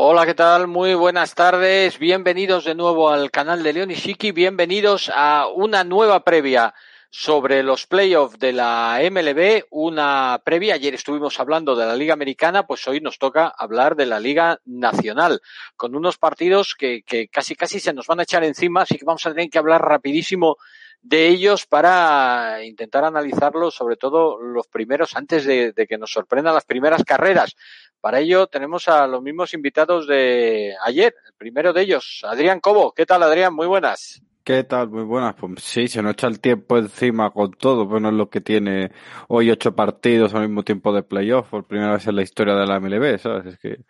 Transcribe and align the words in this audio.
Hola, 0.00 0.24
¿qué 0.26 0.34
tal? 0.34 0.68
Muy 0.68 0.94
buenas 0.94 1.34
tardes. 1.34 1.98
Bienvenidos 1.98 2.64
de 2.64 2.76
nuevo 2.76 3.10
al 3.10 3.32
canal 3.32 3.64
de 3.64 3.72
León 3.72 3.90
Ishiki. 3.90 4.30
Bienvenidos 4.30 5.10
a 5.12 5.48
una 5.52 5.82
nueva 5.82 6.22
previa 6.22 6.72
sobre 7.10 7.64
los 7.64 7.88
playoffs 7.88 8.38
de 8.38 8.52
la 8.52 9.00
MLB. 9.10 9.64
Una 9.70 10.40
previa. 10.44 10.74
Ayer 10.74 10.94
estuvimos 10.94 11.40
hablando 11.40 11.74
de 11.74 11.84
la 11.84 11.96
Liga 11.96 12.14
Americana, 12.14 12.64
pues 12.64 12.86
hoy 12.86 13.00
nos 13.00 13.18
toca 13.18 13.48
hablar 13.48 13.96
de 13.96 14.06
la 14.06 14.20
Liga 14.20 14.60
Nacional, 14.66 15.40
con 15.74 15.96
unos 15.96 16.16
partidos 16.16 16.76
que, 16.78 17.02
que 17.02 17.26
casi 17.26 17.56
casi 17.56 17.80
se 17.80 17.92
nos 17.92 18.06
van 18.06 18.20
a 18.20 18.22
echar 18.22 18.44
encima, 18.44 18.82
así 18.82 18.98
que 18.98 19.04
vamos 19.04 19.26
a 19.26 19.30
tener 19.30 19.50
que 19.50 19.58
hablar 19.58 19.82
rapidísimo 19.82 20.58
de 21.02 21.28
ellos 21.28 21.66
para 21.66 22.64
intentar 22.64 23.04
analizarlos, 23.04 23.74
sobre 23.74 23.96
todo 23.96 24.40
los 24.40 24.66
primeros, 24.66 25.16
antes 25.16 25.44
de, 25.44 25.72
de, 25.72 25.86
que 25.86 25.98
nos 25.98 26.12
sorprendan 26.12 26.54
las 26.54 26.64
primeras 26.64 27.02
carreras. 27.04 27.56
Para 28.00 28.20
ello 28.20 28.46
tenemos 28.46 28.88
a 28.88 29.06
los 29.06 29.22
mismos 29.22 29.54
invitados 29.54 30.06
de 30.06 30.74
ayer. 30.84 31.14
El 31.26 31.32
primero 31.34 31.72
de 31.72 31.82
ellos, 31.82 32.22
Adrián 32.24 32.60
Cobo. 32.60 32.92
¿Qué 32.92 33.06
tal, 33.06 33.22
Adrián? 33.22 33.54
Muy 33.54 33.66
buenas. 33.66 34.22
¿Qué 34.44 34.64
tal? 34.64 34.88
Muy 34.88 35.02
buenas. 35.02 35.34
Pues 35.34 35.62
sí, 35.62 35.88
se 35.88 36.00
nos 36.00 36.12
echa 36.12 36.26
el 36.26 36.40
tiempo 36.40 36.78
encima 36.78 37.30
con 37.30 37.52
todo, 37.52 37.86
pero 37.88 38.00
no 38.00 38.08
es 38.08 38.14
lo 38.14 38.30
que 38.30 38.40
tiene 38.40 38.92
hoy 39.28 39.50
ocho 39.50 39.74
partidos 39.74 40.32
al 40.34 40.42
mismo 40.42 40.62
tiempo 40.62 40.92
de 40.92 41.02
playoff, 41.02 41.50
por 41.50 41.66
primera 41.66 41.92
vez 41.92 42.06
en 42.06 42.16
la 42.16 42.22
historia 42.22 42.54
de 42.54 42.66
la 42.66 42.80
MLB, 42.80 43.18
¿sabes? 43.18 43.46
Es 43.46 43.58
que, 43.58 43.84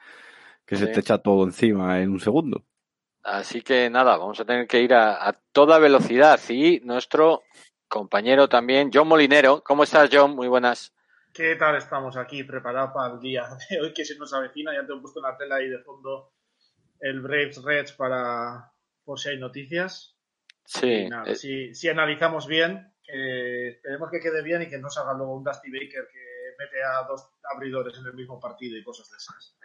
que 0.66 0.76
sí. 0.76 0.86
se 0.86 0.88
te 0.88 1.00
echa 1.00 1.18
todo 1.18 1.44
encima 1.44 2.00
en 2.00 2.10
un 2.10 2.18
segundo. 2.18 2.64
Así 3.22 3.62
que 3.62 3.90
nada, 3.90 4.16
vamos 4.16 4.40
a 4.40 4.44
tener 4.44 4.66
que 4.66 4.82
ir 4.82 4.94
a, 4.94 5.28
a 5.28 5.32
toda 5.52 5.78
velocidad. 5.78 6.40
Y 6.48 6.80
nuestro 6.80 7.42
compañero 7.86 8.48
también, 8.48 8.90
John 8.92 9.06
Molinero. 9.06 9.62
¿Cómo 9.62 9.84
estás, 9.84 10.08
John? 10.10 10.34
Muy 10.34 10.48
buenas. 10.48 10.92
¿Qué 11.32 11.56
tal 11.56 11.76
estamos 11.76 12.16
aquí 12.16 12.44
preparados 12.44 12.90
para 12.92 13.14
el 13.14 13.20
día 13.20 13.48
de 13.70 13.80
hoy 13.80 13.92
que 13.92 14.04
se 14.04 14.16
nos 14.16 14.32
avecina? 14.32 14.74
Ya 14.74 14.86
te 14.86 14.92
he 14.92 15.00
puesto 15.00 15.20
en 15.20 15.24
la 15.24 15.36
tela 15.36 15.56
ahí 15.56 15.68
de 15.68 15.78
fondo 15.80 16.32
el 17.00 17.20
Braves 17.20 17.62
Reds 17.62 17.92
para 17.92 18.72
por 19.04 19.18
si 19.18 19.30
hay 19.30 19.38
noticias. 19.38 20.16
Sí. 20.64 21.08
Nada, 21.08 21.30
eh... 21.30 21.36
si, 21.36 21.74
si, 21.74 21.88
analizamos 21.88 22.46
bien, 22.46 22.92
eh, 23.10 23.68
esperemos 23.76 24.10
que 24.10 24.20
quede 24.20 24.42
bien 24.42 24.62
y 24.62 24.68
que 24.68 24.78
no 24.78 24.90
salga 24.90 25.14
luego 25.14 25.36
un 25.36 25.44
Dusty 25.44 25.70
Baker 25.70 26.08
que 26.12 26.54
mete 26.58 26.82
a 26.82 27.04
dos 27.08 27.30
abridores 27.54 27.96
en 27.98 28.06
el 28.06 28.14
mismo 28.14 28.38
partido 28.38 28.76
y 28.76 28.84
cosas 28.84 29.08
de 29.10 29.16
esas. 29.16 29.56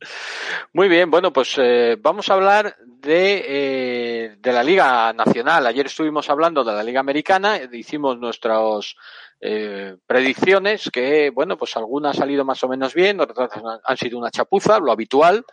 Muy 0.74 0.88
bien, 0.88 1.10
bueno, 1.10 1.32
pues 1.32 1.54
eh, 1.56 1.96
vamos 1.98 2.28
a 2.28 2.34
hablar 2.34 2.76
de, 2.84 3.44
eh, 3.48 4.36
de 4.38 4.52
la 4.52 4.62
Liga 4.62 5.14
Nacional. 5.14 5.66
Ayer 5.66 5.86
estuvimos 5.86 6.28
hablando 6.28 6.62
de 6.62 6.74
la 6.74 6.82
Liga 6.82 7.00
Americana, 7.00 7.58
hicimos 7.72 8.18
nuestros 8.18 8.94
eh, 9.40 9.96
predicciones 10.06 10.90
que, 10.92 11.30
bueno, 11.30 11.56
pues 11.56 11.74
algunas 11.78 12.16
han 12.16 12.20
salido 12.20 12.44
más 12.44 12.62
o 12.64 12.68
menos 12.68 12.92
bien, 12.92 13.18
otras 13.18 13.50
han 13.82 13.96
sido 13.96 14.18
una 14.18 14.30
chapuza, 14.30 14.78
lo 14.78 14.92
habitual, 14.92 15.46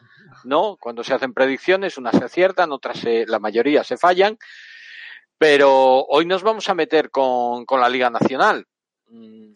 ¿no? 0.44 0.76
Cuando 0.82 1.02
se 1.02 1.14
hacen 1.14 1.34
predicciones, 1.34 1.98
unas 1.98 2.18
se 2.18 2.26
aciertan, 2.26 2.74
otras 2.74 3.00
se, 3.00 3.26
la 3.26 3.40
mayoría 3.40 3.86
se 3.86 3.96
fallan. 3.96 4.38
Pero 5.38 6.06
hoy 6.10 6.26
nos 6.26 6.44
vamos 6.44 6.68
a 6.68 6.76
meter 6.76 7.10
con, 7.10 7.66
con 7.66 7.80
la 7.80 7.88
Liga 7.88 8.10
Nacional. 8.10 8.66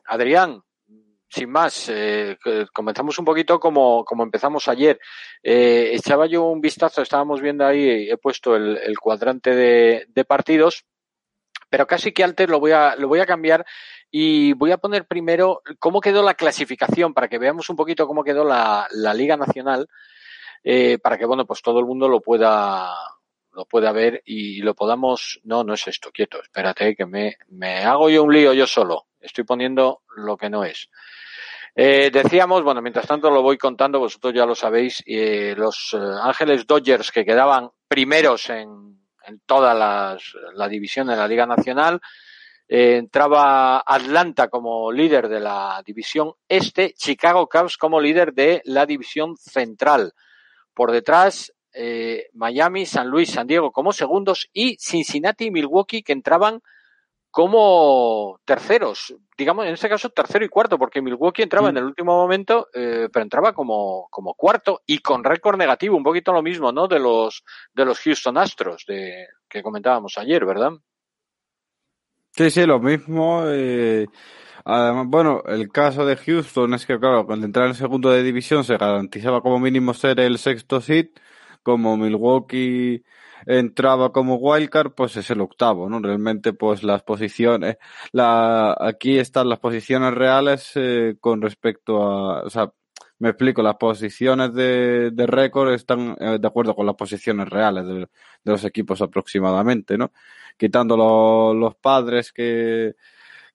Adrián, 0.05 0.61
sin 1.29 1.51
más, 1.51 1.89
eh, 1.89 2.37
comenzamos 2.73 3.19
un 3.19 3.25
poquito 3.25 3.59
como, 3.59 4.03
como 4.03 4.23
empezamos 4.23 4.67
ayer. 4.67 4.99
Eh, 5.43 5.91
echaba 5.93 6.25
yo 6.25 6.43
un 6.45 6.59
vistazo, 6.59 7.01
estábamos 7.01 7.39
viendo 7.41 7.65
ahí, 7.65 8.09
he 8.09 8.17
puesto 8.17 8.55
el, 8.55 8.77
el 8.77 8.97
cuadrante 8.99 9.55
de, 9.55 10.05
de, 10.09 10.25
partidos, 10.25 10.85
pero 11.69 11.85
casi 11.85 12.11
que 12.11 12.23
antes 12.23 12.49
lo 12.49 12.59
voy 12.59 12.71
a, 12.71 12.95
lo 12.95 13.07
voy 13.07 13.19
a 13.19 13.27
cambiar 13.27 13.63
y 14.09 14.53
voy 14.53 14.71
a 14.71 14.77
poner 14.77 15.05
primero 15.05 15.61
cómo 15.77 16.01
quedó 16.01 16.23
la 16.23 16.33
clasificación 16.33 17.13
para 17.13 17.27
que 17.27 17.37
veamos 17.37 17.69
un 17.69 17.75
poquito 17.75 18.07
cómo 18.07 18.23
quedó 18.23 18.43
la, 18.43 18.87
la 18.91 19.13
Liga 19.13 19.37
Nacional, 19.37 19.87
eh, 20.63 20.97
para 20.97 21.17
que, 21.19 21.25
bueno, 21.25 21.45
pues 21.45 21.61
todo 21.61 21.79
el 21.79 21.85
mundo 21.85 22.09
lo 22.09 22.21
pueda, 22.21 22.91
lo 23.51 23.65
pueda 23.65 23.91
ver 23.91 24.23
y 24.25 24.61
lo 24.61 24.73
podamos, 24.73 25.39
no, 25.43 25.63
no 25.63 25.75
es 25.75 25.87
esto, 25.87 26.09
quieto, 26.11 26.41
espérate 26.41 26.95
que 26.95 27.05
me, 27.05 27.37
me 27.49 27.83
hago 27.83 28.09
yo 28.09 28.23
un 28.23 28.33
lío 28.33 28.53
yo 28.53 28.65
solo. 28.65 29.08
Estoy 29.19 29.43
poniendo 29.43 30.01
lo 30.15 30.37
que 30.37 30.49
no 30.49 30.63
es. 30.63 30.89
Eh, 31.75 32.09
decíamos, 32.11 32.63
bueno, 32.63 32.81
mientras 32.81 33.07
tanto 33.07 33.29
lo 33.29 33.41
voy 33.41 33.57
contando, 33.57 33.99
vosotros 33.99 34.33
ya 34.33 34.45
lo 34.45 34.55
sabéis, 34.55 35.03
eh, 35.05 35.53
los 35.57 35.93
eh, 35.93 35.97
Ángeles 36.21 36.65
Dodgers 36.65 37.11
que 37.11 37.23
quedaban 37.23 37.69
primeros 37.87 38.49
en, 38.49 38.99
en 39.25 39.39
toda 39.45 39.73
la 39.73 40.67
división 40.67 41.07
de 41.07 41.15
la 41.15 41.27
Liga 41.27 41.45
Nacional, 41.45 42.01
eh, 42.67 42.97
entraba 42.97 43.79
Atlanta 43.79 44.47
como 44.47 44.91
líder 44.91 45.29
de 45.29 45.39
la 45.39 45.81
división 45.85 46.33
este, 46.47 46.93
Chicago 46.93 47.47
Cubs 47.47 47.77
como 47.77 48.01
líder 48.01 48.33
de 48.33 48.61
la 48.65 48.85
división 48.85 49.37
central. 49.37 50.13
Por 50.73 50.91
detrás, 50.91 51.53
Miami, 52.33 52.85
San 52.85 53.07
Luis, 53.07 53.31
San 53.31 53.47
Diego 53.47 53.71
como 53.71 53.93
segundos 53.93 54.49
y 54.51 54.75
Cincinnati 54.79 55.45
y 55.45 55.51
Milwaukee 55.51 56.03
que 56.03 56.13
entraban 56.13 56.61
como 57.31 58.39
terceros, 58.43 59.15
digamos 59.37 59.65
en 59.65 59.73
este 59.73 59.89
caso 59.89 60.09
tercero 60.09 60.43
y 60.43 60.49
cuarto, 60.49 60.77
porque 60.77 61.01
Milwaukee 61.01 61.43
entraba 61.43 61.67
mm. 61.67 61.69
en 61.69 61.77
el 61.77 61.83
último 61.85 62.15
momento, 62.15 62.67
eh, 62.73 63.07
pero 63.11 63.23
entraba 63.23 63.53
como, 63.53 64.07
como 64.09 64.33
cuarto 64.33 64.81
y 64.85 64.99
con 64.99 65.23
récord 65.23 65.57
negativo, 65.57 65.95
un 65.95 66.03
poquito 66.03 66.33
lo 66.33 66.41
mismo, 66.41 66.71
¿no? 66.71 66.87
De 66.87 66.99
los 66.99 67.43
de 67.73 67.85
los 67.85 67.99
Houston 67.99 68.37
Astros 68.37 68.85
de 68.87 69.27
que 69.47 69.61
comentábamos 69.61 70.17
ayer, 70.17 70.45
¿verdad? 70.45 70.71
Sí, 72.31 72.49
sí, 72.51 72.65
lo 72.65 72.79
mismo. 72.79 73.43
Eh, 73.47 74.07
además, 74.65 75.05
bueno, 75.07 75.43
el 75.45 75.69
caso 75.69 76.05
de 76.05 76.15
Houston 76.15 76.73
es 76.73 76.85
que, 76.85 76.99
claro, 76.99 77.25
cuando 77.25 77.45
entraba 77.45 77.67
en 77.67 77.71
el 77.71 77.77
segundo 77.77 78.09
de 78.11 78.23
división 78.23 78.63
se 78.63 78.77
garantizaba 78.77 79.41
como 79.41 79.59
mínimo 79.59 79.93
ser 79.93 80.19
el 80.19 80.37
sexto 80.37 80.81
seed, 80.81 81.09
como 81.63 81.97
Milwaukee 81.97 83.03
entraba 83.45 84.11
como 84.11 84.35
wildcard, 84.35 84.91
pues 84.93 85.17
es 85.17 85.29
el 85.31 85.41
octavo, 85.41 85.89
¿no? 85.89 85.99
Realmente, 85.99 86.53
pues 86.53 86.83
las 86.83 87.03
posiciones, 87.03 87.77
la, 88.11 88.75
aquí 88.79 89.17
están 89.17 89.49
las 89.49 89.59
posiciones 89.59 90.13
reales 90.13 90.71
eh, 90.75 91.15
con 91.19 91.41
respecto 91.41 92.03
a, 92.03 92.43
o 92.43 92.49
sea, 92.49 92.71
me 93.19 93.29
explico, 93.29 93.61
las 93.61 93.75
posiciones 93.75 94.53
de, 94.53 95.11
de 95.11 95.27
récord 95.27 95.73
están 95.73 96.15
eh, 96.19 96.37
de 96.39 96.47
acuerdo 96.47 96.75
con 96.75 96.85
las 96.85 96.95
posiciones 96.95 97.49
reales 97.49 97.85
de, 97.85 97.93
de, 97.99 98.07
los 98.45 98.63
equipos 98.65 99.01
aproximadamente, 99.01 99.97
¿no? 99.97 100.11
Quitando 100.57 100.95
lo, 100.97 101.53
los 101.53 101.75
padres 101.75 102.31
que, 102.31 102.95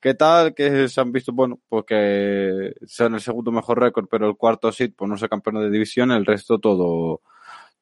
¿Qué 0.05 0.13
tal? 0.13 0.55
Que 0.55 0.87
se 0.89 1.01
han 1.01 1.13
visto, 1.13 1.33
bueno, 1.33 1.59
porque 1.67 2.75
sean 2.87 3.15
el 3.15 3.23
segundo 3.23 3.51
mejor 3.51 3.81
récord, 3.81 4.07
pero 4.11 4.29
el 4.29 4.37
cuarto 4.37 4.71
seed, 4.71 4.93
pues 4.95 5.09
no 5.09 5.17
sé 5.17 5.31
campeón 5.31 5.63
de 5.63 5.71
división, 5.71 6.11
el 6.11 6.27
resto 6.27 6.59
todo, 6.59 7.23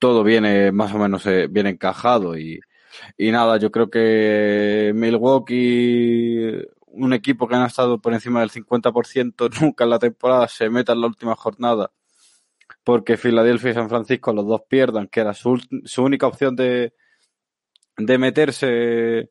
todo 0.02 0.24
viene 0.24 0.72
más 0.72 0.92
o 0.92 0.98
menos 0.98 1.24
eh, 1.26 1.46
bien 1.48 1.68
encajado 1.68 2.36
y, 2.36 2.58
y 3.16 3.30
nada, 3.30 3.56
yo 3.58 3.70
creo 3.70 3.88
que 3.88 4.90
Milwaukee, 4.96 6.58
un 6.86 7.12
equipo 7.12 7.46
que 7.46 7.54
ha 7.54 7.64
estado 7.66 8.00
por 8.00 8.12
encima 8.12 8.40
del 8.40 8.50
50% 8.50 9.48
nunca 9.62 9.84
en 9.84 9.90
la 9.90 10.00
temporada, 10.00 10.48
se 10.48 10.68
meta 10.68 10.92
en 10.92 11.02
la 11.02 11.06
última 11.06 11.36
jornada 11.36 11.92
porque 12.82 13.16
Filadelfia 13.16 13.70
y 13.70 13.74
San 13.74 13.88
Francisco 13.88 14.32
los 14.32 14.44
dos 14.44 14.62
pierdan, 14.68 15.06
que 15.06 15.20
era 15.20 15.34
su, 15.34 15.62
su 15.84 16.02
única 16.02 16.26
opción 16.26 16.56
de, 16.56 16.94
de 17.96 18.18
meterse 18.18 19.30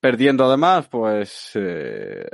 perdiendo 0.00 0.44
además, 0.44 0.88
pues 0.88 1.52
eh, 1.54 2.26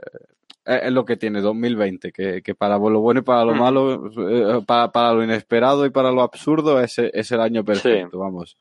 es 0.67 0.93
lo 0.93 1.05
que 1.05 1.17
tiene 1.17 1.41
2020, 1.41 2.13
que, 2.13 2.43
que 2.43 2.55
para 2.55 2.77
lo 2.77 3.01
bueno 3.01 3.21
y 3.21 3.23
para 3.23 3.45
lo 3.45 3.55
malo, 3.55 4.11
eh, 4.29 4.63
para, 4.67 4.91
para, 4.91 5.13
lo 5.13 5.23
inesperado 5.23 5.87
y 5.87 5.91
para 5.91 6.11
lo 6.11 6.23
absurdo 6.23 6.81
es, 6.81 6.99
es 6.99 7.31
el 7.31 7.41
año 7.41 7.65
perfecto, 7.65 8.11
sí. 8.13 8.17
vamos. 8.17 8.57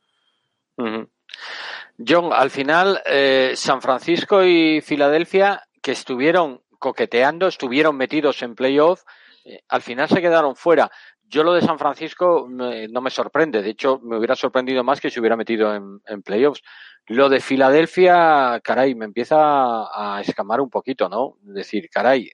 John, 1.98 2.32
al 2.32 2.52
final, 2.52 3.02
eh, 3.06 3.54
San 3.56 3.82
Francisco 3.82 4.44
y 4.44 4.82
Filadelfia, 4.82 5.64
que 5.82 5.92
estuvieron 5.92 6.62
coqueteando, 6.78 7.48
estuvieron 7.48 7.98
metidos 7.98 8.44
en 8.44 8.56
playoff, 8.56 9.04
eh, 9.46 9.62
al 9.70 9.82
final 9.82 10.08
se 10.08 10.22
quedaron 10.22 10.56
fuera. 10.56 10.92
Yo 11.36 11.44
lo 11.44 11.52
de 11.52 11.62
San 11.62 11.78
Francisco 11.78 12.48
me, 12.48 12.88
no 12.88 13.02
me 13.02 13.10
sorprende, 13.10 13.62
de 13.62 13.72
hecho 13.72 14.00
me 14.02 14.16
hubiera 14.16 14.38
sorprendido 14.38 14.86
más 14.86 15.02
que 15.02 15.10
se 15.10 15.20
hubiera 15.20 15.36
metido 15.36 15.76
en, 15.76 16.00
en 16.08 16.22
playoffs. 16.22 16.62
Lo 17.08 17.28
de 17.28 17.42
Filadelfia, 17.42 18.62
caray, 18.64 18.96
me 18.96 19.04
empieza 19.04 19.36
a 19.38 20.22
escamar 20.22 20.62
un 20.62 20.70
poquito, 20.70 21.10
¿no? 21.10 21.38
Es 21.46 21.54
decir, 21.56 21.90
caray, 21.90 22.32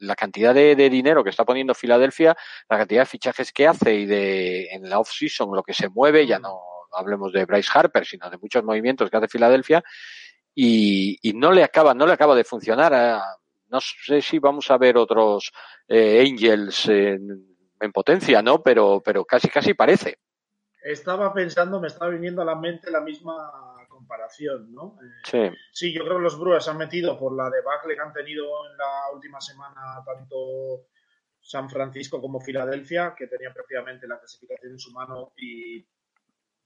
la 0.00 0.14
cantidad 0.14 0.52
de, 0.52 0.74
dinero 0.90 1.24
que 1.24 1.30
está 1.30 1.46
poniendo 1.46 1.72
Filadelfia, 1.72 2.36
la 2.68 2.76
cantidad 2.76 3.00
de 3.00 3.06
fichajes 3.06 3.52
que 3.52 3.66
hace 3.66 3.94
y 3.94 4.04
de 4.04 4.66
en 4.66 4.86
la 4.90 4.98
off-season 4.98 5.56
lo 5.56 5.62
que 5.62 5.72
se 5.72 5.88
mueve, 5.88 6.26
ya 6.26 6.38
no 6.38 6.60
hablemos 6.92 7.32
de 7.32 7.46
Bryce 7.46 7.70
Harper, 7.72 8.04
sino 8.04 8.28
de 8.28 8.36
muchos 8.36 8.62
movimientos 8.64 9.08
que 9.08 9.16
hace 9.16 9.28
Filadelfia, 9.28 9.82
y, 10.54 11.18
no 11.36 11.52
le 11.52 11.64
acaba, 11.64 11.94
no 11.94 12.06
le 12.06 12.12
acaba 12.12 12.36
de 12.36 12.44
funcionar. 12.44 13.18
no 13.70 13.80
sé 13.80 14.20
si 14.20 14.38
vamos 14.38 14.70
a 14.70 14.76
ver 14.76 14.98
otros 14.98 15.50
eh, 15.88 16.22
Angels 16.28 16.86
en, 16.90 17.51
en, 17.82 17.92
potencia, 17.92 18.42
¿no? 18.42 18.62
Pero, 18.62 19.02
pero 19.04 19.24
casi 19.24 19.48
casi 19.48 19.74
parece. 19.74 20.18
Estaba 20.82 21.32
pensando, 21.32 21.80
me 21.80 21.88
estaba 21.88 22.10
viniendo 22.10 22.42
a 22.42 22.44
la 22.44 22.56
mente 22.56 22.90
la 22.90 23.00
misma 23.00 23.50
comparación, 23.88 24.72
¿no? 24.72 24.98
Eh, 25.32 25.52
sí. 25.72 25.92
yo 25.92 26.04
creo 26.04 26.16
que 26.16 26.22
los 26.22 26.38
Brewers 26.38 26.66
han 26.68 26.78
metido 26.78 27.18
por 27.18 27.36
la 27.36 27.48
debacle 27.50 27.94
que 27.94 28.00
han 28.00 28.12
tenido 28.12 28.44
en 28.70 28.76
la 28.76 29.14
última 29.14 29.40
semana 29.40 30.02
tanto 30.04 30.86
San 31.40 31.68
Francisco 31.70 32.20
como 32.20 32.40
Filadelfia, 32.40 33.14
que 33.16 33.26
tenían 33.26 33.52
prácticamente 33.52 34.06
la 34.06 34.18
clasificación 34.18 34.72
en 34.72 34.78
su 34.78 34.92
mano 34.92 35.32
y 35.36 35.86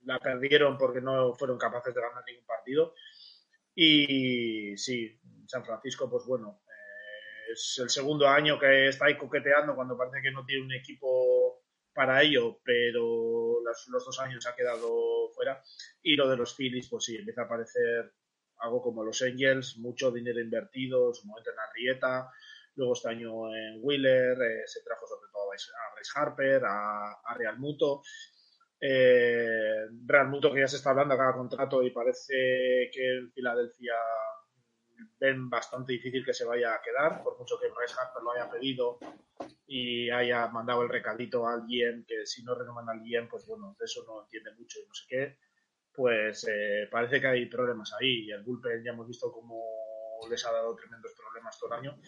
la 0.05 0.19
perdieron 0.19 0.79
porque 0.79 1.01
no 1.01 1.35
fueron 1.35 1.59
capaces 1.59 1.95
de 1.95 2.01
ganar 2.01 2.25
ningún 2.27 2.47
partido. 2.47 2.95
Y 3.75 4.77
sí, 4.79 5.21
San 5.47 5.65
Francisco, 5.65 6.09
pues 6.09 6.25
bueno, 6.27 6.61
es 7.53 7.79
el 7.83 7.91
segundo 7.91 8.29
año 8.29 8.59
que 8.59 8.89
está 8.89 9.07
ahí 9.07 9.17
coqueteando 9.17 9.75
cuando 9.75 9.97
parece 9.97 10.23
que 10.23 10.31
no 10.31 10.45
tiene 10.45 10.65
un 10.65 10.73
equipo 10.73 11.63
para 11.97 12.23
ello, 12.23 12.61
pero 12.63 13.61
los, 13.63 14.05
dos 14.05 14.21
años 14.21 14.47
ha 14.47 14.55
quedado 14.55 15.31
fuera. 15.35 15.63
Y 16.03 16.15
lo 16.15 16.29
de 16.29 16.37
los 16.37 16.55
Phillies, 16.55 16.89
pues 16.91 17.05
sí, 17.05 17.17
empieza 17.17 17.43
a 17.43 17.45
aparecer 17.45 18.13
algo 18.59 18.83
como 18.83 19.03
los 19.03 19.23
Angels, 19.23 19.79
mucho 19.79 20.11
dinero 20.11 20.41
invertido, 20.41 21.15
su 21.15 21.27
momento 21.27 21.51
en 21.51 21.59
Arrieta, 21.59 22.31
luego 22.75 22.93
este 22.93 23.09
año 23.09 23.55
en 23.55 23.81
Wheeler, 23.83 24.37
eh, 24.43 24.63
se 24.67 24.83
trajo 24.83 25.07
sobre 25.07 25.31
todo 25.33 25.45
a 25.45 25.95
Bryce 25.95 26.13
Harper, 26.15 26.63
a, 26.67 27.35
Real 27.37 27.59
Muto. 27.59 28.03
Eh, 28.79 29.87
Real 30.05 30.29
Muto 30.29 30.53
que 30.53 30.61
ya 30.61 30.69
se 30.69 30.77
está 30.77 30.91
hablando 30.91 31.15
a 31.15 31.19
cada 31.19 31.33
contrato 31.33 31.83
y 31.83 31.91
parece 31.91 32.91
que 32.93 33.19
en 33.19 33.33
Filadelfia 33.33 33.95
ven 35.19 35.49
bastante 35.49 35.93
difícil 35.93 36.25
que 36.25 36.35
se 36.35 36.45
vaya 36.45 36.75
a 36.75 36.83
quedar, 36.83 37.23
por 37.23 37.39
mucho 37.39 37.59
que 37.59 37.69
Bryce 37.69 37.95
Harper 37.99 38.23
lo 38.23 38.33
haya 38.33 38.51
pedido 38.51 38.99
y 39.67 40.11
haya 40.11 40.47
mandado 40.49 40.83
el 40.83 40.89
recadito 40.89 41.47
a 41.47 41.55
alguien 41.55 42.05
que 42.07 42.27
si 42.27 42.43
no 42.43 42.55
renovan 42.55 42.89
a 42.89 42.93
alguien, 42.93 43.29
pues 43.29 43.47
bueno, 43.47 43.77
de 43.79 43.85
eso 43.85 44.05
no 44.07 44.23
entiende 44.23 44.53
mucho 44.55 44.79
y 44.81 44.87
no 44.87 44.95
sé 44.95 45.05
qué, 45.09 45.39
pues 45.93 46.47
eh, 46.49 46.89
parece 46.91 47.21
que 47.21 47.27
hay 47.27 47.47
problemas 47.47 47.93
ahí 47.95 48.27
y 48.27 48.31
el 48.31 48.43
bullpen 48.43 48.85
ya 48.85 48.93
hemos 48.93 49.09
visto 49.09 49.33
cómo 49.33 49.61
les 50.31 50.45
ha 50.45 50.53
dado 50.53 50.75
tremendos 50.77 51.13
problemas 51.17 51.59
todo 51.59 51.73
el 51.73 51.81
año. 51.81 51.99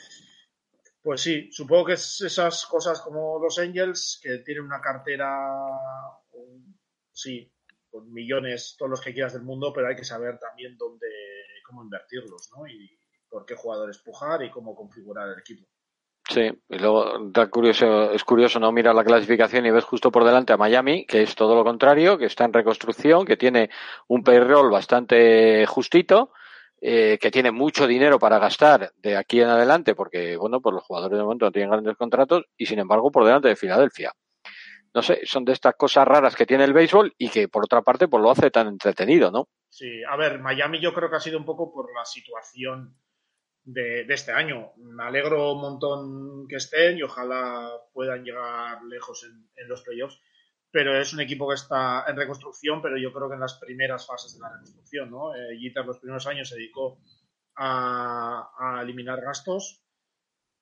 Pues 1.02 1.20
sí, 1.20 1.48
supongo 1.52 1.86
que 1.86 1.92
es 1.94 2.20
esas 2.20 2.66
cosas 2.66 3.00
como 3.00 3.38
los 3.40 3.58
Angels, 3.58 4.20
que 4.22 4.38
tienen 4.38 4.64
una 4.64 4.80
cartera, 4.80 5.48
sí, 7.12 7.50
con 7.90 8.12
millones, 8.12 8.76
todos 8.78 8.90
los 8.90 9.00
que 9.00 9.14
quieras 9.14 9.32
del 9.32 9.42
mundo, 9.42 9.72
pero 9.72 9.88
hay 9.88 9.96
que 9.96 10.04
saber 10.04 10.38
también 10.38 10.76
dónde, 10.76 11.08
cómo 11.68 11.82
invertirlos, 11.82 12.50
¿no? 12.56 12.66
Y 12.66 12.98
por 13.28 13.44
qué 13.44 13.54
jugadores 13.54 13.98
pujar 13.98 14.42
y 14.42 14.50
cómo 14.50 14.74
configurar 14.74 15.28
el 15.28 15.38
equipo. 15.38 15.66
Sí, 16.28 16.50
y 16.68 16.78
luego 16.78 17.30
curioso, 17.50 18.12
es 18.12 18.22
curioso 18.22 18.60
no 18.60 18.70
mirar 18.70 18.94
la 18.94 19.04
clasificación 19.04 19.64
y 19.64 19.70
ves 19.70 19.84
justo 19.84 20.10
por 20.10 20.24
delante 20.24 20.52
a 20.52 20.58
Miami, 20.58 21.06
que 21.06 21.22
es 21.22 21.34
todo 21.34 21.54
lo 21.54 21.64
contrario, 21.64 22.18
que 22.18 22.26
está 22.26 22.44
en 22.44 22.52
reconstrucción, 22.52 23.24
que 23.24 23.38
tiene 23.38 23.70
un 24.08 24.22
payroll 24.22 24.70
bastante 24.70 25.64
justito, 25.66 26.32
eh, 26.82 27.18
que 27.18 27.30
tiene 27.30 27.50
mucho 27.50 27.86
dinero 27.86 28.18
para 28.18 28.38
gastar 28.38 28.92
de 28.96 29.16
aquí 29.16 29.40
en 29.40 29.48
adelante, 29.48 29.94
porque 29.94 30.36
bueno, 30.36 30.60
pues 30.60 30.74
los 30.74 30.84
jugadores 30.84 31.16
de 31.16 31.24
momento 31.24 31.46
no 31.46 31.52
tienen 31.52 31.70
grandes 31.70 31.96
contratos, 31.96 32.44
y 32.58 32.66
sin 32.66 32.78
embargo 32.78 33.10
por 33.10 33.24
delante 33.24 33.48
de 33.48 33.56
Filadelfia. 33.56 34.12
No 34.94 35.02
sé, 35.02 35.20
son 35.24 35.44
de 35.46 35.52
estas 35.52 35.76
cosas 35.76 36.06
raras 36.06 36.36
que 36.36 36.46
tiene 36.46 36.64
el 36.64 36.74
béisbol 36.74 37.14
y 37.16 37.30
que 37.30 37.48
por 37.48 37.64
otra 37.64 37.80
parte 37.80 38.06
pues 38.06 38.22
lo 38.22 38.30
hace 38.30 38.50
tan 38.50 38.68
entretenido, 38.68 39.30
¿no? 39.30 39.48
Sí, 39.78 40.02
a 40.02 40.16
ver, 40.16 40.40
Miami 40.40 40.80
yo 40.80 40.92
creo 40.92 41.08
que 41.08 41.14
ha 41.14 41.20
sido 41.20 41.38
un 41.38 41.44
poco 41.44 41.72
por 41.72 41.94
la 41.94 42.04
situación 42.04 42.96
de, 43.62 44.00
este 44.08 44.32
año. 44.32 44.72
Me 44.76 45.04
alegro 45.04 45.52
un 45.52 45.60
montón 45.60 46.48
que 46.48 46.56
estén 46.56 46.98
y 46.98 47.04
ojalá 47.04 47.70
puedan 47.92 48.24
llegar 48.24 48.82
lejos 48.82 49.24
en, 49.24 49.68
los 49.68 49.82
playoffs. 49.82 50.20
Pero 50.72 51.00
es 51.00 51.12
un 51.12 51.20
equipo 51.20 51.48
que 51.48 51.54
está 51.54 52.04
en 52.08 52.16
reconstrucción, 52.16 52.82
pero 52.82 52.98
yo 52.98 53.12
creo 53.12 53.28
que 53.28 53.34
en 53.34 53.40
las 53.40 53.54
primeras 53.60 54.04
fases 54.04 54.34
de 54.34 54.40
la 54.40 54.48
reconstrucción, 54.50 55.12
¿no? 55.12 55.32
Eh, 55.36 55.72
los 55.86 55.98
primeros 56.00 56.26
años 56.26 56.48
se 56.48 56.56
dedicó 56.56 56.98
a, 57.54 58.80
eliminar 58.82 59.20
gastos 59.20 59.84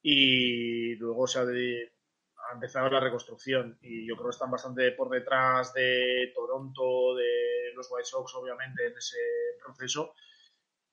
y 0.03 0.95
luego 0.97 1.27
se 1.27 1.39
ha, 1.39 2.53
empezado 2.53 2.91
la 2.91 3.01
reconstrucción 3.01 3.79
y 3.81 4.07
yo 4.07 4.15
creo 4.15 4.27
que 4.27 4.35
están 4.35 4.51
bastante 4.51 4.93
por 4.93 5.09
detrás 5.09 5.73
de 5.73 6.33
Toronto, 6.35 7.15
de 7.15 7.56
los 7.77 7.89
White 7.91 8.07
Sox, 8.07 8.35
obviamente, 8.35 8.87
en 8.87 8.97
ese 8.97 9.19
proceso 9.63 10.15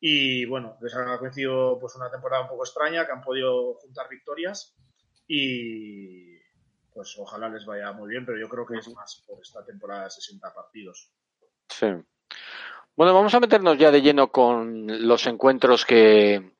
y 0.05 0.43
bueno, 0.43 0.77
les 0.81 0.93
ha 0.95 1.17
coincidido 1.17 1.79
pues 1.79 1.95
una 1.95 2.11
temporada 2.11 2.43
un 2.43 2.49
poco 2.49 2.65
extraña, 2.65 3.05
que 3.05 3.13
han 3.13 3.21
podido 3.21 3.75
juntar 3.75 4.09
victorias 4.09 4.75
y 5.25 6.37
pues 6.93 7.15
ojalá 7.17 7.47
les 7.47 7.65
vaya 7.65 7.93
muy 7.93 8.09
bien, 8.09 8.25
pero 8.25 8.37
yo 8.37 8.49
creo 8.49 8.65
que 8.65 8.79
es 8.79 8.93
más 8.93 9.23
por 9.25 9.39
esta 9.41 9.63
temporada 9.63 10.03
de 10.03 10.09
60 10.09 10.53
partidos. 10.53 11.09
Sí. 11.69 11.87
Bueno, 12.97 13.13
vamos 13.13 13.33
a 13.33 13.39
meternos 13.39 13.77
ya 13.77 13.91
de 13.91 14.01
lleno 14.01 14.29
con 14.29 15.07
los 15.07 15.25
encuentros 15.25 15.85
que, 15.85 16.51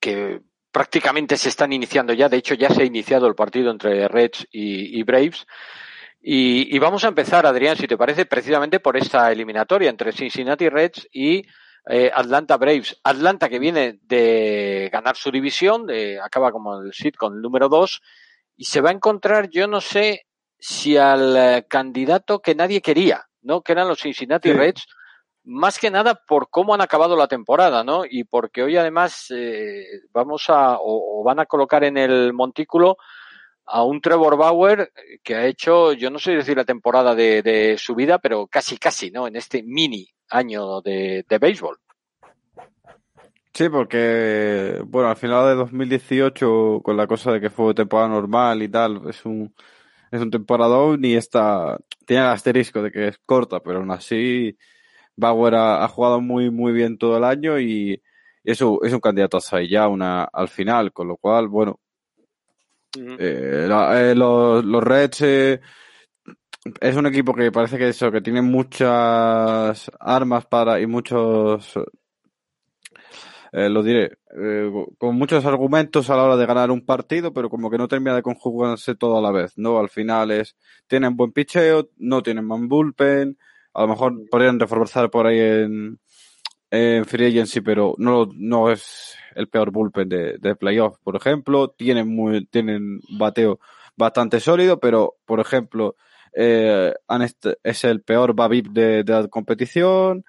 que 0.00 0.40
prácticamente 0.72 1.36
se 1.36 1.50
están 1.50 1.74
iniciando 1.74 2.14
ya. 2.14 2.30
De 2.30 2.38
hecho, 2.38 2.54
ya 2.54 2.70
se 2.70 2.80
ha 2.80 2.86
iniciado 2.86 3.26
el 3.26 3.34
partido 3.34 3.70
entre 3.70 4.08
Reds 4.08 4.48
y, 4.50 5.02
Braves. 5.02 5.46
Y, 6.20 6.74
y, 6.74 6.78
vamos 6.78 7.04
a 7.04 7.08
empezar, 7.08 7.46
Adrián, 7.46 7.76
si 7.76 7.86
te 7.86 7.96
parece, 7.96 8.26
precisamente 8.26 8.80
por 8.80 8.96
esta 8.96 9.30
eliminatoria 9.30 9.88
entre 9.88 10.12
Cincinnati 10.12 10.68
Reds 10.68 11.08
y 11.12 11.44
eh, 11.88 12.10
Atlanta 12.12 12.56
Braves. 12.56 13.00
Atlanta 13.04 13.48
que 13.48 13.58
viene 13.58 13.98
de 14.02 14.90
ganar 14.92 15.16
su 15.16 15.30
división, 15.30 15.86
acaba 16.22 16.50
como 16.50 16.80
el 16.80 16.92
sit 16.92 17.16
con 17.16 17.34
el 17.34 17.40
número 17.40 17.68
2 17.68 18.00
y 18.56 18.64
se 18.64 18.80
va 18.80 18.90
a 18.90 18.92
encontrar, 18.92 19.48
yo 19.50 19.68
no 19.68 19.80
sé 19.80 20.26
si 20.58 20.96
al 20.96 21.36
eh, 21.36 21.66
candidato 21.68 22.40
que 22.40 22.54
nadie 22.54 22.82
quería, 22.82 23.26
¿no? 23.42 23.62
Que 23.62 23.72
eran 23.72 23.88
los 23.88 24.00
Cincinnati 24.00 24.52
Reds, 24.52 24.86
más 25.44 25.78
que 25.78 25.90
nada 25.90 26.20
por 26.26 26.50
cómo 26.50 26.74
han 26.74 26.80
acabado 26.80 27.16
la 27.16 27.28
temporada, 27.28 27.84
¿no? 27.84 28.02
Y 28.04 28.24
porque 28.24 28.64
hoy 28.64 28.76
además 28.76 29.26
eh, 29.30 29.84
vamos 30.12 30.46
a, 30.48 30.76
o, 30.80 31.22
van 31.24 31.38
a 31.38 31.46
colocar 31.46 31.84
en 31.84 31.96
el 31.96 32.32
montículo 32.32 32.96
a 33.68 33.84
un 33.84 34.00
Trevor 34.00 34.36
Bauer 34.36 34.92
que 35.22 35.34
ha 35.34 35.46
hecho, 35.46 35.92
yo 35.92 36.10
no 36.10 36.18
sé 36.18 36.32
decir 36.32 36.56
la 36.56 36.64
temporada 36.64 37.14
de, 37.14 37.42
de 37.42 37.76
su 37.78 37.94
vida, 37.94 38.18
pero 38.18 38.46
casi 38.46 38.78
casi, 38.78 39.10
¿no? 39.10 39.26
En 39.26 39.36
este 39.36 39.62
mini 39.62 40.08
año 40.30 40.80
de, 40.80 41.24
de 41.28 41.38
béisbol. 41.38 41.78
Sí, 43.54 43.68
porque, 43.68 44.80
bueno, 44.86 45.08
al 45.08 45.16
final 45.16 45.48
de 45.48 45.54
2018, 45.56 46.80
con 46.82 46.96
la 46.96 47.06
cosa 47.06 47.32
de 47.32 47.40
que 47.40 47.50
fue 47.50 47.74
temporada 47.74 48.08
normal 48.08 48.62
y 48.62 48.68
tal, 48.68 49.02
es 49.08 49.24
un, 49.24 49.52
es 50.12 50.20
un 50.20 50.30
temporadón 50.30 51.04
y 51.04 51.14
está, 51.14 51.78
tiene 52.06 52.22
el 52.22 52.28
asterisco 52.28 52.82
de 52.82 52.92
que 52.92 53.08
es 53.08 53.18
corta, 53.26 53.60
pero 53.60 53.78
aún 53.78 53.90
así, 53.90 54.56
Bauer 55.16 55.56
ha, 55.56 55.88
jugado 55.88 56.20
muy, 56.20 56.50
muy 56.50 56.72
bien 56.72 56.98
todo 56.98 57.16
el 57.16 57.24
año 57.24 57.58
y 57.58 58.00
eso 58.44 58.80
es 58.84 58.92
un 58.92 59.00
candidato 59.00 59.38
a 59.38 59.62
ya 59.62 59.88
una, 59.88 60.24
al 60.24 60.48
final, 60.48 60.92
con 60.92 61.08
lo 61.08 61.16
cual, 61.16 61.48
bueno, 61.48 61.80
eh, 62.96 63.68
eh, 63.68 64.14
los, 64.14 64.64
los 64.64 64.82
Reds 64.82 65.20
eh, 65.22 65.60
es 66.80 66.96
un 66.96 67.06
equipo 67.06 67.34
que 67.34 67.52
parece 67.52 67.78
que 67.78 67.88
eso, 67.88 68.10
que 68.10 68.20
tiene 68.20 68.42
muchas 68.42 69.90
armas 70.00 70.46
para 70.46 70.80
y 70.80 70.86
muchos 70.86 71.74
lo 73.50 73.82
diré, 73.82 74.18
con 74.98 75.16
muchos 75.16 75.46
argumentos 75.46 76.10
a 76.10 76.16
la 76.16 76.24
hora 76.24 76.36
de 76.36 76.44
ganar 76.44 76.70
un 76.70 76.84
partido, 76.84 77.32
pero 77.32 77.48
como 77.48 77.70
que 77.70 77.78
no 77.78 77.88
termina 77.88 78.14
de 78.14 78.22
conjugarse 78.22 78.94
todo 78.94 79.16
a 79.16 79.22
la 79.22 79.32
vez, 79.32 79.56
¿no? 79.56 79.78
Al 79.78 79.88
final 79.88 80.30
es, 80.30 80.54
tienen 80.86 81.16
buen 81.16 81.32
picheo, 81.32 81.88
no 81.96 82.22
tienen 82.22 82.44
man 82.44 82.68
bullpen, 82.68 83.38
a 83.72 83.82
lo 83.82 83.88
mejor 83.88 84.28
podrían 84.30 84.60
reforzar 84.60 85.08
por 85.10 85.26
ahí 85.26 85.38
en, 85.38 85.98
en 86.70 87.04
free 87.04 87.26
agency, 87.26 87.60
pero 87.60 87.94
no, 87.98 88.28
no 88.34 88.70
es 88.70 89.16
el 89.34 89.48
peor 89.48 89.70
bullpen 89.70 90.08
de, 90.08 90.38
de 90.38 90.56
playoff, 90.56 90.98
por 91.02 91.16
ejemplo, 91.16 91.68
tienen 91.68 92.14
muy, 92.14 92.46
tienen 92.46 93.00
bateo 93.18 93.60
bastante 93.96 94.40
sólido, 94.40 94.78
pero, 94.78 95.16
por 95.26 95.40
ejemplo, 95.40 95.96
eh, 96.32 96.94
es 97.62 97.84
el 97.84 98.02
peor 98.02 98.34
Babip 98.34 98.68
de, 98.68 99.04
la 99.04 99.28
competición, 99.28 100.24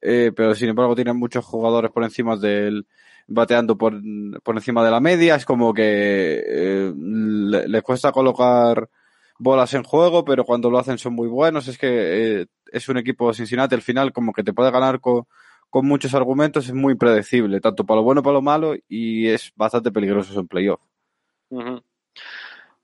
eh, 0.00 0.32
pero 0.36 0.54
sin 0.54 0.68
embargo 0.68 0.94
tienen 0.94 1.16
muchos 1.16 1.44
jugadores 1.44 1.90
por 1.90 2.04
encima 2.04 2.36
del 2.36 2.86
bateando 3.26 3.78
por, 3.78 3.94
por 4.42 4.56
encima 4.56 4.84
de 4.84 4.90
la 4.90 5.00
media, 5.00 5.36
es 5.36 5.46
como 5.46 5.72
que 5.72 6.44
eh, 6.46 6.92
le, 6.94 7.82
cuesta 7.82 8.12
colocar 8.12 8.90
bolas 9.38 9.72
en 9.72 9.82
juego, 9.82 10.24
pero 10.24 10.44
cuando 10.44 10.70
lo 10.70 10.78
hacen 10.78 10.98
son 10.98 11.14
muy 11.14 11.28
buenos, 11.28 11.66
es 11.68 11.78
que 11.78 12.42
eh, 12.42 12.46
es 12.70 12.88
un 12.90 12.98
equipo 12.98 13.28
de 13.28 13.34
Cincinnati 13.34 13.74
al 13.74 13.82
final 13.82 14.12
como 14.12 14.32
que 14.32 14.44
te 14.44 14.52
puede 14.52 14.70
ganar 14.70 15.00
con, 15.00 15.26
con 15.74 15.88
muchos 15.88 16.14
argumentos, 16.14 16.66
es 16.66 16.72
muy 16.72 16.94
predecible, 16.94 17.60
tanto 17.60 17.82
para 17.82 17.96
lo 17.96 18.04
bueno 18.04 18.22
como 18.22 18.26
para 18.26 18.34
lo 18.34 18.42
malo, 18.42 18.76
y 18.88 19.26
es 19.26 19.50
bastante 19.56 19.90
peligroso 19.90 20.38
en 20.38 20.46
playoff. 20.46 20.80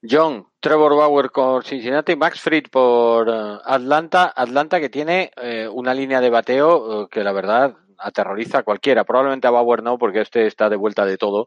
John, 0.03 0.49
Trevor 0.59 0.97
Bauer 0.97 1.31
por 1.31 1.65
Cincinnati, 1.65 2.17
Max 2.17 2.41
Fried 2.41 2.65
por 2.69 3.29
eh, 3.29 3.59
Atlanta. 3.65 4.33
Atlanta 4.35 4.81
que 4.81 4.89
tiene 4.89 5.31
eh, 5.41 5.69
una 5.73 5.95
línea 5.95 6.21
de 6.21 6.31
bateo 6.31 7.05
eh, 7.05 7.09
que 7.09 7.23
la 7.23 7.31
verdad 7.31 7.77
aterroriza 7.97 8.59
a 8.59 8.63
cualquiera. 8.65 9.05
Probablemente 9.05 9.47
a 9.47 9.53
Bauer 9.53 9.85
no, 9.85 9.97
porque 9.97 10.23
este 10.23 10.49
está 10.49 10.69
de 10.69 10.75
vuelta 10.75 11.07
de 11.07 11.17
todo. 11.17 11.47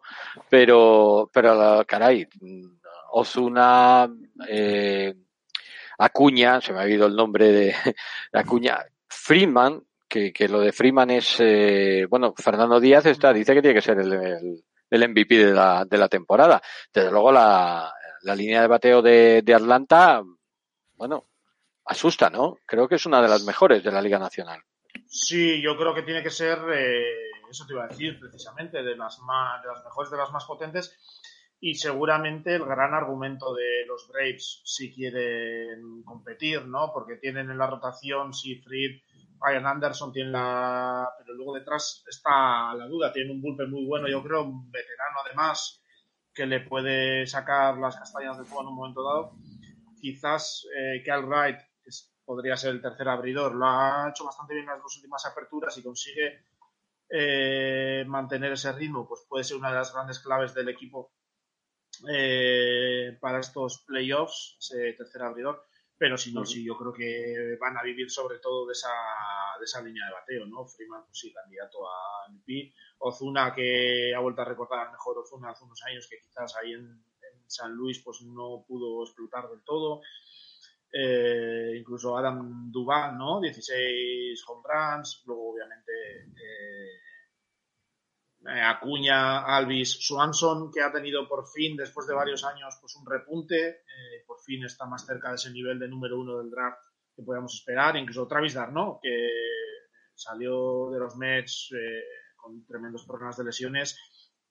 Pero, 0.50 1.30
pero 1.34 1.84
caray, 1.86 2.26
Ozuna, 3.12 4.10
Acuña, 5.98 6.62
se 6.62 6.72
me 6.72 6.80
ha 6.80 6.88
ido 6.88 7.06
el 7.08 7.18
nombre 7.18 7.52
de 7.52 7.76
Acuña, 8.32 8.80
Freeman, 9.10 9.84
que, 10.08 10.32
que 10.32 10.48
lo 10.48 10.60
de 10.60 10.72
Freeman 10.72 11.10
es, 11.10 11.38
bueno, 12.10 12.34
Fernando 12.38 12.80
Díaz 12.80 13.06
está, 13.06 13.34
dice 13.34 13.54
que 13.54 13.62
tiene 13.62 13.76
que 13.76 13.82
ser 13.82 14.00
el, 14.00 14.64
el, 14.90 15.10
MVP 15.10 15.38
de 15.38 15.54
la, 15.54 15.86
de 15.86 15.98
la 15.98 16.08
temporada. 16.08 16.62
Desde 16.94 17.12
luego 17.12 17.32
la, 17.32 17.92
la 18.24 18.36
línea 18.36 18.62
de 18.62 18.68
bateo 18.68 19.02
de, 19.02 19.54
Atlanta, 19.54 20.24
bueno, 20.96 21.26
asusta, 21.86 22.30
¿no? 22.30 22.58
Creo 22.66 22.88
que 22.88 22.96
es 22.96 23.06
una 23.06 23.22
de 23.22 23.28
las 23.28 23.44
mejores 23.44 23.84
de 23.84 23.92
la 23.92 24.02
Liga 24.02 24.18
Nacional. 24.18 24.62
Sí, 25.06 25.62
yo 25.62 25.78
creo 25.78 25.94
que 25.94 26.04
tiene 26.04 26.24
que 26.24 26.30
ser, 26.30 26.60
eh, 26.74 27.32
eso 27.50 27.66
te 27.66 27.74
iba 27.74 27.84
a 27.84 27.88
decir 27.88 28.20
precisamente, 28.20 28.82
de 28.82 28.96
las, 28.96 29.20
más, 29.20 29.62
de 29.62 29.70
las 29.70 29.84
mejores, 29.84 30.12
de 30.12 30.18
las 30.18 30.32
más 30.32 30.46
potentes. 30.46 30.98
Y 31.60 31.76
seguramente 31.76 32.56
el 32.56 32.66
gran 32.66 32.94
argumento 32.94 33.54
de 33.54 33.86
los 33.88 34.08
Braves 34.10 34.62
si 34.66 34.94
quieren 34.94 36.04
competir, 36.04 36.66
¿no? 36.66 36.92
Porque 36.94 37.16
tienen 37.16 37.50
en 37.50 37.58
la 37.58 37.68
rotación 37.68 38.34
Seafried, 38.34 39.02
Ryan 39.44 39.68
Anderson, 39.68 40.12
tiene 40.12 40.32
la. 40.32 41.10
Pero 41.20 41.34
luego 41.34 41.56
detrás 41.56 42.04
está 42.08 42.74
la 42.74 42.88
duda, 42.88 43.12
tiene 43.12 43.32
un 43.32 43.42
bullpen 43.42 43.70
muy 43.70 43.86
bueno, 43.86 44.08
yo 44.08 44.24
creo, 44.24 44.44
un 44.44 44.72
veterano 44.72 45.18
además, 45.26 45.82
que 46.34 46.46
le 46.46 46.62
puede 46.62 47.28
sacar 47.28 47.78
las 47.78 47.98
castañas 47.98 48.38
del 48.38 48.46
fuego 48.46 48.64
en 48.64 48.68
un 48.70 48.76
momento 48.76 49.04
dado. 49.04 49.32
Quizás 50.00 50.66
eh, 50.76 51.04
Cal 51.06 51.26
Wright 51.26 51.60
que 51.84 51.90
podría 52.26 52.58
ser 52.58 52.72
el 52.72 52.82
tercer 52.82 53.08
abridor, 53.10 53.56
lo 53.56 53.66
ha 53.66 54.10
hecho 54.10 54.26
bastante 54.26 54.54
bien 54.54 54.66
en 54.66 54.72
las 54.72 54.82
dos 54.82 54.96
últimas 54.98 55.26
aperturas 55.26 55.78
y 55.78 55.84
consigue 55.84 56.46
eh, 57.10 58.06
mantener 58.08 58.54
ese 58.54 58.72
ritmo, 58.72 59.08
pues 59.08 59.26
puede 59.28 59.44
ser 59.44 59.58
una 59.58 59.70
de 59.70 59.76
las 59.76 59.94
grandes 59.94 60.20
claves 60.20 60.54
del 60.54 60.70
equipo 60.70 61.14
eh, 62.10 63.18
para 63.22 63.40
estos 63.40 63.84
playoffs, 63.86 64.58
ese 64.60 64.94
tercer 64.94 65.22
abridor. 65.22 65.66
Pero 66.04 66.18
si 66.18 66.34
no, 66.34 66.46
sí, 66.46 66.66
yo 66.66 66.76
creo 66.76 66.92
que 66.92 67.56
van 67.62 67.78
a 67.78 67.82
vivir 67.82 68.12
sobre 68.12 68.40
todo 68.40 68.68
de 68.68 68.74
esa, 68.74 68.92
de 69.58 69.64
esa 69.64 69.82
línea 69.82 70.06
de 70.06 70.12
bateo, 70.12 70.46
¿no? 70.46 70.68
Freeman, 70.68 71.06
pues 71.06 71.18
sí, 71.18 71.32
candidato 71.32 71.78
a 71.88 72.30
MVP. 72.30 72.74
Ozuna, 72.98 73.54
que 73.56 74.14
ha 74.14 74.20
vuelto 74.20 74.42
a 74.42 74.46
recordar 74.46 74.92
mejor 74.92 75.20
Ozuna 75.20 75.52
hace 75.52 75.64
unos 75.64 75.82
años, 75.84 76.06
que 76.10 76.20
quizás 76.20 76.58
ahí 76.58 76.74
en, 76.74 77.06
San 77.48 77.72
Luis 77.72 78.04
pues 78.04 78.22
no 78.24 78.66
pudo 78.68 79.02
explotar 79.06 79.50
del 79.50 79.64
todo. 79.64 80.02
Eh, 80.92 81.72
incluso 81.80 82.18
Adam 82.18 82.70
Duval, 82.70 83.18
¿no? 83.18 83.40
16 83.40 84.44
home 84.46 84.64
runs. 84.66 85.24
Luego, 85.26 85.54
obviamente, 85.54 85.94
eh, 86.36 87.00
Acuña, 88.46 89.46
Alvis, 89.46 90.06
Swanson, 90.06 90.72
que 90.72 90.82
ha 90.82 90.92
tenido 90.92 91.28
por 91.28 91.48
fin, 91.48 91.78
después 91.78 92.08
de 92.08 92.14
varios 92.14 92.44
años, 92.44 92.78
pues 92.82 92.96
un 92.96 93.06
repunte, 93.06 93.84
por 94.28 94.40
fin 94.42 94.64
está 94.66 94.86
más 94.86 95.06
cerca 95.06 95.30
de 95.30 95.36
ese 95.36 95.52
nivel 95.52 95.80
de 95.80 95.88
número 95.88 96.20
uno 96.20 96.40
del 96.40 96.50
draft 96.50 96.84
que 97.16 97.24
podíamos 97.24 97.54
esperar, 97.54 97.96
incluso 97.96 98.28
Travis 98.28 98.56
Darno, 98.56 99.00
que 99.02 99.30
salió 100.16 100.90
de 100.92 101.00
los 101.00 101.16
Mets 101.16 101.70
eh, 101.74 102.04
con 102.36 102.66
tremendos 102.66 103.06
problemas 103.06 103.38
de 103.38 103.46
lesiones 103.46 103.98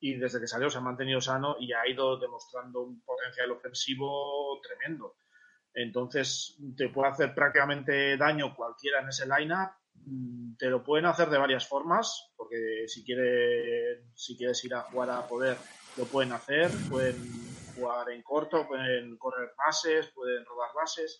y 0.01 0.17
desde 0.17 0.41
que 0.41 0.47
salió 0.47 0.71
se 0.71 0.79
ha 0.79 0.83
mantenido 0.83 1.21
sano 1.21 1.57
y 1.61 1.73
ha 1.73 1.87
ido 1.89 2.19
demostrando 2.19 2.83
un 2.83 3.03
potencial 3.03 3.51
ofensivo 3.53 4.61
tremendo. 4.61 5.17
Entonces, 5.75 6.59
te 6.77 6.89
puede 6.89 7.11
hacer 7.11 7.35
prácticamente 7.35 8.17
daño 8.17 8.55
cualquiera 8.55 9.01
en 9.01 9.09
ese 9.09 9.27
lineup 9.27 9.71
te 10.59 10.69
lo 10.69 10.83
pueden 10.83 11.07
hacer 11.07 11.29
de 11.29 11.39
varias 11.39 11.69
formas, 11.69 12.33
porque 12.37 12.85
si, 12.87 13.05
quiere, 13.05 14.05
si 14.15 14.37
quieres 14.37 14.65
ir 14.65 14.75
a 14.75 14.83
jugar 14.83 15.11
a 15.11 15.27
poder, 15.27 15.57
lo 15.97 16.05
pueden 16.05 16.33
hacer, 16.33 16.71
pueden 16.91 17.17
jugar 17.75 18.11
en 18.11 18.23
corto, 18.23 18.67
pueden 18.67 19.17
correr 19.19 19.51
bases, 19.57 20.11
pueden 20.15 20.45
robar 20.45 20.71
bases. 20.75 21.19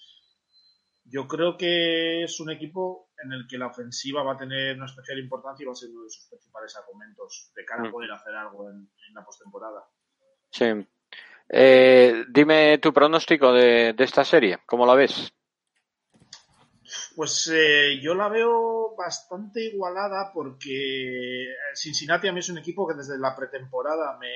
Yo 1.05 1.27
creo 1.27 1.57
que 1.57 2.23
es 2.23 2.41
un 2.41 2.51
equipo 2.51 3.11
en 3.25 3.33
el 3.33 3.47
que 3.49 3.59
la 3.59 3.67
ofensiva 3.67 4.23
va 4.23 4.35
a 4.35 4.39
tener 4.39 4.77
una 4.77 4.87
especial 4.87 5.19
importancia 5.19 5.65
y 5.65 5.67
va 5.67 5.73
a 5.73 5.77
ser 5.77 5.91
uno 5.91 6.05
de 6.05 6.11
sus 6.11 6.29
principales 6.29 6.77
argumentos 6.77 7.53
de 7.55 7.65
cara 7.65 7.83
a 7.83 7.89
mm. 7.89 7.91
poder 7.91 8.13
hacer 8.13 8.35
algo 8.35 8.71
en, 8.71 8.89
la 9.15 9.25
postemporada. 9.25 9.85
Sí. 10.51 10.67
Eh, 11.49 12.25
dime 12.29 12.79
tu 12.79 12.93
pronóstico 12.93 13.53
de, 13.53 13.93
de 13.93 14.05
esta 14.05 14.25
serie, 14.25 14.61
¿cómo 14.65 14.87
la 14.87 14.95
ves? 14.95 15.33
Pues 17.15 17.51
eh, 17.53 18.01
yo 18.01 18.15
la 18.15 18.29
veo 18.29 18.95
bastante 18.97 19.63
igualada 19.65 20.31
porque 20.33 21.47
Cincinnati 21.75 22.29
a 22.29 22.33
mí 22.33 22.41
es 22.41 22.49
un 22.49 22.59
equipo 22.59 22.87
que 22.87 22.95
desde 22.95 23.19
la 23.19 23.37
pretemporada 23.37 24.17
me, 24.19 24.29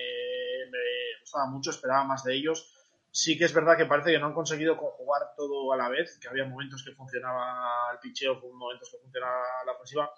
gustaba 1.20 1.46
mucho, 1.46 1.70
esperaba 1.70 2.04
más 2.04 2.24
de 2.24 2.34
ellos. 2.34 2.72
Sí 3.10 3.38
que 3.38 3.46
es 3.46 3.54
verdad 3.54 3.78
que 3.78 3.86
parece 3.86 4.12
que 4.12 4.18
no 4.18 4.26
han 4.26 4.34
conseguido 4.34 4.76
conjugar 4.76 5.22
todo 5.36 5.72
a 5.72 5.76
la 5.76 5.88
vez, 5.88 6.18
que 6.20 6.28
había 6.28 6.44
momentos 6.44 6.84
que 6.84 6.92
funcionaba 6.92 7.92
el 7.92 7.98
picheo, 7.98 8.40
momentos 8.52 8.90
que 8.90 8.98
funcionaba 8.98 9.42
la 9.64 9.72
ofensiva, 9.72 10.10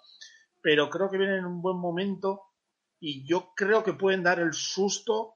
pero 0.61 0.89
creo 0.89 1.09
que 1.09 1.17
vienen 1.17 1.39
en 1.39 1.45
un 1.45 1.61
buen 1.61 1.77
momento 1.77 2.43
y 2.99 3.25
yo 3.25 3.53
creo 3.55 3.83
que 3.83 3.93
pueden 3.93 4.21
dar 4.21 4.39
el 4.41 4.53
susto 4.53 5.35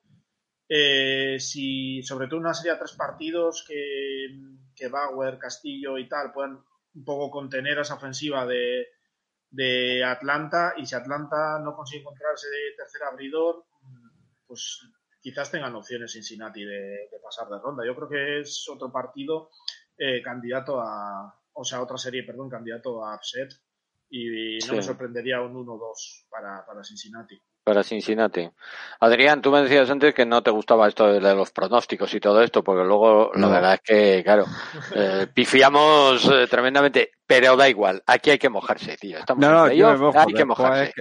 eh, 0.67 1.37
si 1.39 2.03
sobre 2.03 2.27
todo 2.27 2.39
una 2.39 2.53
serie 2.53 2.73
de 2.73 2.79
tres 2.79 2.93
partidos 2.93 3.63
que, 3.65 4.27
que 4.75 4.89
Bauer, 4.89 5.37
Castillo 5.37 5.97
y 5.97 6.09
tal 6.09 6.33
puedan 6.33 6.61
un 6.95 7.05
poco 7.05 7.31
contener 7.31 7.79
esa 7.79 7.95
ofensiva 7.95 8.45
de, 8.45 8.87
de 9.49 10.03
Atlanta 10.03 10.73
y 10.77 10.85
si 10.85 10.95
Atlanta 10.95 11.59
no 11.59 11.75
consigue 11.75 12.01
encontrarse 12.01 12.47
de 12.49 12.75
tercer 12.77 13.03
abridor, 13.03 13.65
pues 14.45 14.79
quizás 15.21 15.51
tengan 15.51 15.75
opciones 15.75 16.11
Cincinnati 16.11 16.63
de, 16.63 17.07
de 17.11 17.19
pasar 17.23 17.47
de 17.47 17.59
ronda. 17.59 17.85
Yo 17.85 17.95
creo 17.95 18.09
que 18.09 18.39
es 18.41 18.67
otro 18.69 18.91
partido 18.91 19.49
eh, 19.97 20.21
candidato 20.21 20.79
a, 20.79 21.33
o 21.53 21.63
sea, 21.63 21.81
otra 21.81 21.97
serie, 21.97 22.23
perdón, 22.23 22.49
candidato 22.49 23.05
a 23.05 23.15
upset 23.15 23.51
y 24.09 24.59
no 24.67 24.75
me 24.75 24.83
sorprendería 24.83 25.41
un 25.41 25.55
1-2 25.55 26.27
para, 26.29 26.65
para 26.65 26.83
Cincinnati 26.83 27.41
para 27.63 27.83
Cincinnati. 27.83 28.49
Adrián, 28.99 29.41
tú 29.41 29.51
me 29.51 29.61
decías 29.61 29.89
antes 29.89 30.13
que 30.13 30.25
no 30.25 30.43
te 30.43 30.51
gustaba 30.51 30.87
esto 30.87 31.07
de 31.07 31.35
los 31.35 31.51
pronósticos 31.51 32.13
y 32.13 32.19
todo 32.19 32.41
esto, 32.41 32.63
porque 32.63 32.83
luego 32.83 33.31
la 33.35 33.47
verdad 33.47 33.73
es 33.75 33.81
que, 33.81 34.23
claro, 34.23 34.45
eh, 34.95 35.27
pifiamos 35.33 36.29
eh, 36.29 36.47
tremendamente, 36.49 37.11
pero 37.25 37.55
da 37.55 37.69
igual, 37.69 38.03
aquí 38.05 38.31
hay 38.31 38.39
que 38.39 38.49
mojarse, 38.49 38.97
tío. 38.97 39.17
Estamos 39.17 39.41
no, 39.41 39.67
no, 39.67 39.97
mojo, 39.97 40.19
hay 40.19 40.33
que 40.33 40.45
mojarse. 40.45 40.93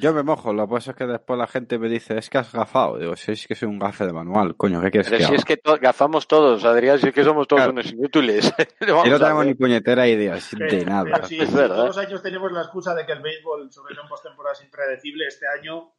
Yo 0.00 0.12
me 0.12 0.22
mojo, 0.22 0.52
lo 0.52 0.66
que 0.66 0.74
pasa 0.74 0.90
es 0.90 0.96
que 0.96 1.06
después 1.06 1.38
la 1.38 1.46
gente 1.46 1.78
me 1.78 1.88
dice, 1.88 2.18
es 2.18 2.28
que 2.28 2.38
has 2.38 2.52
gafado. 2.52 2.98
Digo, 2.98 3.16
si 3.16 3.32
es 3.32 3.46
que 3.46 3.54
soy 3.54 3.68
un 3.68 3.78
gafe 3.78 4.06
de 4.06 4.12
manual, 4.12 4.56
coño, 4.56 4.80
¿qué 4.80 4.90
quieres 4.90 5.10
pero 5.10 5.26
si 5.26 5.34
es 5.34 5.44
que 5.44 5.60
gafamos 5.80 6.26
todos, 6.26 6.64
Adrián, 6.64 6.98
si 6.98 7.08
es 7.08 7.14
que 7.14 7.24
somos 7.24 7.46
todos 7.48 7.68
unos 7.68 7.92
inútiles. 7.92 8.52
y 8.80 9.10
no 9.10 9.18
tenemos 9.18 9.46
ni 9.46 9.54
puñetera 9.54 10.06
idea 10.06 10.38
de 10.52 10.84
nada. 10.84 11.04
Pero 11.04 11.26
si, 11.26 11.38
todos 11.38 11.86
los 11.86 11.98
años 11.98 12.22
tenemos 12.22 12.52
la 12.52 12.62
excusa 12.62 12.94
de 12.94 13.06
que 13.06 13.12
el 13.12 13.22
béisbol, 13.22 13.70
sobre 13.72 13.94
todo 13.94 14.04
en 14.04 14.08
postemporada, 14.08 14.54
es 14.54 14.64
impredecible, 14.64 15.26
este 15.26 15.46
año 15.46 15.92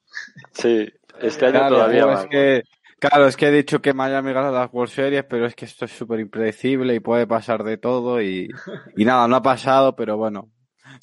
Sí, 0.51 0.91
este 1.19 1.45
año 1.47 1.69
todavía 1.69 2.13
Es 2.13 2.25
que, 2.27 2.63
claro, 2.99 3.27
es 3.27 3.37
que 3.37 3.47
he 3.47 3.51
dicho 3.51 3.81
que 3.81 3.93
Miami 3.93 4.33
gana 4.33 4.51
las 4.51 4.69
World 4.71 4.91
Series, 4.91 5.25
pero 5.25 5.45
es 5.45 5.55
que 5.55 5.65
esto 5.65 5.85
es 5.85 5.91
súper 5.91 6.19
impredecible 6.19 6.95
y 6.95 6.99
puede 6.99 7.27
pasar 7.27 7.63
de 7.63 7.77
todo 7.77 8.21
y, 8.21 8.49
y 8.95 9.05
nada, 9.05 9.27
no 9.27 9.35
ha 9.37 9.41
pasado, 9.41 9.95
pero 9.95 10.17
bueno. 10.17 10.51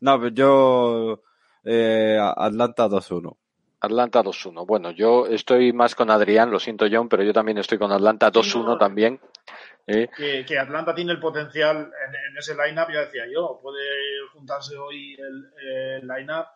No, 0.01 0.19
pero 0.19 0.35
yo 0.35 1.23
eh, 1.65 2.19
Atlanta 2.21 2.89
2-1. 2.89 3.37
Atlanta 3.81 4.23
2-1. 4.23 4.67
Bueno, 4.67 4.91
yo 4.91 5.27
estoy 5.27 5.73
más 5.73 5.95
con 5.95 6.11
Adrián, 6.11 6.51
lo 6.51 6.59
siento 6.59 6.87
John, 6.91 7.09
pero 7.09 7.23
yo 7.23 7.33
también 7.33 7.59
estoy 7.59 7.79
con 7.79 7.93
Atlanta 7.93 8.33
2-1 8.33 8.79
también. 8.79 9.21
¿eh? 9.87 10.09
Que, 10.17 10.59
Atlanta 10.59 10.95
tiene 10.95 11.13
el 11.13 11.21
potencial 11.21 11.77
en, 11.77 12.37
ese 12.39 12.55
line-up, 12.55 12.91
ya 12.93 13.01
decía 13.01 13.25
yo, 13.33 13.59
puede 13.63 13.83
juntarse 14.33 14.77
hoy 14.77 15.15
el, 15.15 16.01
el 16.01 16.09
line-up 16.09 16.47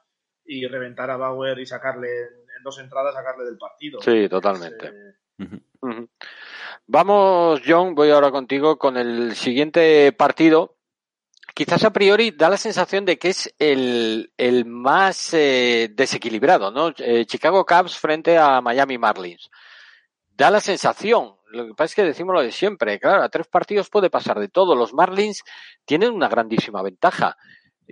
y 0.47 0.67
reventar 0.67 1.11
a 1.11 1.17
Bauer 1.17 1.59
y 1.59 1.67
sacarle 1.67 2.09
en 2.09 2.63
dos 2.65 2.79
entradas, 2.79 3.15
sacarle 3.15 3.45
del 3.45 3.59
partido. 3.59 4.01
Sí, 4.01 4.29
totalmente. 4.29 4.91
Vamos, 6.87 7.61
John, 7.67 7.95
voy 7.95 8.11
ahora 8.11 8.31
contigo 8.31 8.79
con 8.79 8.97
el 8.97 9.37
siguiente 9.37 10.11
partido. 10.13 10.78
Quizás 11.55 11.85
a 11.85 11.91
priori 11.91 12.31
da 12.31 12.49
la 12.49 12.57
sensación 12.57 13.05
de 13.05 13.19
que 13.19 13.31
es 13.31 13.53
el, 13.59 14.33
el 14.37 14.65
más 14.65 15.35
eh, 15.35 15.91
desequilibrado, 15.93 16.71
¿no? 16.71 16.93
Eh, 16.99 17.25
Chicago 17.27 17.65
Cubs 17.65 17.97
frente 17.99 18.39
a 18.39 18.61
Miami 18.61 18.97
Marlins. 18.99 19.51
Da 20.37 20.51
la 20.51 20.61
sensación, 20.61 21.35
lo 21.51 21.67
que 21.67 21.75
pasa 21.75 21.85
es 21.85 21.95
que 21.95 22.05
decimos 22.05 22.35
lo 22.35 22.43
de 22.43 22.53
siempre, 22.53 22.99
claro, 23.01 23.23
a 23.23 23.29
tres 23.29 23.47
partidos 23.47 23.89
puede 23.89 24.11
pasar 24.11 24.39
de 24.39 24.49
todo. 24.49 24.75
Los 24.75 24.93
Marlins 24.93 25.43
tienen 25.85 26.13
una 26.13 26.29
grandísima 26.29 26.83
ventaja. 26.83 27.37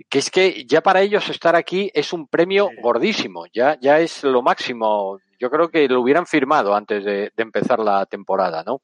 que 0.09 0.19
es 0.19 0.29
que 0.29 0.65
ya 0.65 0.81
para 0.81 1.01
ellos 1.01 1.27
estar 1.29 1.55
aquí 1.55 1.89
es 1.93 2.13
un 2.13 2.27
premio 2.27 2.69
gordísimo, 2.81 3.45
ya, 3.51 3.77
ya 3.81 3.99
es 3.99 4.23
lo 4.23 4.41
máximo. 4.43 5.19
Yo 5.39 5.49
creo 5.49 5.69
que 5.69 5.87
lo 5.87 6.01
hubieran 6.01 6.27
firmado 6.27 6.75
antes 6.75 7.03
de, 7.03 7.31
empezar 7.37 7.79
la 7.79 8.05
temporada, 8.05 8.63
¿no? 8.63 8.81